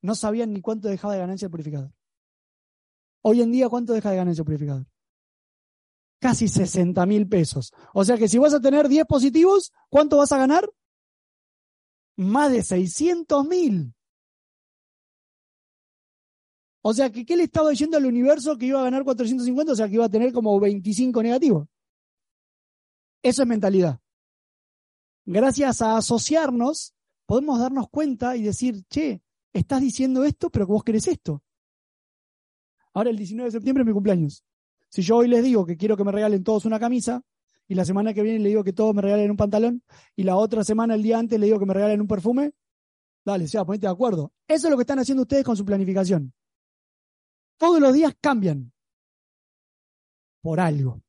[0.00, 1.92] no sabían ni cuánto dejaba de ganancia el purificador.
[3.22, 4.91] Hoy en día, ¿cuánto deja de ganancia el purificador?
[6.22, 7.72] Casi 60 mil pesos.
[7.92, 10.70] O sea que si vas a tener 10 positivos, ¿cuánto vas a ganar?
[12.16, 13.94] más de 600 mil.
[16.82, 19.72] O sea, que ¿qué le estaba diciendo al universo que iba a ganar 450?
[19.72, 21.68] O sea, que iba a tener como 25 negativos.
[23.22, 24.00] Eso es mentalidad.
[25.24, 26.94] Gracias a asociarnos,
[27.26, 29.22] podemos darnos cuenta y decir, che,
[29.52, 31.40] estás diciendo esto, pero que vos querés esto.
[32.92, 34.44] Ahora el 19 de septiembre es mi cumpleaños.
[34.92, 37.22] Si yo hoy les digo que quiero que me regalen todos una camisa,
[37.66, 39.82] y la semana que viene le digo que todos me regalen un pantalón,
[40.14, 42.52] y la otra semana, el día antes, le digo que me regalen un perfume,
[43.24, 44.32] dale, sea, ponete de acuerdo.
[44.46, 46.34] Eso es lo que están haciendo ustedes con su planificación.
[47.56, 48.70] Todos los días cambian.
[50.42, 51.00] Por algo.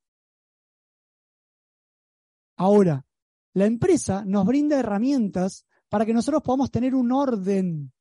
[2.56, 3.06] Ahora,
[3.54, 7.92] la empresa nos brinda herramientas para que nosotros podamos tener un orden.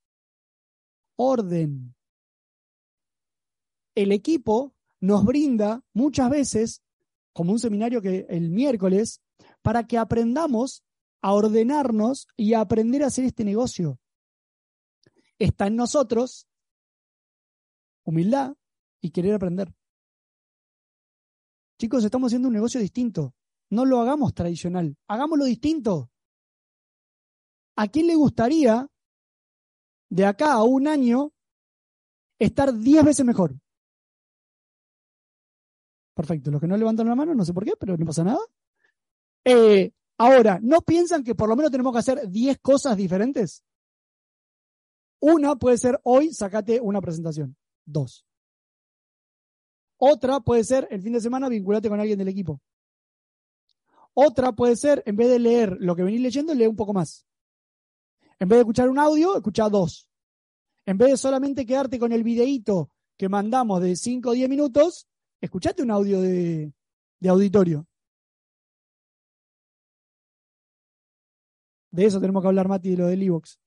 [1.16, 1.92] Orden.
[3.96, 6.80] El equipo nos brinda muchas veces
[7.32, 9.20] como un seminario que el miércoles,
[9.60, 10.84] para que aprendamos
[11.20, 13.98] a ordenarnos y a aprender a hacer este negocio.
[15.38, 16.46] Está en nosotros
[18.04, 18.54] humildad
[19.00, 19.74] y querer aprender.
[21.80, 23.34] Chicos, estamos haciendo un negocio distinto.
[23.70, 26.10] No lo hagamos tradicional, hagámoslo distinto.
[27.74, 28.86] ¿A quién le gustaría
[30.10, 31.32] de acá a un año
[32.38, 33.56] estar diez veces mejor?
[36.14, 36.50] Perfecto.
[36.50, 38.40] Los que no levantan la mano, no sé por qué, pero no pasa nada.
[39.44, 43.64] Eh, ahora, ¿no piensan que por lo menos tenemos que hacer 10 cosas diferentes?
[45.20, 47.56] Una puede ser hoy, sacate una presentación.
[47.84, 48.26] Dos.
[49.96, 52.60] Otra puede ser el fin de semana, vinculate con alguien del equipo.
[54.14, 57.24] Otra puede ser, en vez de leer lo que venís leyendo, lee un poco más.
[58.38, 60.08] En vez de escuchar un audio, escucha dos.
[60.84, 65.06] En vez de solamente quedarte con el videíto que mandamos de 5 o 10 minutos,
[65.42, 66.72] escuchate un audio de,
[67.28, 67.86] auditorio.
[71.90, 73.58] De eso tenemos que hablar, Mati, de lo del iVoox.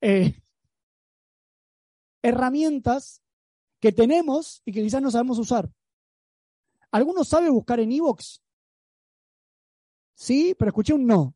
[0.00, 0.40] Eh,
[2.22, 3.22] herramientas
[3.80, 5.72] que tenemos y que quizás no sabemos usar.
[6.92, 8.40] ¿Alguno sabe buscar en iVoox?
[10.14, 11.34] Sí, pero escuché un no.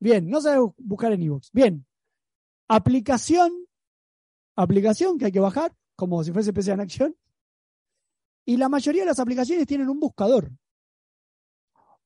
[0.00, 1.50] Bien, no sabe buscar en iVoox.
[1.52, 1.84] Bien.
[2.68, 3.66] Aplicación,
[4.56, 7.16] aplicación que hay que bajar, como si fuese PC en acción.
[8.48, 10.50] Y la mayoría de las aplicaciones tienen un buscador.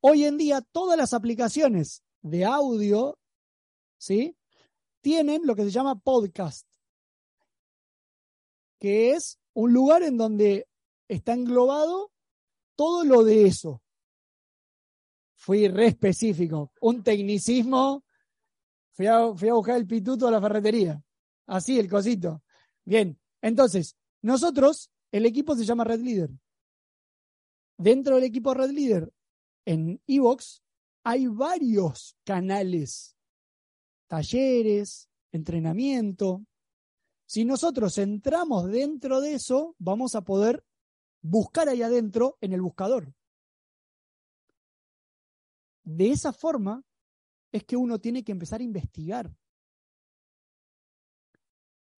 [0.00, 3.16] Hoy en día todas las aplicaciones de audio,
[3.96, 4.36] ¿sí?
[5.00, 6.66] Tienen lo que se llama podcast,
[8.80, 10.66] que es un lugar en donde
[11.06, 12.10] está englobado
[12.74, 13.80] todo lo de eso.
[15.36, 18.02] Fui re específico, un tecnicismo.
[18.94, 21.00] Fui a, fui a buscar el pituto a la ferretería.
[21.46, 22.42] Así el cosito.
[22.84, 26.30] Bien, entonces, nosotros, el equipo se llama Red Leader.
[27.78, 29.12] Dentro del equipo Red Leader,
[29.64, 30.62] en Evox,
[31.04, 33.16] hay varios canales,
[34.08, 36.44] talleres, entrenamiento.
[37.26, 40.64] Si nosotros entramos dentro de eso, vamos a poder
[41.20, 43.14] buscar ahí adentro en el buscador.
[45.84, 46.84] De esa forma
[47.50, 49.34] es que uno tiene que empezar a investigar.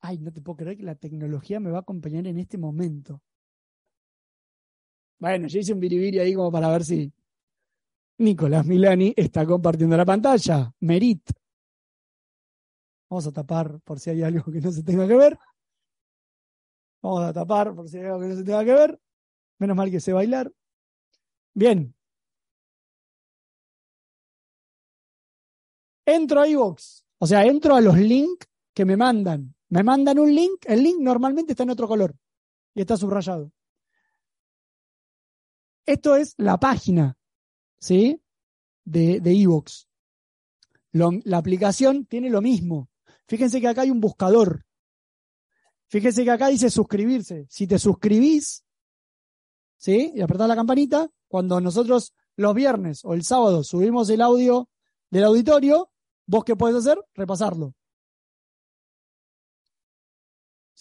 [0.07, 3.23] Ay, no te puedo creer que la tecnología me va a acompañar en este momento.
[5.19, 7.11] Bueno, yo hice un biribiri ahí como para ver si
[8.19, 10.71] Nicolás Milani está compartiendo la pantalla.
[10.81, 11.31] Merit.
[13.09, 15.39] Vamos a tapar por si hay algo que no se tenga que ver.
[17.01, 19.01] Vamos a tapar por si hay algo que no se tenga que ver.
[19.59, 20.53] Menos mal que sé bailar.
[21.55, 21.95] Bien.
[26.05, 27.05] Entro a iVoox.
[27.21, 29.54] O sea, entro a los links que me mandan.
[29.69, 30.65] Me mandan un link.
[30.67, 32.15] El link normalmente está en otro color.
[32.75, 33.53] Y está subrayado.
[35.87, 37.17] Esto es la página,
[37.79, 38.21] ¿sí?
[38.85, 39.47] De, de
[41.25, 42.89] la aplicación tiene lo mismo.
[43.27, 44.65] Fíjense que acá hay un buscador.
[45.89, 47.47] Fíjense que acá dice suscribirse.
[47.51, 48.65] Si te suscribís,
[49.77, 50.13] ¿sí?
[50.15, 54.69] Y apretás la campanita, cuando nosotros los viernes o el sábado subimos el audio
[55.11, 55.91] del auditorio,
[56.27, 56.99] ¿vos qué podés hacer?
[57.15, 57.75] Repasarlo.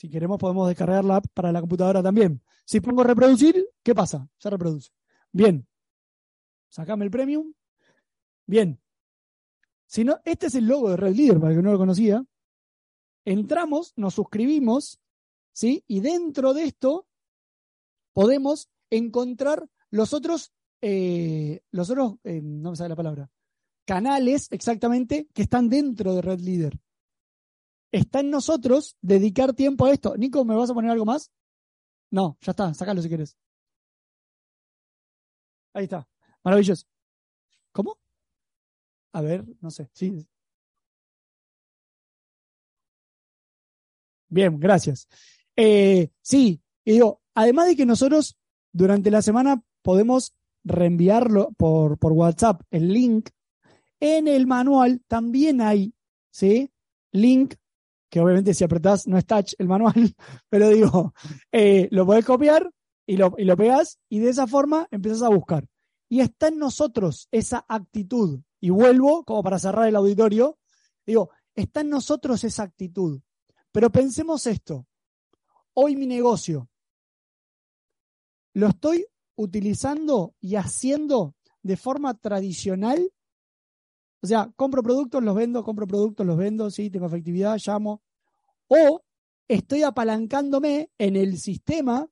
[0.04, 2.42] Si queremos podemos descargar la app para la computadora también.
[2.66, 4.28] Si pongo reproducir, ¿qué pasa?
[4.38, 4.92] Se reproduce.
[5.32, 5.66] Bien.
[6.68, 7.54] Sacame el premium.
[8.46, 8.82] Bien.
[9.86, 12.22] Si no, este es el logo de Red Leader, para el que no lo conocía.
[13.24, 15.00] Entramos, nos suscribimos,
[15.54, 15.86] ¿sí?
[15.88, 17.08] Y dentro de esto
[18.12, 20.52] podemos encontrar los otros,
[20.82, 23.32] eh, los otros, eh, no me sale la palabra,
[23.86, 26.78] canales exactamente que están dentro de Red Leader.
[27.94, 30.18] Está en nosotros dedicar tiempo a esto.
[30.18, 31.32] Nico, ¿me vas a poner algo más?
[32.10, 33.38] No, ya está, sacalo si quieres.
[35.74, 36.08] Ahí está.
[36.44, 36.88] Maravilloso.
[37.72, 38.00] ¿Cómo?
[39.12, 39.92] A ver, no sé.
[39.94, 40.28] Sí.
[44.28, 45.08] Bien, gracias.
[45.56, 48.40] Eh, sí, y digo, además de que nosotros
[48.72, 50.34] durante la semana podemos
[50.64, 53.30] reenviarlo por, por WhatsApp el link,
[54.00, 55.94] en el manual también hay,
[56.32, 56.72] ¿sí?
[57.12, 57.54] Link,
[58.14, 59.96] que obviamente si apretás no es touch el manual,
[60.48, 61.16] pero digo,
[61.52, 62.72] eh, lo podés copiar
[63.08, 65.66] y lo, y lo pegás y de esa forma empezás a buscar.
[66.10, 68.40] Y está en nosotros esa actitud.
[68.60, 70.60] Y vuelvo, como para cerrar el auditorio,
[71.08, 73.20] digo, está en nosotros esa actitud.
[73.72, 74.86] Pero pensemos esto.
[75.74, 76.70] Hoy mi negocio
[78.54, 81.34] lo estoy utilizando y haciendo
[81.64, 83.12] de forma tradicional.
[84.24, 88.02] O sea, compro productos, los vendo, compro productos, los vendo, sí, tengo efectividad, llamo.
[88.68, 89.04] O
[89.50, 92.10] estoy apalancándome en el sistema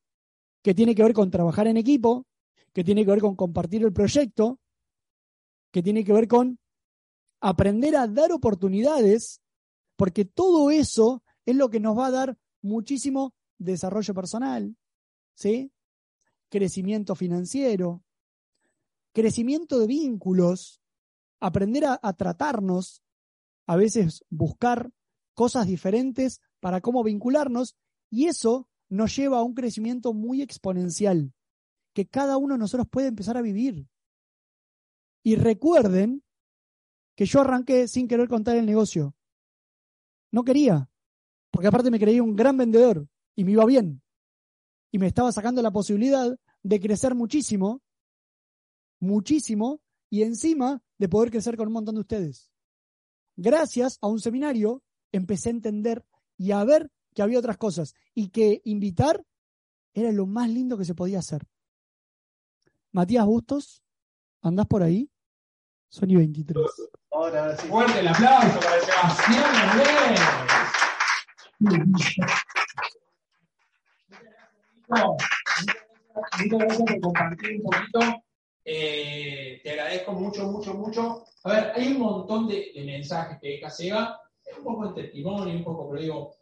[0.62, 2.28] que tiene que ver con trabajar en equipo,
[2.74, 4.60] que tiene que ver con compartir el proyecto,
[5.72, 6.60] que tiene que ver con
[7.40, 9.40] aprender a dar oportunidades,
[9.96, 14.76] porque todo eso es lo que nos va a dar muchísimo desarrollo personal,
[15.34, 15.72] ¿sí?
[16.50, 18.04] Crecimiento financiero,
[19.14, 20.81] crecimiento de vínculos,
[21.42, 23.04] aprender a, a tratarnos,
[23.68, 24.92] a veces buscar
[25.34, 27.76] cosas diferentes para cómo vincularnos,
[28.10, 31.34] y eso nos lleva a un crecimiento muy exponencial
[31.94, 33.88] que cada uno de nosotros puede empezar a vivir.
[35.24, 36.24] Y recuerden
[37.16, 39.16] que yo arranqué sin querer contar el negocio.
[40.32, 40.90] No quería,
[41.52, 44.02] porque aparte me creía un gran vendedor y me iba bien.
[44.92, 47.82] Y me estaba sacando la posibilidad de crecer muchísimo,
[49.00, 52.52] muchísimo, y encima de poder crecer con un montón de ustedes.
[53.36, 56.06] Gracias a un seminario empecé a entender
[56.38, 59.26] y a ver que había otras cosas y que invitar
[59.96, 61.42] era lo más lindo que se podía hacer.
[62.92, 63.82] Matías Bustos,
[64.44, 65.10] ¿andás por ahí?
[65.90, 66.64] Sony 23.
[67.10, 67.68] Ahora, sí.
[67.68, 69.44] Fuerte el aplauso para Sebastián
[76.38, 78.24] muchas gracias por compartir un poquito.
[78.64, 81.24] Eh, te agradezco mucho, mucho, mucho.
[81.44, 84.20] A ver, hay un montón de, mensajes que deja Seba,
[84.58, 86.36] un poco de testimonio, un poco, pero digo,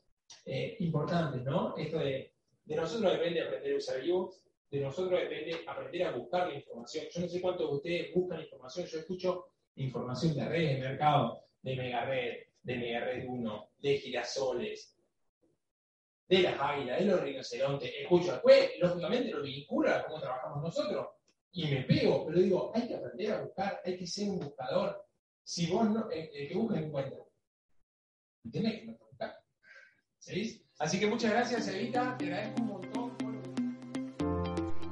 [0.46, 1.76] eh, importantes, ¿no?
[1.78, 2.34] Esto de,
[2.66, 7.06] de nosotros depende aprender a usar ebooks, de nosotros depende aprender a buscar la información.
[7.12, 11.46] Yo no sé cuántos de ustedes buscan información, yo escucho información de redes de mercado,
[11.62, 14.96] de Megared, de Megared 1, de girasoles,
[16.28, 17.92] de las águilas, de los rinocerontes.
[18.02, 21.08] Escucho, después, lógicamente, lo vincula a cómo trabajamos nosotros.
[21.52, 25.06] Y me pego, pero digo, hay que aprender a buscar, hay que ser un buscador.
[25.44, 27.20] Si vos no, el, el que busca encuentra.
[28.44, 29.36] ¿Entendés que buscar?
[30.20, 30.66] ¿Sí?
[30.78, 32.16] Así que muchas gracias, Evita.
[32.18, 33.10] Te agradezco un montón.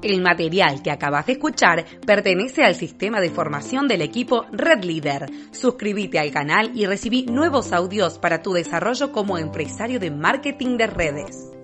[0.03, 5.25] El material que acabas de escuchar pertenece al sistema de formación del equipo Red Leader.
[5.51, 10.87] Suscríbete al canal y recibí nuevos audios para tu desarrollo como empresario de marketing de
[10.87, 11.56] redes.